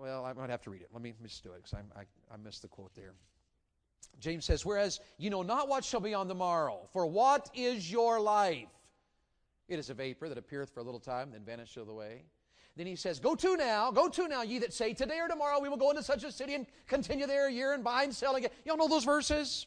well, 0.00 0.24
I 0.24 0.32
might 0.32 0.50
have 0.50 0.62
to 0.62 0.70
read 0.70 0.82
it. 0.82 0.88
Let 0.92 1.02
me 1.02 1.14
just 1.22 1.42
do 1.42 1.52
it 1.52 1.62
because 1.62 1.74
I, 1.74 2.00
I 2.32 2.36
missed 2.36 2.62
the 2.62 2.68
quote 2.68 2.94
there. 2.94 3.14
James 4.20 4.44
says, 4.44 4.64
Whereas 4.64 5.00
you 5.18 5.30
know 5.30 5.42
not 5.42 5.68
what 5.68 5.84
shall 5.84 6.00
be 6.00 6.14
on 6.14 6.28
the 6.28 6.34
morrow, 6.34 6.88
for 6.92 7.06
what 7.06 7.50
is 7.54 7.90
your 7.90 8.20
life? 8.20 8.68
It 9.68 9.78
is 9.78 9.90
a 9.90 9.94
vapor 9.94 10.28
that 10.28 10.38
appeareth 10.38 10.70
for 10.70 10.80
a 10.80 10.82
little 10.82 11.00
time, 11.00 11.30
then 11.32 11.42
vanisheth 11.44 11.88
away. 11.88 12.22
Then 12.76 12.86
he 12.86 12.96
says, 12.96 13.18
Go 13.18 13.34
to 13.34 13.56
now, 13.56 13.90
go 13.90 14.08
to 14.08 14.28
now, 14.28 14.42
ye 14.42 14.58
that 14.58 14.72
say, 14.72 14.92
Today 14.92 15.18
or 15.18 15.28
tomorrow 15.28 15.60
we 15.60 15.68
will 15.68 15.78
go 15.78 15.90
into 15.90 16.02
such 16.02 16.24
a 16.24 16.32
city 16.32 16.54
and 16.54 16.66
continue 16.86 17.26
there 17.26 17.48
a 17.48 17.52
year 17.52 17.72
and 17.72 17.82
buy 17.82 18.04
and 18.04 18.14
sell 18.14 18.36
again. 18.36 18.50
Y'all 18.64 18.76
know 18.76 18.88
those 18.88 19.04
verses? 19.04 19.66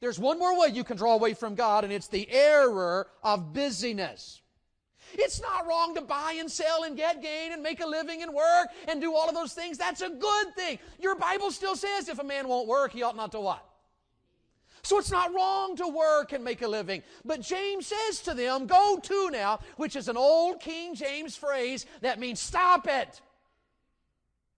There's 0.00 0.18
one 0.18 0.38
more 0.38 0.58
way 0.58 0.68
you 0.68 0.84
can 0.84 0.98
draw 0.98 1.14
away 1.14 1.32
from 1.32 1.54
God, 1.54 1.82
and 1.82 1.92
it's 1.92 2.08
the 2.08 2.28
error 2.30 3.08
of 3.22 3.54
busyness. 3.54 4.42
It's 5.14 5.40
not 5.40 5.66
wrong 5.66 5.94
to 5.94 6.02
buy 6.02 6.36
and 6.38 6.50
sell 6.50 6.84
and 6.84 6.96
get 6.96 7.22
gain 7.22 7.52
and 7.52 7.62
make 7.62 7.80
a 7.80 7.86
living 7.86 8.22
and 8.22 8.34
work 8.34 8.68
and 8.88 9.00
do 9.00 9.14
all 9.14 9.28
of 9.28 9.34
those 9.34 9.54
things. 9.54 9.78
That's 9.78 10.02
a 10.02 10.10
good 10.10 10.54
thing. 10.56 10.78
Your 10.98 11.14
Bible 11.14 11.50
still 11.50 11.76
says 11.76 12.08
if 12.08 12.18
a 12.18 12.24
man 12.24 12.48
won't 12.48 12.68
work, 12.68 12.92
he 12.92 13.02
ought 13.02 13.16
not 13.16 13.32
to 13.32 13.40
what? 13.40 13.64
So 14.84 14.98
it's 14.98 15.10
not 15.10 15.34
wrong 15.34 15.76
to 15.76 15.88
work 15.88 16.32
and 16.32 16.44
make 16.44 16.60
a 16.60 16.68
living. 16.68 17.02
But 17.24 17.40
James 17.40 17.86
says 17.86 18.20
to 18.20 18.34
them, 18.34 18.66
Go 18.66 19.00
to 19.02 19.30
now, 19.30 19.60
which 19.76 19.96
is 19.96 20.08
an 20.08 20.16
old 20.18 20.60
King 20.60 20.94
James 20.94 21.36
phrase 21.36 21.86
that 22.02 22.20
means 22.20 22.38
stop 22.38 22.86
it. 22.86 23.20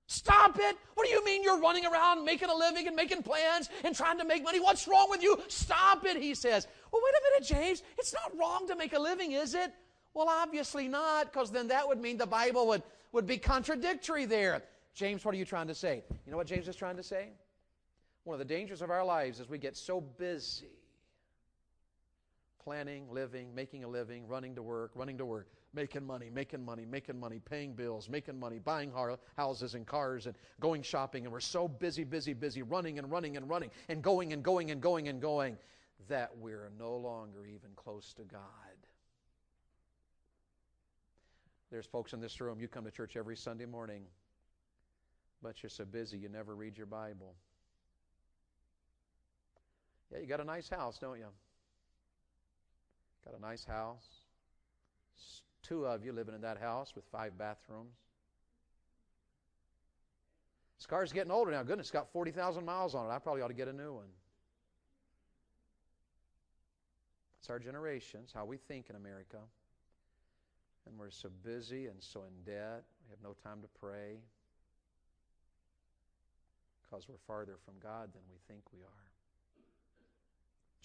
Stop 0.09 0.59
it. 0.59 0.77
What 0.95 1.07
do 1.07 1.13
you 1.13 1.25
mean 1.25 1.45
you're 1.45 1.61
running 1.61 1.87
around 1.87 2.25
making 2.25 2.49
a 2.49 2.55
living 2.55 2.89
and 2.89 2.97
making 2.97 3.23
plans 3.23 3.71
and 3.85 3.95
trying 3.95 4.19
to 4.19 4.25
make 4.25 4.43
money? 4.43 4.59
What's 4.59 4.89
wrong 4.89 5.09
with 5.11 5.23
you? 5.23 5.41
Stop 5.47 6.05
it, 6.05 6.17
he 6.17 6.35
says. 6.35 6.67
Well, 6.93 7.03
wait 7.05 7.15
a 7.15 7.23
minute, 7.33 7.49
James. 7.49 7.83
It's 7.97 8.13
not 8.13 8.37
wrong 8.39 8.67
to 8.69 8.77
make 8.77 8.95
a 8.95 8.99
living, 8.99 9.33
is 9.33 9.55
it? 9.55 9.73
Well, 10.13 10.29
obviously 10.29 10.89
not, 10.89 11.33
because 11.33 11.53
then 11.53 11.69
that 11.69 11.87
would 11.87 12.01
mean 12.01 12.19
the 12.19 12.27
Bible 12.27 12.67
would, 12.69 12.83
would 13.13 13.27
be 13.27 13.39
contradictory 13.39 14.25
there. 14.25 14.63
James, 14.95 15.25
what 15.25 15.35
are 15.35 15.39
you 15.39 15.45
trying 15.45 15.69
to 15.69 15.75
say? 15.75 16.03
You 16.25 16.33
know 16.33 16.37
what 16.37 16.47
James 16.47 16.67
is 16.67 16.75
trying 16.75 16.97
to 16.97 17.03
say? 17.03 17.29
One 18.27 18.35
of 18.35 18.41
the 18.41 18.55
dangers 18.55 18.83
of 18.83 18.91
our 18.91 19.05
lives 19.05 19.39
is 19.39 19.49
we 19.49 19.57
get 19.57 19.77
so 19.77 20.01
busy 20.01 20.67
planning, 22.59 23.07
living, 23.09 23.55
making 23.55 23.85
a 23.85 23.89
living, 23.89 24.27
running 24.27 24.57
to 24.57 24.63
work, 24.63 24.91
running 24.97 25.17
to 25.19 25.25
work, 25.25 25.47
making 25.73 26.05
money, 26.05 26.29
making 26.29 26.65
money, 26.65 26.85
making 26.85 27.21
money, 27.21 27.39
paying 27.39 27.73
bills, 27.75 28.09
making 28.09 28.37
money, 28.37 28.59
buying 28.59 28.91
houses 29.37 29.77
and 29.77 29.87
cars 29.87 30.27
and 30.27 30.35
going 30.59 30.83
shopping. 30.83 31.23
And 31.23 31.33
we're 31.33 31.39
so 31.39 31.69
busy, 31.69 32.03
busy, 32.03 32.33
busy, 32.33 32.63
running 32.63 32.99
and 32.99 33.09
running 33.13 33.37
and 33.37 33.49
running 33.49 33.71
and 33.89 34.03
going 34.03 34.33
and 34.33 34.43
going 34.43 34.73
and 34.73 34.83
going 34.83 35.07
and 35.07 35.23
going 35.23 35.57
that 36.09 36.37
we're 36.37 36.73
no 36.77 36.97
longer 36.97 37.47
even 37.47 37.71
close 37.77 38.13
to 38.15 38.23
God. 38.23 38.41
There's 41.71 41.87
folks 41.87 42.13
in 42.13 42.21
this 42.21 42.41
room, 42.41 42.59
you 42.59 42.67
come 42.67 42.85
to 42.87 42.91
church 42.91 43.17
every 43.17 43.37
Sunday 43.37 43.67
morning, 43.67 44.03
but 45.45 45.63
you're 45.63 45.71
so 45.71 45.85
busy 45.85 46.19
you 46.19 46.29
never 46.29 46.57
read 46.57 46.77
your 46.77 46.89
Bible. 46.89 47.37
Yeah, 50.13 50.21
you 50.21 50.27
got 50.27 50.41
a 50.41 50.45
nice 50.45 50.69
house, 50.69 50.99
don't 50.99 51.19
you? 51.19 51.27
Got 53.25 53.39
a 53.39 53.41
nice 53.41 53.65
house. 53.65 54.07
Two 55.63 55.87
of 55.87 56.05
you 56.05 56.13
living 56.13 56.35
in 56.35 56.43
that 56.43 56.59
house 56.59 56.95
with 56.95 57.05
five 57.11 57.37
bathrooms. 57.37 57.97
This 60.79 60.87
car's 60.87 61.13
getting 61.13 61.33
older 61.33 61.51
now. 61.51 61.63
Goodness, 61.63 61.87
it's 61.87 61.91
got 61.91 62.13
40,000 62.13 62.65
miles 62.65 62.95
on 62.95 63.07
it. 63.07 63.13
I 63.13 63.19
probably 63.19 63.43
ought 63.43 63.49
to 63.49 63.55
get 63.55 63.67
a 63.67 63.73
new 63.73 63.95
one. 63.95 64.07
It's 67.41 67.51
our 67.51 67.59
generation. 67.59 68.21
It's 68.25 68.33
how 68.33 68.45
we 68.45 68.59
think 68.59 68.91
in 68.91 68.97
America. 68.97 69.39
And 70.87 70.99
we're 70.99 71.11
so 71.11 71.31
busy 71.45 71.87
and 71.87 72.01
so 72.01 72.25
in 72.25 72.53
debt. 72.53 72.85
We 73.05 73.11
have 73.11 73.23
no 73.23 73.35
time 73.43 73.63
to 73.63 73.69
pray 73.81 74.19
because 76.83 77.09
we're 77.09 77.19
farther 77.27 77.57
from 77.65 77.75
God 77.83 78.13
than 78.13 78.23
we 78.31 78.37
think 78.47 78.63
we 78.73 78.81
are. 78.81 79.16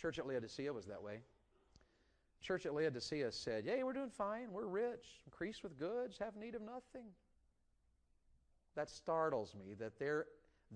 Church 0.02 0.18
at 0.18 0.26
Laodicea 0.26 0.74
was 0.74 0.88
that 0.88 1.04
way. 1.04 1.20
Church 2.42 2.66
at 2.66 2.74
Laodicea 2.74 3.32
said, 3.32 3.66
Yay, 3.66 3.84
we're 3.84 3.94
doing 3.94 4.10
fine. 4.10 4.52
We're 4.52 4.66
rich, 4.66 5.06
increased 5.28 5.62
with 5.62 5.78
goods, 5.78 6.18
have 6.18 6.36
need 6.36 6.56
of 6.56 6.64
nothing. 6.64 7.06
That 8.76 8.90
startles 8.90 9.54
me 9.54 9.76
that 9.76 10.00
their, 10.00 10.26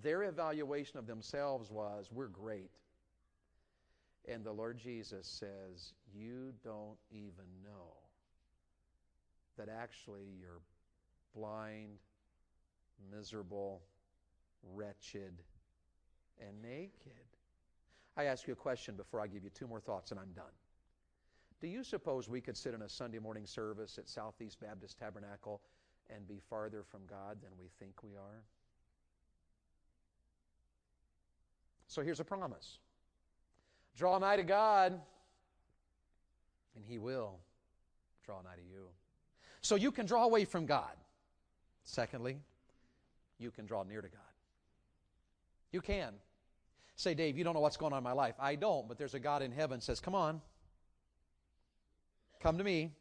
their 0.03 0.23
evaluation 0.25 0.99
of 0.99 1.07
themselves 1.07 1.71
was, 1.71 2.09
We're 2.11 2.27
great. 2.27 2.69
And 4.27 4.43
the 4.43 4.51
Lord 4.51 4.77
Jesus 4.77 5.25
says, 5.25 5.93
You 6.13 6.53
don't 6.63 6.99
even 7.09 7.45
know 7.63 7.93
that 9.57 9.69
actually 9.69 10.27
you're 10.39 10.61
blind, 11.35 11.97
miserable, 13.11 13.81
wretched, 14.75 15.41
and 16.39 16.61
naked. 16.61 17.34
I 18.17 18.25
ask 18.25 18.47
you 18.47 18.53
a 18.53 18.55
question 18.57 18.95
before 18.95 19.19
I 19.19 19.27
give 19.27 19.43
you 19.43 19.49
two 19.49 19.67
more 19.67 19.79
thoughts 19.79 20.11
and 20.11 20.19
I'm 20.19 20.31
done. 20.35 20.45
Do 21.61 21.67
you 21.67 21.83
suppose 21.83 22.29
we 22.29 22.41
could 22.41 22.55
sit 22.55 22.73
in 22.73 22.81
a 22.81 22.89
Sunday 22.89 23.19
morning 23.19 23.45
service 23.45 23.97
at 23.97 24.07
Southeast 24.07 24.59
Baptist 24.59 24.97
Tabernacle 24.99 25.61
and 26.13 26.27
be 26.27 26.39
farther 26.49 26.83
from 26.83 27.01
God 27.09 27.37
than 27.41 27.51
we 27.59 27.65
think 27.79 28.03
we 28.03 28.11
are? 28.11 28.43
So 31.87 32.01
here's 32.01 32.19
a 32.19 32.25
promise 32.25 32.79
draw 33.97 34.17
nigh 34.17 34.35
to 34.35 34.43
God, 34.43 34.99
and 36.75 36.83
He 36.85 36.97
will 36.97 37.39
draw 38.25 38.41
nigh 38.41 38.55
to 38.55 38.61
you. 38.61 38.87
So 39.61 39.75
you 39.75 39.91
can 39.91 40.05
draw 40.05 40.25
away 40.25 40.45
from 40.45 40.65
God. 40.65 40.91
Secondly, 41.83 42.37
you 43.39 43.51
can 43.51 43.65
draw 43.65 43.83
near 43.83 44.01
to 44.01 44.07
God. 44.07 44.19
You 45.71 45.81
can. 45.81 46.13
Say, 46.95 47.13
Dave, 47.13 47.37
you 47.37 47.43
don't 47.43 47.53
know 47.53 47.59
what's 47.59 47.77
going 47.77 47.93
on 47.93 47.97
in 47.97 48.03
my 48.03 48.13
life. 48.13 48.35
I 48.39 48.55
don't, 48.55 48.87
but 48.87 48.97
there's 48.97 49.13
a 49.13 49.19
God 49.19 49.41
in 49.41 49.51
heaven 49.51 49.81
says, 49.81 49.99
Come 49.99 50.15
on. 50.15 50.41
Come 52.41 52.57
to 52.57 52.63
me. 52.63 52.91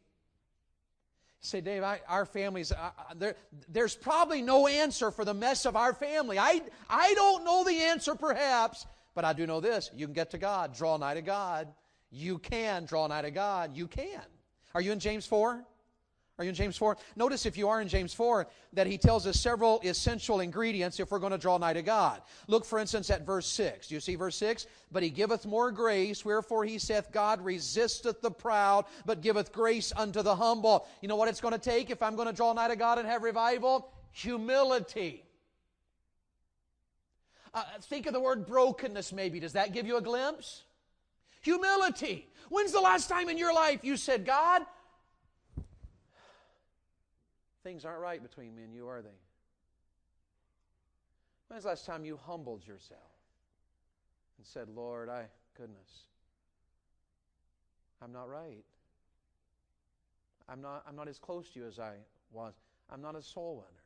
Say, 1.39 1.61
Dave, 1.61 1.83
I, 1.83 2.01
our 2.07 2.25
families, 2.25 2.71
uh, 2.71 2.89
there, 3.15 3.35
there's 3.69 3.95
probably 3.95 4.41
no 4.41 4.67
answer 4.67 5.11
for 5.11 5.23
the 5.23 5.33
mess 5.33 5.65
of 5.65 5.75
our 5.75 5.93
family. 5.93 6.39
I, 6.39 6.61
I 6.89 7.13
don't 7.13 7.45
know 7.45 7.63
the 7.63 7.83
answer, 7.83 8.15
perhaps, 8.15 8.87
but 9.13 9.23
I 9.23 9.33
do 9.33 9.45
know 9.45 9.59
this. 9.59 9.91
You 9.95 10.07
can 10.07 10.15
get 10.15 10.31
to 10.31 10.39
God, 10.39 10.73
draw 10.73 10.97
nigh 10.97 11.13
to 11.13 11.21
God. 11.21 11.67
You 12.09 12.39
can 12.39 12.85
draw 12.85 13.05
nigh 13.05 13.21
to 13.21 13.31
God. 13.31 13.77
You 13.77 13.87
can. 13.87 14.21
Are 14.73 14.81
you 14.81 14.91
in 14.91 14.99
James 14.99 15.27
4? 15.27 15.63
Are 16.37 16.43
you 16.43 16.49
in 16.49 16.55
James 16.55 16.75
4? 16.75 16.97
Notice 17.15 17.45
if 17.45 17.57
you 17.57 17.69
are 17.69 17.79
in 17.79 17.87
James 17.87 18.13
4 18.13 18.47
that 18.73 18.87
he 18.87 18.97
tells 18.97 19.25
us 19.25 19.39
several 19.39 19.79
essential 19.85 20.41
ingredients 20.41 20.99
if 20.99 21.09
we're 21.09 21.19
going 21.19 21.31
to 21.31 21.37
draw 21.37 21.57
nigh 21.57 21.71
to 21.71 21.81
God. 21.81 22.21
Look, 22.47 22.65
for 22.65 22.77
instance, 22.77 23.09
at 23.09 23.25
verse 23.25 23.47
6. 23.47 23.87
Do 23.87 23.95
you 23.95 24.01
see 24.01 24.15
verse 24.15 24.35
6? 24.35 24.67
But 24.91 25.01
he 25.01 25.09
giveth 25.09 25.45
more 25.45 25.71
grace, 25.71 26.25
wherefore 26.25 26.65
he 26.65 26.77
saith, 26.77 27.09
God 27.13 27.43
resisteth 27.43 28.21
the 28.21 28.31
proud, 28.31 28.83
but 29.05 29.21
giveth 29.21 29.53
grace 29.53 29.93
unto 29.95 30.21
the 30.21 30.35
humble. 30.35 30.87
You 31.01 31.07
know 31.07 31.15
what 31.15 31.29
it's 31.29 31.39
going 31.39 31.53
to 31.53 31.59
take 31.59 31.89
if 31.89 32.03
I'm 32.03 32.17
going 32.17 32.27
to 32.27 32.33
draw 32.33 32.51
nigh 32.51 32.67
to 32.67 32.75
God 32.75 32.99
and 32.99 33.07
have 33.07 33.23
revival? 33.23 33.93
Humility. 34.11 35.23
Uh, 37.53 37.63
think 37.83 38.07
of 38.07 38.13
the 38.13 38.19
word 38.19 38.45
brokenness, 38.45 39.13
maybe. 39.13 39.39
Does 39.39 39.53
that 39.53 39.71
give 39.71 39.87
you 39.87 39.95
a 39.95 40.01
glimpse? 40.01 40.63
Humility. 41.43 42.27
When's 42.49 42.73
the 42.73 42.81
last 42.81 43.07
time 43.07 43.29
in 43.29 43.37
your 43.37 43.53
life 43.53 43.79
you 43.83 43.95
said, 43.95 44.25
God, 44.25 44.63
Things 47.65 47.83
aren't 47.83 47.99
right 47.99 48.21
between 48.21 48.55
me 48.55 48.61
and 48.61 48.71
you, 48.75 48.87
are 48.87 49.01
they? 49.01 49.09
When's 51.47 51.63
the 51.63 51.69
last 51.69 51.83
time 51.83 52.05
you 52.05 52.19
humbled 52.23 52.61
yourself 52.67 53.01
and 54.37 54.45
said, 54.45 54.69
Lord, 54.69 55.09
I, 55.09 55.23
goodness, 55.57 56.03
I'm 58.03 58.11
not 58.11 58.29
right. 58.29 58.63
I'm 60.47 60.61
not, 60.61 60.83
I'm 60.87 60.95
not 60.95 61.07
as 61.07 61.17
close 61.17 61.49
to 61.53 61.59
you 61.59 61.65
as 61.65 61.79
I 61.79 61.93
was. 62.31 62.53
I'm 62.91 63.01
not 63.01 63.15
a 63.15 63.21
soul 63.23 63.55
winner. 63.55 63.83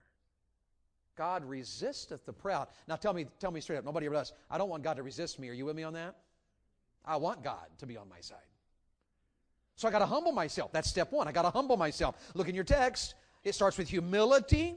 God 1.15 1.45
resisteth 1.45 2.25
the 2.25 2.33
proud. 2.33 2.67
Now 2.85 2.97
tell 2.97 3.13
me, 3.13 3.27
tell 3.39 3.51
me 3.51 3.61
straight 3.61 3.77
up, 3.77 3.85
nobody 3.85 4.07
ever 4.07 4.15
does. 4.15 4.33
I 4.51 4.57
don't 4.57 4.69
want 4.69 4.83
God 4.83 4.97
to 4.97 5.03
resist 5.03 5.39
me. 5.39 5.47
Are 5.47 5.53
you 5.53 5.63
with 5.63 5.77
me 5.77 5.83
on 5.83 5.93
that? 5.93 6.17
I 7.05 7.15
want 7.15 7.45
God 7.45 7.65
to 7.77 7.85
be 7.85 7.95
on 7.95 8.09
my 8.09 8.19
side. 8.19 8.39
So 9.77 9.87
I 9.87 9.91
got 9.91 9.99
to 9.99 10.05
humble 10.05 10.33
myself. 10.33 10.73
That's 10.73 10.89
step 10.89 11.13
one. 11.13 11.29
I 11.29 11.31
got 11.31 11.43
to 11.43 11.49
humble 11.49 11.77
myself. 11.77 12.17
Look 12.33 12.49
in 12.49 12.55
your 12.55 12.65
text. 12.65 13.15
It 13.43 13.55
starts 13.55 13.77
with 13.77 13.89
humility. 13.89 14.75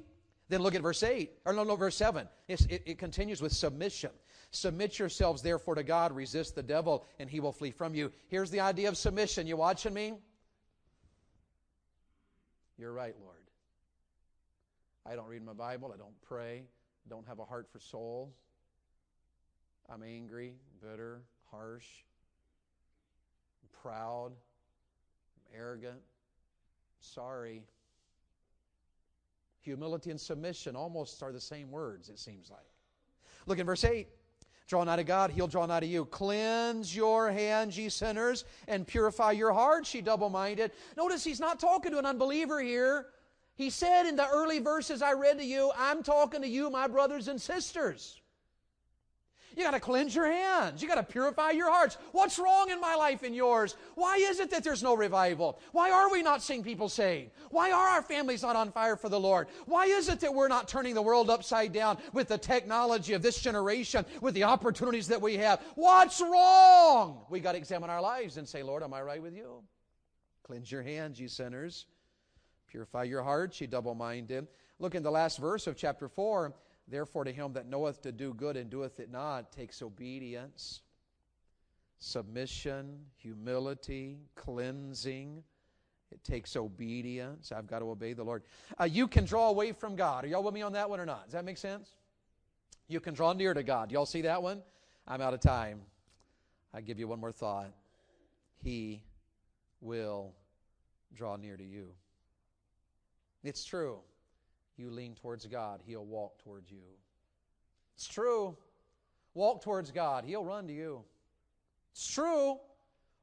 Then 0.49 0.61
look 0.63 0.75
at 0.75 0.83
verse 0.83 1.03
8, 1.03 1.31
or 1.47 1.53
no, 1.53 1.65
no, 1.65 1.77
verse 1.77 1.97
7. 1.97 2.29
It, 2.47 2.67
it 2.69 2.99
continues 2.99 3.41
with 3.41 3.53
submission. 3.53 4.11
Submit 4.51 4.99
yourselves 4.99 5.41
therefore 5.41 5.77
to 5.77 5.83
God, 5.83 6.15
resist 6.15 6.55
the 6.55 6.63
devil, 6.63 7.07
and 7.19 7.31
he 7.31 7.41
will 7.41 7.53
flee 7.53 7.71
from 7.71 7.95
you. 7.95 8.13
Here's 8.29 8.51
the 8.51 8.61
idea 8.61 8.89
of 8.89 8.99
submission. 8.99 9.47
You 9.47 9.57
watching 9.57 9.95
me? 9.95 10.15
You're 12.77 12.93
right, 12.93 13.15
Lord. 13.23 13.37
I 15.07 15.17
don't 15.17 15.29
read 15.29 15.45
my 15.45 15.55
Bible. 15.55 15.91
I 15.95 15.97
don't 15.97 16.21
pray. 16.21 16.65
I 17.07 17.09
Don't 17.09 17.27
have 17.27 17.39
a 17.39 17.45
heart 17.45 17.67
for 17.73 17.79
souls. 17.79 18.35
I'm 19.89 20.03
angry, 20.03 20.55
bitter, 20.81 21.23
harsh, 21.51 21.87
proud, 23.83 24.33
arrogant, 25.57 26.01
sorry. 27.01 27.63
Humility 29.63 30.11
and 30.11 30.21
submission 30.21 30.77
almost 30.77 31.23
are 31.23 31.33
the 31.33 31.41
same 31.41 31.71
words, 31.71 32.09
it 32.09 32.19
seems 32.19 32.51
like. 32.51 32.61
Look 33.47 33.59
in 33.59 33.67
verse 33.67 33.85
8. 33.85 34.09
Draw 34.69 34.85
nigh 34.85 34.97
to 34.97 35.05
God, 35.05 35.31
he'll 35.31 35.49
draw 35.49 35.67
nigh 35.67 35.81
to 35.81 35.87
you. 35.87 36.05
Cleanse 36.07 36.95
your 36.97 37.31
hands, 37.31 37.77
ye 37.77 37.89
sinners, 37.89 38.45
and 38.69 38.87
purify 38.87 39.33
your 39.33 39.53
hearts, 39.53 39.93
ye 39.95 40.01
double 40.01 40.31
minded. 40.31 40.73
Notice 40.97 41.23
he's 41.25 41.41
not 41.41 41.61
talking 41.61 41.93
to 41.93 41.99
an 41.99 42.07
unbeliever 42.07 42.61
here. 42.61 43.09
He 43.55 43.69
said 43.69 44.07
in 44.07 44.17
the 44.17 44.27
early 44.27 44.61
verses 44.61 45.03
I 45.03 45.13
read 45.13 45.39
to 45.39 45.45
you, 45.45 45.73
I'm 45.77 46.03
talking 46.03 46.41
to 46.41 46.49
you, 46.49 46.71
my 46.71 46.89
brothers 46.89 47.29
and 47.29 47.39
sisters. 47.41 48.22
You 49.57 49.65
got 49.65 49.73
to 49.73 49.81
cleanse 49.81 50.15
your 50.15 50.27
hands. 50.27 50.83
You 50.83 50.89
got 50.89 50.95
to 50.97 51.03
purify 51.03 51.51
your 51.51 51.71
hearts. 51.71 51.99
What's 52.13 52.39
wrong 52.39 52.71
in 52.71 52.81
my 52.81 52.95
life 52.95 53.23
and 53.23 53.35
yours? 53.35 53.77
Why 53.95 54.17
is 54.17 54.41
it 54.41 54.51
that 54.51 54.65
there's 54.65 54.83
no 54.83 54.95
revival? 54.95 55.59
Why 55.73 55.91
are 55.91 56.11
we 56.11 56.23
not 56.23 56.43
seeing 56.43 56.63
people 56.63 56.89
saved? 56.89 57.31
Why 57.51 57.71
are 57.71 57.89
our 57.89 58.03
families 58.03 58.43
not 58.43 58.57
on 58.57 58.73
fire 58.73 58.97
for 58.97 59.09
the 59.09 59.21
Lord? 59.21 59.49
Why 59.67 59.87
is 59.87 60.09
it 60.09 60.21
that 60.21 60.35
we're 60.35 60.49
not 60.49 60.69
turning 60.69 60.95
the 60.95 61.03
world 61.03 61.31
upside 61.31 61.73
down 61.73 61.99
with 62.13 62.29
the 62.29 62.39
technology 62.39 63.13
of 63.13 63.23
this 63.23 63.41
generation, 63.41 64.05
with 64.21 64.35
the 64.35 64.45
opportunities 64.45 65.09
that 65.09 65.21
we 65.21 65.37
have? 65.37 65.61
What's 65.75 66.21
wrong? 66.21 67.25
We 67.29 67.41
got 67.41 67.53
to 67.53 67.59
examine 67.59 67.91
our 67.91 68.01
lives 68.01 68.37
and 68.37 68.49
say, 68.49 68.63
Lord, 68.63 68.83
am 68.83 68.95
I 68.95 69.03
right 69.03 69.23
with 69.23 69.35
you? 69.35 69.63
Cleanse 70.45 70.71
your 70.71 70.83
hands, 70.83 71.21
you 71.21 71.29
sinners. 71.29 71.87
Purify 72.69 73.05
your 73.05 73.23
hearts, 73.23 73.61
you 73.61 73.67
double 73.67 73.95
minded. 73.95 74.49
Look 74.79 74.95
in 74.95 75.03
the 75.03 75.11
last 75.11 75.39
verse 75.39 75.67
of 75.67 75.77
chapter 75.77 76.09
4. 76.09 76.55
Therefore, 76.89 77.25
to 77.25 77.33
him 77.33 77.53
that 77.53 77.67
knoweth 77.69 78.03
to 78.03 78.13
do 78.13 78.35
good 78.35 78.57
and 78.57 78.69
doeth 78.69 79.01
it 79.01 79.11
not 79.11 79.53
takes 79.53 79.83
obedience, 79.83 80.83
submission, 81.99 83.01
humility, 83.17 84.19
cleansing. 84.35 85.43
It 86.11 86.23
takes 86.25 86.57
obedience. 86.57 87.53
I've 87.53 87.67
got 87.67 87.79
to 87.79 87.87
obey 87.91 88.13
the 88.13 88.25
Lord. 88.25 88.43
Uh, 88.79 88.85
you 88.85 89.07
can 89.07 89.25
draw 89.25 89.49
away 89.49 89.73
from 89.73 89.97
God. 89.97 90.25
Are 90.25 90.27
y'all 90.27 90.43
with 90.43 90.53
me 90.53 90.63
on 90.63 90.73
that 90.73 90.91
one 90.91 91.01
or 91.01 91.07
not? 91.07 91.25
Does 91.25 91.33
that 91.33 91.45
make 91.45 91.57
sense? 91.57 91.95
You 92.89 93.01
can 93.01 93.15
draw 93.15 93.33
near 93.33 93.55
to 93.55 93.63
God. 93.63 93.91
Y'all 93.91 94.05
see 94.05 94.23
that 94.23 94.43
one? 94.43 94.61
I'm 95.07 95.21
out 95.21 95.33
of 95.33 95.41
time. 95.41 95.81
I 96.75 96.81
give 96.81 96.99
you 96.99 97.09
one 97.09 97.21
more 97.21 97.33
thought. 97.33 97.71
He 98.63 99.03
will 99.81 100.35
draw 101.15 101.37
near 101.37 101.57
to 101.57 101.65
you. 101.65 101.89
It's 103.43 103.65
true 103.65 104.01
you 104.77 104.91
lean 104.91 105.15
towards 105.15 105.47
God, 105.47 105.81
He'll 105.87 106.05
walk 106.05 106.39
towards 106.43 106.71
you. 106.71 106.83
It's 107.95 108.09
true. 108.09 108.57
Walk 109.35 109.63
towards 109.63 109.91
God, 109.91 110.25
He'll 110.25 110.45
run 110.45 110.67
to 110.67 110.73
you. 110.73 111.03
It's 111.93 112.07
true. 112.07 112.59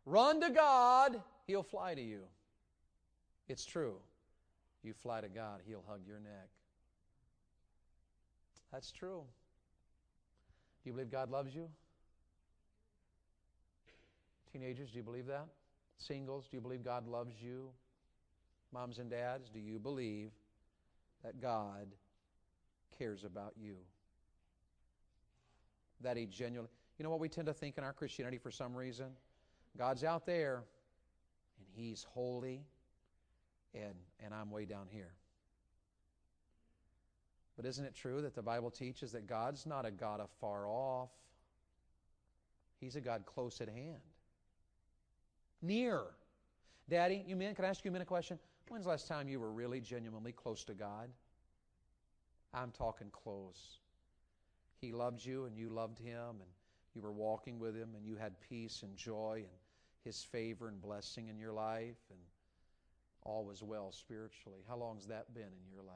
Run 0.06 0.42
to 0.42 0.50
God, 0.50 1.22
He'll 1.48 1.64
fly 1.64 1.96
to 1.96 2.02
you. 2.02 2.22
It's 3.48 3.66
true. 3.66 3.96
You 4.84 4.94
fly 4.94 5.22
to 5.22 5.30
God, 5.30 5.62
He'll 5.68 5.84
hug 5.88 6.02
your 6.08 6.20
neck. 6.20 6.50
That's 8.72 8.92
true. 8.92 9.24
Do 10.84 10.90
you 10.90 10.94
believe 10.94 11.12
God 11.12 11.30
loves 11.30 11.54
you? 11.54 11.68
Teenagers, 14.52 14.92
do 14.92 14.98
you 14.98 15.04
believe 15.04 15.28
that? 15.28 15.46
Singles, 15.98 16.48
do 16.50 16.58
you 16.58 16.62
believe 16.62 16.84
God 16.84 17.08
loves 17.08 17.36
you? 17.42 17.70
Moms 18.72 19.00
and 19.00 19.10
dads, 19.10 19.50
do 19.50 19.60
you 19.60 19.80
believe 19.80 20.32
that 21.24 21.42
God 21.42 21.88
cares 22.98 23.24
about 23.24 23.54
you. 23.58 23.76
that 26.02 26.18
He 26.18 26.26
genuinely. 26.26 26.70
You 26.98 27.04
know 27.04 27.10
what 27.10 27.20
we 27.20 27.30
tend 27.30 27.48
to 27.48 27.54
think 27.54 27.78
in 27.78 27.84
our 27.84 27.94
Christianity 27.94 28.38
for 28.38 28.52
some 28.52 28.76
reason? 28.76 29.08
God's 29.78 30.04
out 30.04 30.26
there, 30.26 30.64
and 31.58 31.68
He's 31.72 32.04
holy, 32.04 32.62
and, 33.74 33.94
and 34.24 34.34
I'm 34.34 34.50
way 34.50 34.66
down 34.66 34.88
here. 34.90 35.14
But 37.56 37.66
isn't 37.66 37.84
it 37.84 37.94
true 37.94 38.22
that 38.22 38.36
the 38.36 38.42
Bible 38.42 38.72
teaches 38.72 39.12
that 39.12 39.28
God's 39.28 39.66
not 39.66 39.86
a 39.86 39.92
God 39.92 40.22
afar 40.22 40.68
off? 40.68 41.10
He's 42.80 42.96
a 42.96 43.02
God 43.02 43.26
close 43.26 43.60
at 43.60 43.68
hand. 43.68 44.00
Near. 45.62 46.02
Daddy, 46.90 47.24
you 47.28 47.36
men, 47.36 47.54
can 47.56 47.66
I 47.66 47.68
ask 47.68 47.84
you 47.84 47.90
a 47.90 47.92
minute 47.92 48.08
question? 48.08 48.40
When's 48.70 48.86
the 48.86 48.92
last 48.92 49.08
time 49.08 49.28
you 49.28 49.40
were 49.40 49.52
really 49.52 49.82
genuinely 49.82 50.32
close 50.32 50.64
to 50.66 50.76
God? 50.76 51.10
I'm 52.54 52.72
talking 52.72 53.10
close. 53.12 53.80
He 54.80 54.92
loved 54.92 55.26
you 55.26 55.46
and 55.46 55.58
you 55.58 55.70
loved 55.70 55.98
him 55.98 56.38
and 56.40 56.50
you 56.94 57.02
were 57.02 57.12
walking 57.12 57.58
with 57.58 57.76
him 57.76 57.90
and 57.96 58.06
you 58.06 58.16
had 58.16 58.40
peace 58.48 58.84
and 58.84 58.96
joy 58.96 59.38
and 59.38 59.58
his 60.04 60.24
favor 60.24 60.68
and 60.68 60.80
blessing 60.80 61.30
in 61.30 61.40
your 61.40 61.52
life 61.52 61.98
and 62.12 62.20
all 63.24 63.44
was 63.44 63.64
well 63.64 63.92
spiritually. 63.92 64.60
How 64.68 64.78
long 64.78 64.98
has 64.98 65.08
that 65.08 65.34
been 65.34 65.44
in 65.44 65.74
your 65.74 65.84
life? 65.84 65.96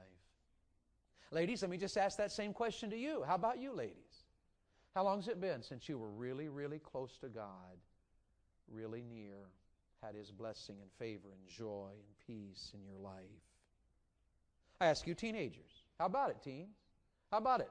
Ladies, 1.31 1.61
let 1.61 1.69
me 1.69 1.77
just 1.77 1.97
ask 1.97 2.17
that 2.17 2.31
same 2.31 2.53
question 2.53 2.89
to 2.89 2.97
you. 2.97 3.23
How 3.25 3.35
about 3.35 3.59
you, 3.59 3.71
ladies? 3.73 4.25
How 4.95 5.03
long 5.03 5.19
has 5.19 5.27
it 5.27 5.39
been 5.39 5.61
since 5.61 5.87
you 5.87 5.99
were 5.99 6.09
really, 6.09 6.49
really 6.49 6.79
close 6.79 7.17
to 7.19 7.29
God, 7.29 7.77
really 8.67 9.03
near, 9.03 9.47
had 10.05 10.15
His 10.15 10.31
blessing 10.31 10.75
and 10.81 10.91
favor 10.99 11.29
and 11.31 11.47
joy 11.47 11.89
and 11.91 12.27
peace 12.27 12.71
in 12.73 12.83
your 12.83 12.99
life? 12.99 13.13
I 14.81 14.87
ask 14.87 15.07
you, 15.07 15.13
teenagers, 15.13 15.83
how 15.99 16.07
about 16.07 16.29
it, 16.31 16.37
teens? 16.43 16.75
How 17.31 17.37
about 17.37 17.61
it? 17.61 17.69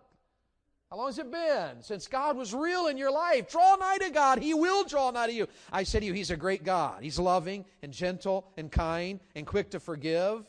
How 0.90 0.98
long 0.98 1.06
has 1.06 1.18
it 1.18 1.30
been 1.30 1.82
since 1.82 2.06
God 2.06 2.36
was 2.36 2.52
real 2.52 2.88
in 2.88 2.98
your 2.98 3.10
life? 3.10 3.50
Draw 3.50 3.76
nigh 3.76 3.98
to 3.98 4.10
God. 4.10 4.42
He 4.42 4.52
will 4.52 4.84
draw 4.84 5.10
nigh 5.10 5.26
to 5.26 5.32
you. 5.32 5.48
I 5.72 5.84
say 5.84 6.00
to 6.00 6.06
you, 6.06 6.12
He's 6.12 6.30
a 6.30 6.36
great 6.36 6.64
God. 6.64 7.02
He's 7.02 7.18
loving 7.18 7.64
and 7.82 7.92
gentle 7.92 8.46
and 8.56 8.70
kind 8.70 9.20
and 9.34 9.46
quick 9.46 9.70
to 9.70 9.80
forgive. 9.80 10.44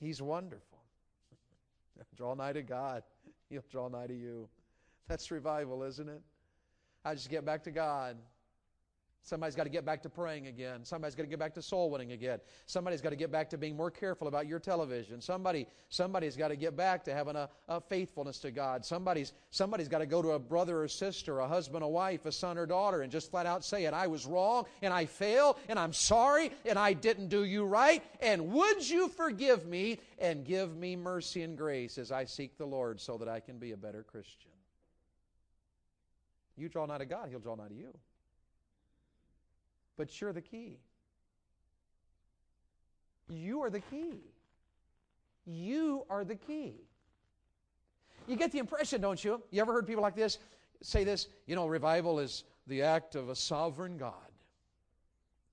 He's 0.00 0.20
wonderful. 0.20 0.78
Draw 2.16 2.34
nigh 2.34 2.52
to 2.52 2.62
God, 2.62 3.02
He'll 3.48 3.64
draw 3.70 3.88
nigh 3.88 4.06
to 4.06 4.14
you. 4.14 4.48
That's 5.08 5.30
revival, 5.30 5.82
isn't 5.84 6.08
it? 6.08 6.20
I 7.04 7.14
just 7.14 7.30
get 7.30 7.44
back 7.44 7.64
to 7.64 7.70
God. 7.70 8.16
Somebody's 9.26 9.56
got 9.56 9.64
to 9.64 9.70
get 9.70 9.84
back 9.84 10.02
to 10.02 10.08
praying 10.08 10.46
again. 10.46 10.84
Somebody's 10.84 11.16
got 11.16 11.24
to 11.24 11.28
get 11.28 11.40
back 11.40 11.52
to 11.54 11.62
soul 11.62 11.90
winning 11.90 12.12
again. 12.12 12.38
Somebody's 12.66 13.00
got 13.00 13.10
to 13.10 13.16
get 13.16 13.32
back 13.32 13.50
to 13.50 13.58
being 13.58 13.76
more 13.76 13.90
careful 13.90 14.28
about 14.28 14.46
your 14.46 14.60
television. 14.60 15.20
Somebody, 15.20 15.66
somebody's 15.88 16.36
got 16.36 16.48
to 16.48 16.56
get 16.56 16.76
back 16.76 17.02
to 17.06 17.12
having 17.12 17.34
a, 17.34 17.48
a 17.68 17.80
faithfulness 17.80 18.38
to 18.38 18.52
God. 18.52 18.84
Somebody's, 18.84 19.32
somebody's 19.50 19.88
got 19.88 19.98
to 19.98 20.06
go 20.06 20.22
to 20.22 20.30
a 20.30 20.38
brother 20.38 20.80
or 20.80 20.86
sister, 20.86 21.40
a 21.40 21.48
husband, 21.48 21.82
a 21.82 21.88
wife, 21.88 22.24
a 22.24 22.30
son 22.30 22.56
or 22.56 22.66
daughter, 22.66 23.02
and 23.02 23.10
just 23.10 23.32
flat 23.32 23.46
out 23.46 23.64
say 23.64 23.84
it. 23.86 23.92
I 23.92 24.06
was 24.06 24.26
wrong, 24.26 24.66
and 24.80 24.94
I 24.94 25.06
failed, 25.06 25.56
and 25.68 25.76
I'm 25.76 25.92
sorry, 25.92 26.52
and 26.64 26.78
I 26.78 26.92
didn't 26.92 27.26
do 27.26 27.42
you 27.42 27.64
right, 27.64 28.04
and 28.20 28.52
would 28.52 28.88
you 28.88 29.08
forgive 29.08 29.66
me 29.66 29.98
and 30.20 30.44
give 30.44 30.76
me 30.76 30.94
mercy 30.94 31.42
and 31.42 31.58
grace 31.58 31.98
as 31.98 32.12
I 32.12 32.26
seek 32.26 32.56
the 32.56 32.66
Lord 32.66 33.00
so 33.00 33.18
that 33.18 33.28
I 33.28 33.40
can 33.40 33.58
be 33.58 33.72
a 33.72 33.76
better 33.76 34.04
Christian? 34.04 34.52
You 36.56 36.68
draw 36.68 36.86
nigh 36.86 36.98
to 36.98 37.06
God, 37.06 37.28
He'll 37.28 37.40
draw 37.40 37.56
nigh 37.56 37.66
to 37.66 37.74
you 37.74 37.92
but 39.96 40.20
you're 40.20 40.32
the 40.32 40.40
key. 40.40 40.78
You 43.28 43.62
are 43.62 43.70
the 43.70 43.80
key. 43.80 44.20
You 45.44 46.04
are 46.10 46.24
the 46.24 46.36
key. 46.36 46.74
You 48.26 48.36
get 48.36 48.52
the 48.52 48.58
impression, 48.58 49.00
don't 49.00 49.22
you? 49.22 49.42
You 49.50 49.60
ever 49.60 49.72
heard 49.72 49.86
people 49.86 50.02
like 50.02 50.16
this 50.16 50.38
say 50.82 51.04
this? 51.04 51.28
You 51.46 51.54
know, 51.54 51.66
revival 51.66 52.18
is 52.18 52.44
the 52.66 52.82
act 52.82 53.14
of 53.14 53.28
a 53.28 53.34
sovereign 53.36 53.96
God. 53.96 54.12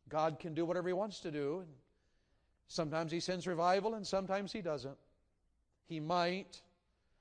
God 0.09 0.39
can 0.39 0.53
do 0.53 0.65
whatever 0.65 0.87
He 0.87 0.93
wants 0.93 1.19
to 1.21 1.31
do. 1.31 1.63
Sometimes 2.67 3.11
He 3.11 3.19
sends 3.19 3.47
revival 3.47 3.95
and 3.95 4.05
sometimes 4.05 4.51
He 4.51 4.61
doesn't. 4.61 4.97
He 5.87 5.99
might. 5.99 6.61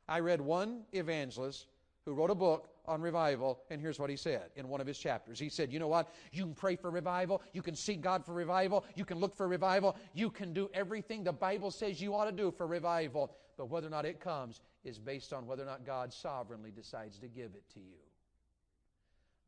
I 0.09 0.21
read 0.21 0.41
one 0.41 0.83
evangelist 0.93 1.67
who 2.05 2.15
wrote 2.15 2.31
a 2.31 2.35
book 2.35 2.69
on 2.87 3.01
revival, 3.01 3.61
and 3.71 3.81
here's 3.81 3.99
what 3.99 4.11
he 4.11 4.17
said 4.17 4.51
in 4.57 4.69
one 4.69 4.81
of 4.81 4.87
his 4.87 4.99
chapters. 4.99 5.39
He 5.39 5.49
said, 5.49 5.73
You 5.73 5.79
know 5.79 5.89
what? 5.89 6.13
You 6.33 6.45
can 6.45 6.55
pray 6.55 6.77
for 6.77 6.91
revival, 6.91 7.43
you 7.53 7.63
can 7.63 7.75
seek 7.75 8.01
God 8.01 8.25
for 8.25 8.33
revival, 8.33 8.85
you 8.95 9.05
can 9.05 9.19
look 9.19 9.37
for 9.37 9.47
revival, 9.47 9.97
you 10.15 10.31
can 10.31 10.53
do 10.53 10.69
everything 10.75 11.25
the 11.25 11.33
Bible 11.33 11.71
says 11.71 12.01
you 12.01 12.15
ought 12.15 12.27
to 12.27 12.33
do 12.33 12.51
for 12.51 12.67
revival, 12.67 13.37
but 13.57 13.71
whether 13.71 13.87
or 13.87 13.91
not 13.91 14.05
it 14.05 14.21
comes 14.21 14.61
is 14.85 14.99
based 14.99 15.33
on 15.33 15.47
whether 15.47 15.63
or 15.63 15.67
not 15.67 15.87
God 15.87 16.13
sovereignly 16.13 16.71
decides 16.71 17.19
to 17.21 17.29
give 17.29 17.55
it 17.55 17.65
to 17.75 17.81
you. 17.81 18.03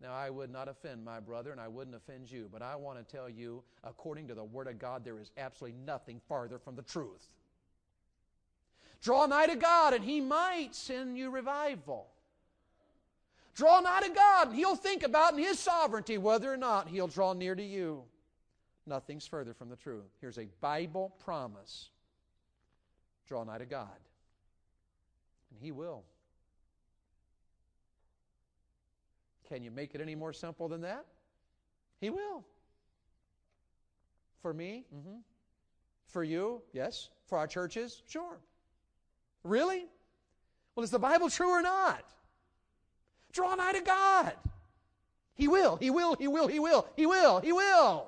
Now, 0.01 0.13
I 0.13 0.29
would 0.29 0.51
not 0.51 0.69
offend 0.69 1.05
my 1.05 1.19
brother, 1.21 1.51
and 1.51 1.61
I 1.61 1.69
wouldn't 1.69 1.97
offend 1.97 2.31
you, 2.31 2.49
but 2.53 2.63
I 2.63 2.77
want 2.77 2.99
to 2.99 3.17
tell 3.17 3.29
you, 3.29 3.63
according 3.83 4.29
to 4.29 4.35
the 4.35 4.45
Word 4.45 4.67
of 4.69 4.79
God, 4.79 5.05
there 5.05 5.19
is 5.19 5.31
absolutely 5.39 5.79
nothing 5.87 6.21
farther 6.29 6.59
from 6.59 6.77
the 6.77 6.83
truth. 6.83 7.31
Draw 9.01 9.27
nigh 9.27 9.47
to 9.47 9.57
God, 9.57 9.95
and 9.95 10.05
He 10.05 10.21
might 10.21 10.75
send 10.75 11.17
you 11.17 11.31
revival. 11.31 12.09
Draw 13.55 13.81
nigh 13.81 14.01
to 14.01 14.11
God, 14.11 14.49
and 14.49 14.57
He'll 14.57 14.77
think 14.77 15.03
about 15.03 15.35
in 15.35 15.39
His 15.39 15.59
sovereignty 15.59 16.19
whether 16.19 16.53
or 16.53 16.57
not 16.57 16.89
He'll 16.89 17.07
draw 17.07 17.33
near 17.33 17.55
to 17.55 17.63
you. 17.63 18.03
Nothing's 18.87 19.27
further 19.27 19.55
from 19.55 19.69
the 19.69 19.77
truth. 19.77 20.11
Here's 20.21 20.39
a 20.39 20.49
Bible 20.61 21.15
promise 21.25 21.91
draw 23.27 23.45
nigh 23.45 23.59
to 23.59 23.67
God, 23.67 23.89
and 25.51 25.61
He 25.61 25.73
will. 25.73 26.03
Can 29.49 29.63
you 29.63 29.71
make 29.71 29.95
it 29.95 30.01
any 30.01 30.15
more 30.15 30.33
simple 30.33 30.69
than 30.69 30.81
that? 30.83 31.05
He 32.01 32.11
will. 32.11 32.45
For 34.43 34.53
me? 34.53 34.85
Mm-hmm. 34.95 35.19
For 36.09 36.25
you? 36.25 36.63
Yes. 36.73 37.09
For 37.27 37.39
our 37.39 37.47
churches? 37.47 38.03
Sure. 38.09 38.39
Really? 39.43 39.87
Well, 40.75 40.85
is 40.85 40.91
the 40.91 40.99
Bible 40.99 41.31
true 41.31 41.51
or 41.51 41.63
not? 41.63 42.05
Draw 43.35 43.57
nigh 43.57 43.73
to 43.73 43.81
God. 43.81 44.33
He 45.35 45.49
will, 45.49 45.77
He 45.77 45.91
will, 45.91 46.15
He 46.15 46.29
will, 46.29 46.47
He 46.47 46.61
will, 46.61 46.87
He 46.97 47.05
will, 47.05 47.41
He 47.41 47.53
will. 47.53 48.07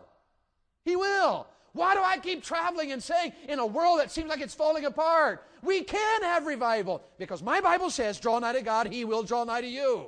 He 0.85 0.97
will. 0.97 1.47
Why 1.73 1.95
do 1.95 2.01
I 2.03 2.17
keep 2.17 2.43
traveling 2.43 2.93
and 2.93 3.03
saying 3.03 3.33
in 3.49 3.59
a 3.59 3.67
world 3.67 3.99
that 3.99 4.11
seems 4.11 4.31
like 4.31 4.41
it's 4.41 4.55
falling 4.55 4.87
apart? 4.87 5.45
We 5.63 5.83
can 5.83 6.23
have 6.23 6.47
revival 6.47 7.03
because 7.19 7.43
my 7.43 7.61
Bible 7.61 7.91
says, 7.91 8.19
draw 8.19 8.39
nigh 8.39 8.55
to 8.55 8.63
God, 8.63 8.87
He 8.87 9.05
will 9.05 9.25
draw 9.25 9.45
nigh 9.45 9.61
to 9.61 9.67
you. 9.67 10.07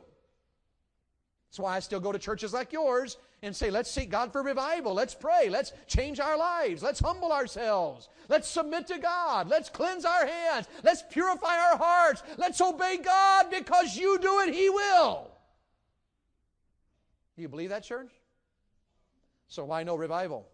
That's 1.51 1.59
why 1.59 1.77
I 1.77 1.81
still 1.81 2.01
go 2.01 2.13
to 2.13 2.19
churches 2.19 2.55
like 2.55 2.73
yours 2.73 3.19
and 3.43 3.55
say, 3.55 3.71
let's 3.71 3.91
seek 3.91 4.11
God 4.11 4.33
for 4.33 4.43
revival. 4.43 4.95
Let's 4.95 5.15
pray. 5.15 5.49
Let's 5.49 5.73
change 5.87 6.19
our 6.19 6.37
lives. 6.37 6.83
Let's 6.83 7.01
humble 7.01 7.33
ourselves. 7.33 8.09
Let's 8.29 8.49
submit 8.49 8.89
to 8.89 8.99
God. 8.99 9.49
Let's 9.49 9.69
cleanse 9.69 10.05
our 10.05 10.27
hands. 10.27 10.67
Let's 10.83 11.03
purify 11.11 11.57
our 11.57 11.77
hearts. 11.77 12.23
Let's 12.37 12.61
obey 12.61 12.99
God 12.99 13.47
because 13.51 13.97
you 13.97 14.19
do 14.19 14.41
it, 14.41 14.55
He 14.55 14.69
will. 14.69 15.31
Do 17.37 17.43
you 17.43 17.49
believe 17.49 17.71
that, 17.71 17.85
church? 17.85 18.11
So 19.47 19.65
why 19.65 19.85
no 19.85 19.95
revival? 19.95 20.49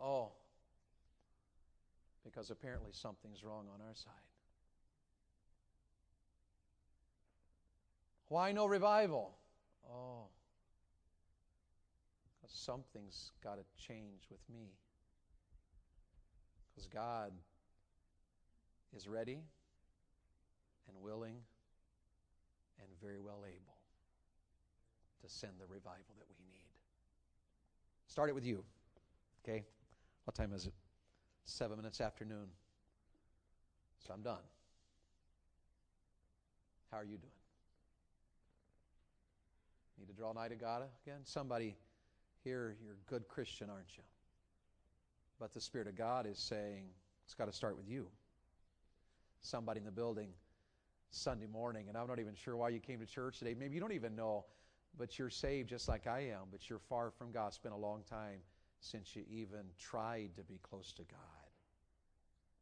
Oh, 0.00 0.30
because 2.24 2.50
apparently 2.50 2.92
something's 2.92 3.42
wrong 3.44 3.66
on 3.74 3.80
our 3.86 3.94
side. 3.94 4.12
Why 8.28 8.52
no 8.52 8.66
revival? 8.66 9.34
Oh, 9.90 10.26
something's 12.46 13.32
got 13.42 13.56
to 13.56 13.64
change 13.86 14.22
with 14.30 14.40
me. 14.52 14.72
Because 16.74 16.86
God 16.86 17.32
is 18.96 19.08
ready 19.08 19.40
and 20.88 21.02
willing 21.02 21.36
and 22.78 22.88
very 23.02 23.18
well 23.18 23.44
able 23.46 23.76
to 25.22 25.28
send 25.28 25.52
the 25.58 25.66
revival 25.66 26.14
that 26.18 26.26
we 26.28 26.36
need. 26.50 26.62
Start 28.06 28.28
it 28.28 28.34
with 28.34 28.46
you. 28.46 28.64
Okay? 29.44 29.64
What 30.24 30.34
time 30.34 30.52
is 30.52 30.66
it? 30.66 30.74
Seven 31.44 31.76
minutes 31.76 32.00
after 32.00 32.24
noon. 32.24 32.48
So 34.06 34.12
I'm 34.12 34.22
done. 34.22 34.38
How 36.90 36.98
are 36.98 37.04
you 37.04 37.18
doing? 37.18 37.37
Need 39.98 40.06
to 40.08 40.12
draw 40.12 40.32
nigh 40.32 40.48
to 40.48 40.54
God 40.54 40.82
again? 41.04 41.20
Somebody 41.24 41.76
here, 42.44 42.76
you're 42.82 42.94
a 42.94 43.10
good 43.10 43.28
Christian, 43.28 43.68
aren't 43.70 43.96
you? 43.96 44.02
But 45.40 45.52
the 45.52 45.60
Spirit 45.60 45.88
of 45.88 45.96
God 45.96 46.26
is 46.26 46.38
saying, 46.38 46.84
it's 47.24 47.34
got 47.34 47.46
to 47.46 47.52
start 47.52 47.76
with 47.76 47.88
you. 47.88 48.08
Somebody 49.40 49.78
in 49.80 49.84
the 49.84 49.92
building 49.92 50.30
Sunday 51.10 51.46
morning, 51.46 51.86
and 51.88 51.96
I'm 51.96 52.06
not 52.06 52.18
even 52.18 52.34
sure 52.34 52.56
why 52.56 52.70
you 52.70 52.80
came 52.80 53.00
to 53.00 53.06
church 53.06 53.38
today. 53.38 53.54
Maybe 53.54 53.74
you 53.74 53.80
don't 53.80 53.92
even 53.92 54.16
know, 54.16 54.44
but 54.98 55.18
you're 55.18 55.30
saved 55.30 55.68
just 55.68 55.88
like 55.88 56.06
I 56.06 56.20
am, 56.20 56.48
but 56.50 56.68
you're 56.68 56.78
far 56.78 57.10
from 57.10 57.32
God. 57.32 57.48
It's 57.48 57.58
been 57.58 57.72
a 57.72 57.78
long 57.78 58.02
time 58.08 58.40
since 58.80 59.14
you 59.16 59.24
even 59.30 59.60
tried 59.78 60.30
to 60.36 60.42
be 60.42 60.58
close 60.62 60.92
to 60.94 61.02
God. 61.02 61.18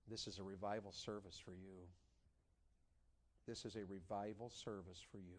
This 0.09 0.27
is 0.27 0.39
a 0.39 0.43
revival 0.43 0.93
service 0.93 1.39
for 1.45 1.53
you. 1.53 1.87
This 3.47 3.65
is 3.65 3.77
a 3.77 3.85
revival 3.85 4.51
service 4.51 5.01
for 5.11 5.19
you. 5.19 5.39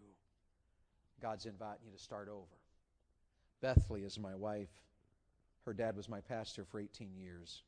God's 1.21 1.45
inviting 1.45 1.85
you 1.85 1.91
to 1.91 2.03
start 2.03 2.29
over. 2.29 2.45
Bethley 3.61 4.05
is 4.05 4.19
my 4.19 4.35
wife. 4.35 4.69
Her 5.65 5.73
dad 5.73 5.95
was 5.95 6.07
my 6.07 6.21
pastor 6.21 6.63
for 6.63 6.79
18 6.79 7.15
years. 7.15 7.63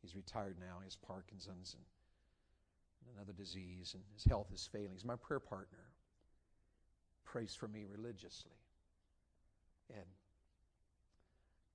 He's 0.00 0.14
retired 0.14 0.56
now. 0.60 0.78
He 0.80 0.86
has 0.86 0.96
Parkinson's 0.96 1.74
and 1.74 3.16
another 3.16 3.32
disease, 3.32 3.94
and 3.94 4.02
his 4.14 4.24
health 4.24 4.48
is 4.52 4.68
failing. 4.72 4.92
He's 4.92 5.04
my 5.04 5.16
prayer 5.16 5.40
partner. 5.40 5.78
Prays 7.24 7.54
for 7.54 7.68
me 7.68 7.84
religiously. 7.90 8.52
And 9.90 10.06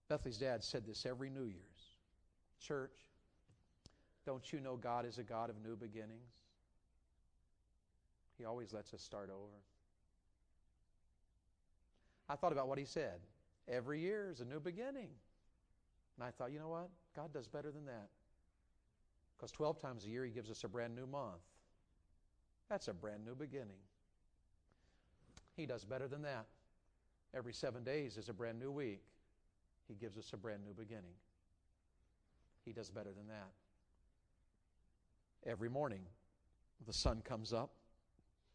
Bethley's 0.10 0.38
dad 0.38 0.64
said 0.64 0.86
this 0.88 1.06
every 1.06 1.30
New 1.30 1.46
Year's 1.46 1.98
Church, 2.60 2.98
don't 4.26 4.52
you 4.52 4.60
know 4.60 4.76
God 4.76 5.06
is 5.06 5.18
a 5.18 5.24
God 5.24 5.50
of 5.50 5.56
new 5.64 5.76
beginnings? 5.76 6.34
He 8.38 8.46
always 8.46 8.74
lets 8.74 8.94
us 8.94 9.02
start 9.02 9.30
over. 9.30 9.58
I 12.30 12.36
thought 12.36 12.52
about 12.52 12.68
what 12.68 12.78
he 12.78 12.86
said. 12.86 13.20
Every 13.68 14.00
year 14.00 14.30
is 14.32 14.40
a 14.40 14.46
new 14.46 14.60
beginning. 14.60 15.10
And 16.18 16.28
I 16.28 16.32
thought, 16.32 16.52
you 16.52 16.60
know 16.60 16.70
what? 16.70 16.90
God 17.16 17.34
does 17.34 17.48
better 17.48 17.72
than 17.72 17.86
that. 17.86 18.10
Because 19.38 19.52
12 19.52 19.80
times 19.80 20.06
a 20.06 20.10
year, 20.10 20.26
He 20.26 20.32
gives 20.32 20.52
us 20.52 20.64
a 20.64 20.68
brand 20.68 20.96
new 20.96 21.08
month. 21.08 21.42
That's 22.70 22.88
a 22.88 22.94
brand 22.94 23.26
new 23.26 23.36
beginning. 23.36 23.80
He 25.56 25.66
does 25.66 25.86
better 25.86 26.08
than 26.08 26.22
that. 26.24 26.46
Every 27.34 27.54
seven 27.54 27.84
days 27.84 28.18
is 28.18 28.30
a 28.30 28.34
brand 28.34 28.60
new 28.60 28.72
week. 28.72 29.02
He 29.88 29.96
gives 29.96 30.18
us 30.18 30.32
a 30.34 30.38
brand 30.38 30.64
new 30.66 30.74
beginning. 30.74 31.16
He 32.66 32.74
does 32.74 32.90
better 32.90 33.12
than 33.12 33.28
that. 33.28 33.50
Every 35.46 35.70
morning, 35.70 36.02
the 36.86 36.94
sun 36.94 37.22
comes 37.22 37.54
up. 37.54 37.72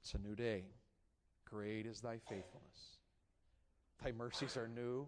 It's 0.02 0.14
a 0.14 0.18
new 0.18 0.34
day. 0.34 0.64
Great 1.44 1.86
is 1.86 2.00
thy 2.00 2.18
faithfulness. 2.18 2.98
Thy 4.02 4.12
mercies 4.12 4.56
are 4.56 4.68
new 4.68 5.06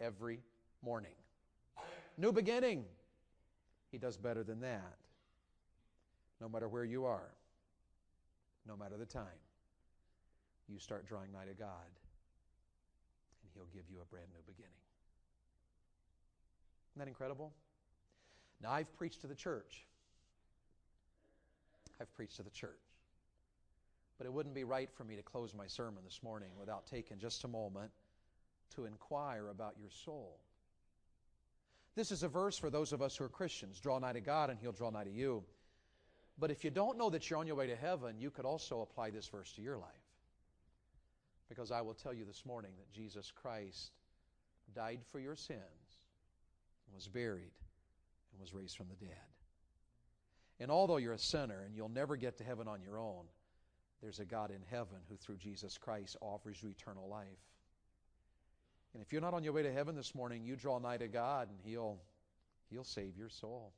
every 0.00 0.40
morning. 0.82 1.14
New 2.16 2.32
beginning. 2.32 2.84
He 3.90 3.98
does 3.98 4.16
better 4.16 4.42
than 4.42 4.60
that. 4.60 4.96
No 6.40 6.48
matter 6.48 6.68
where 6.68 6.84
you 6.84 7.04
are, 7.04 7.30
no 8.66 8.76
matter 8.76 8.96
the 8.96 9.06
time, 9.06 9.40
you 10.68 10.78
start 10.78 11.06
drawing 11.06 11.32
nigh 11.32 11.44
to 11.44 11.54
God, 11.54 11.68
and 13.42 13.50
He'll 13.54 13.68
give 13.72 13.84
you 13.90 13.98
a 14.02 14.04
brand 14.06 14.26
new 14.32 14.40
beginning. 14.46 14.72
Isn't 16.92 17.00
that 17.00 17.08
incredible? 17.08 17.52
Now, 18.62 18.72
I've 18.72 18.92
preached 18.96 19.20
to 19.22 19.26
the 19.26 19.34
church. 19.34 19.84
I've 22.00 22.12
preached 22.14 22.36
to 22.36 22.42
the 22.42 22.50
church. 22.50 22.80
But 24.18 24.26
it 24.26 24.32
wouldn't 24.32 24.54
be 24.54 24.64
right 24.64 24.90
for 24.92 25.04
me 25.04 25.16
to 25.16 25.22
close 25.22 25.54
my 25.54 25.66
sermon 25.66 26.02
this 26.04 26.20
morning 26.22 26.50
without 26.58 26.86
taking 26.86 27.18
just 27.18 27.44
a 27.44 27.48
moment 27.48 27.90
to 28.76 28.86
inquire 28.86 29.48
about 29.48 29.74
your 29.78 29.90
soul. 29.90 30.38
This 31.94 32.10
is 32.10 32.22
a 32.22 32.28
verse 32.28 32.58
for 32.58 32.70
those 32.70 32.92
of 32.92 33.02
us 33.02 33.16
who 33.16 33.24
are 33.24 33.28
Christians. 33.28 33.78
Draw 33.78 33.98
nigh 34.00 34.14
to 34.14 34.20
God, 34.20 34.50
and 34.50 34.58
He'll 34.58 34.72
draw 34.72 34.90
nigh 34.90 35.04
to 35.04 35.10
you. 35.10 35.44
But 36.38 36.50
if 36.50 36.64
you 36.64 36.70
don't 36.70 36.98
know 36.98 37.10
that 37.10 37.30
you're 37.30 37.38
on 37.38 37.46
your 37.46 37.56
way 37.56 37.68
to 37.68 37.76
heaven, 37.76 38.16
you 38.18 38.30
could 38.30 38.44
also 38.44 38.80
apply 38.80 39.10
this 39.10 39.28
verse 39.28 39.52
to 39.52 39.62
your 39.62 39.76
life. 39.76 39.90
Because 41.48 41.70
I 41.70 41.82
will 41.82 41.94
tell 41.94 42.12
you 42.12 42.24
this 42.24 42.44
morning 42.44 42.72
that 42.78 42.92
Jesus 42.92 43.30
Christ 43.30 43.92
died 44.74 45.00
for 45.12 45.20
your 45.20 45.36
sins, 45.36 45.60
was 46.92 47.06
buried, 47.06 47.52
and 48.32 48.40
was 48.40 48.54
raised 48.54 48.76
from 48.76 48.88
the 48.88 49.06
dead. 49.06 49.14
And 50.58 50.70
although 50.70 50.96
you're 50.96 51.12
a 51.12 51.18
sinner 51.18 51.62
and 51.64 51.76
you'll 51.76 51.88
never 51.88 52.16
get 52.16 52.38
to 52.38 52.44
heaven 52.44 52.66
on 52.66 52.80
your 52.80 52.98
own, 52.98 53.24
there's 54.02 54.18
a 54.18 54.24
God 54.24 54.50
in 54.50 54.62
heaven 54.70 54.98
who, 55.08 55.16
through 55.16 55.36
Jesus 55.36 55.78
Christ, 55.78 56.16
offers 56.20 56.62
you 56.62 56.68
eternal 56.68 57.08
life. 57.08 57.26
And 58.94 59.02
if 59.02 59.12
you're 59.12 59.20
not 59.20 59.34
on 59.34 59.42
your 59.42 59.52
way 59.52 59.62
to 59.62 59.72
heaven 59.72 59.94
this 59.94 60.14
morning, 60.14 60.44
you 60.44 60.56
draw 60.56 60.78
nigh 60.78 60.96
to 60.96 61.08
God 61.08 61.48
and 61.48 61.58
He'll, 61.64 61.98
He'll 62.70 62.84
save 62.84 63.16
your 63.16 63.28
soul. 63.28 63.72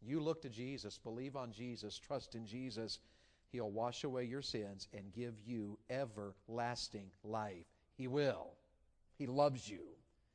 You 0.00 0.20
look 0.20 0.42
to 0.42 0.48
Jesus, 0.48 0.98
believe 0.98 1.36
on 1.36 1.50
Jesus, 1.50 1.98
trust 1.98 2.34
in 2.34 2.46
Jesus. 2.46 3.00
He'll 3.50 3.70
wash 3.70 4.04
away 4.04 4.24
your 4.24 4.42
sins 4.42 4.86
and 4.94 5.12
give 5.12 5.34
you 5.44 5.78
everlasting 5.90 7.10
life. 7.24 7.66
He 7.96 8.06
will. 8.06 8.52
He 9.18 9.26
loves 9.26 9.68
you. 9.68 9.80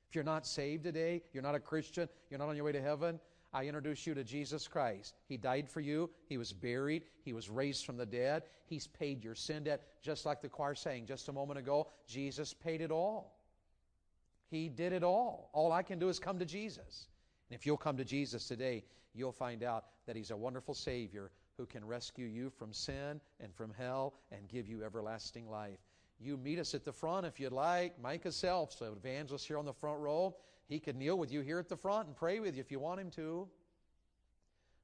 If 0.09 0.15
you're 0.15 0.23
not 0.23 0.45
saved 0.45 0.83
today, 0.83 1.23
you're 1.31 1.43
not 1.43 1.55
a 1.55 1.59
Christian, 1.59 2.09
you're 2.29 2.39
not 2.39 2.49
on 2.49 2.55
your 2.55 2.65
way 2.65 2.73
to 2.73 2.81
heaven, 2.81 3.19
I 3.53 3.65
introduce 3.65 4.07
you 4.07 4.15
to 4.15 4.23
Jesus 4.23 4.67
Christ. 4.67 5.13
He 5.27 5.37
died 5.37 5.69
for 5.69 5.79
you. 5.79 6.09
He 6.27 6.37
was 6.39 6.51
buried. 6.51 7.03
He 7.23 7.33
was 7.33 7.51
raised 7.51 7.85
from 7.85 7.97
the 7.97 8.05
dead. 8.05 8.43
He's 8.65 8.87
paid 8.87 9.23
your 9.23 9.35
sin 9.35 9.65
debt, 9.65 9.83
just 10.01 10.25
like 10.25 10.41
the 10.41 10.49
choir 10.49 10.73
sang 10.73 11.05
just 11.05 11.29
a 11.29 11.33
moment 11.33 11.59
ago. 11.59 11.87
Jesus 12.07 12.53
paid 12.53 12.81
it 12.81 12.89
all. 12.89 13.37
He 14.53 14.69
did 14.69 14.93
it 14.93 15.03
all. 15.03 15.49
All 15.53 15.71
I 15.71 15.81
can 15.81 15.97
do 15.97 16.09
is 16.09 16.19
come 16.19 16.37
to 16.37 16.45
Jesus. 16.45 17.07
And 17.49 17.59
if 17.59 17.65
you'll 17.65 17.75
come 17.75 17.97
to 17.97 18.05
Jesus 18.05 18.47
today, 18.47 18.83
you'll 19.15 19.31
find 19.31 19.63
out 19.63 19.85
that 20.05 20.15
He's 20.15 20.31
a 20.31 20.37
wonderful 20.37 20.75
Savior 20.75 21.31
who 21.57 21.65
can 21.65 21.85
rescue 21.85 22.27
you 22.27 22.49
from 22.49 22.71
sin 22.71 23.19
and 23.39 23.53
from 23.53 23.73
hell 23.77 24.13
and 24.31 24.47
give 24.47 24.67
you 24.67 24.83
everlasting 24.83 25.49
life. 25.49 25.79
You 26.19 26.37
meet 26.37 26.59
us 26.59 26.73
at 26.75 26.85
the 26.85 26.91
front 26.91 27.25
if 27.25 27.39
you'd 27.39 27.51
like. 27.51 27.99
Micah 27.99 28.31
Self, 28.31 28.71
so 28.73 28.93
evangelist 28.95 29.47
here 29.47 29.57
on 29.57 29.65
the 29.65 29.73
front 29.73 29.99
row. 29.99 30.35
He 30.67 30.79
can 30.79 30.97
kneel 30.97 31.17
with 31.17 31.31
you 31.31 31.41
here 31.41 31.59
at 31.59 31.67
the 31.67 31.75
front 31.75 32.07
and 32.07 32.15
pray 32.15 32.39
with 32.39 32.55
you 32.55 32.61
if 32.61 32.71
you 32.71 32.79
want 32.79 32.99
him 32.99 33.09
to. 33.11 33.47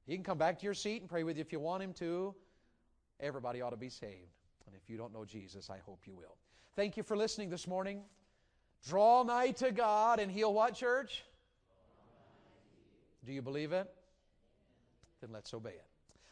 He 0.06 0.14
can 0.14 0.24
come 0.24 0.38
back 0.38 0.58
to 0.58 0.64
your 0.64 0.74
seat 0.74 1.00
and 1.00 1.08
pray 1.08 1.22
with 1.22 1.36
you 1.36 1.40
if 1.42 1.52
you 1.52 1.60
want 1.60 1.82
him 1.82 1.92
to. 1.94 2.34
Everybody 3.20 3.60
ought 3.60 3.70
to 3.70 3.76
be 3.76 3.88
saved. 3.88 4.34
And 4.66 4.74
if 4.74 4.90
you 4.90 4.96
don't 4.96 5.12
know 5.12 5.24
Jesus, 5.24 5.70
I 5.70 5.78
hope 5.78 6.00
you 6.06 6.14
will. 6.14 6.36
Thank 6.74 6.96
you 6.96 7.02
for 7.02 7.16
listening 7.16 7.50
this 7.50 7.66
morning. 7.66 8.02
Draw 8.88 9.24
nigh 9.24 9.50
to 9.52 9.72
God 9.72 10.20
and 10.20 10.30
he'll 10.30 10.54
what, 10.54 10.74
church? 10.74 11.24
Do 13.24 13.32
you 13.32 13.42
believe 13.42 13.72
it? 13.72 13.92
Then 15.20 15.30
let's 15.32 15.52
obey 15.52 15.70
it. 15.70 15.86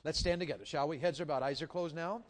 Let's 0.05 0.18
stand 0.18 0.40
together, 0.40 0.64
shall 0.64 0.88
we? 0.88 0.99
Heads 0.99 1.20
are 1.20 1.26
bowed, 1.26 1.42
eyes 1.42 1.61
are 1.61 1.66
closed 1.66 1.94
now. 1.94 2.22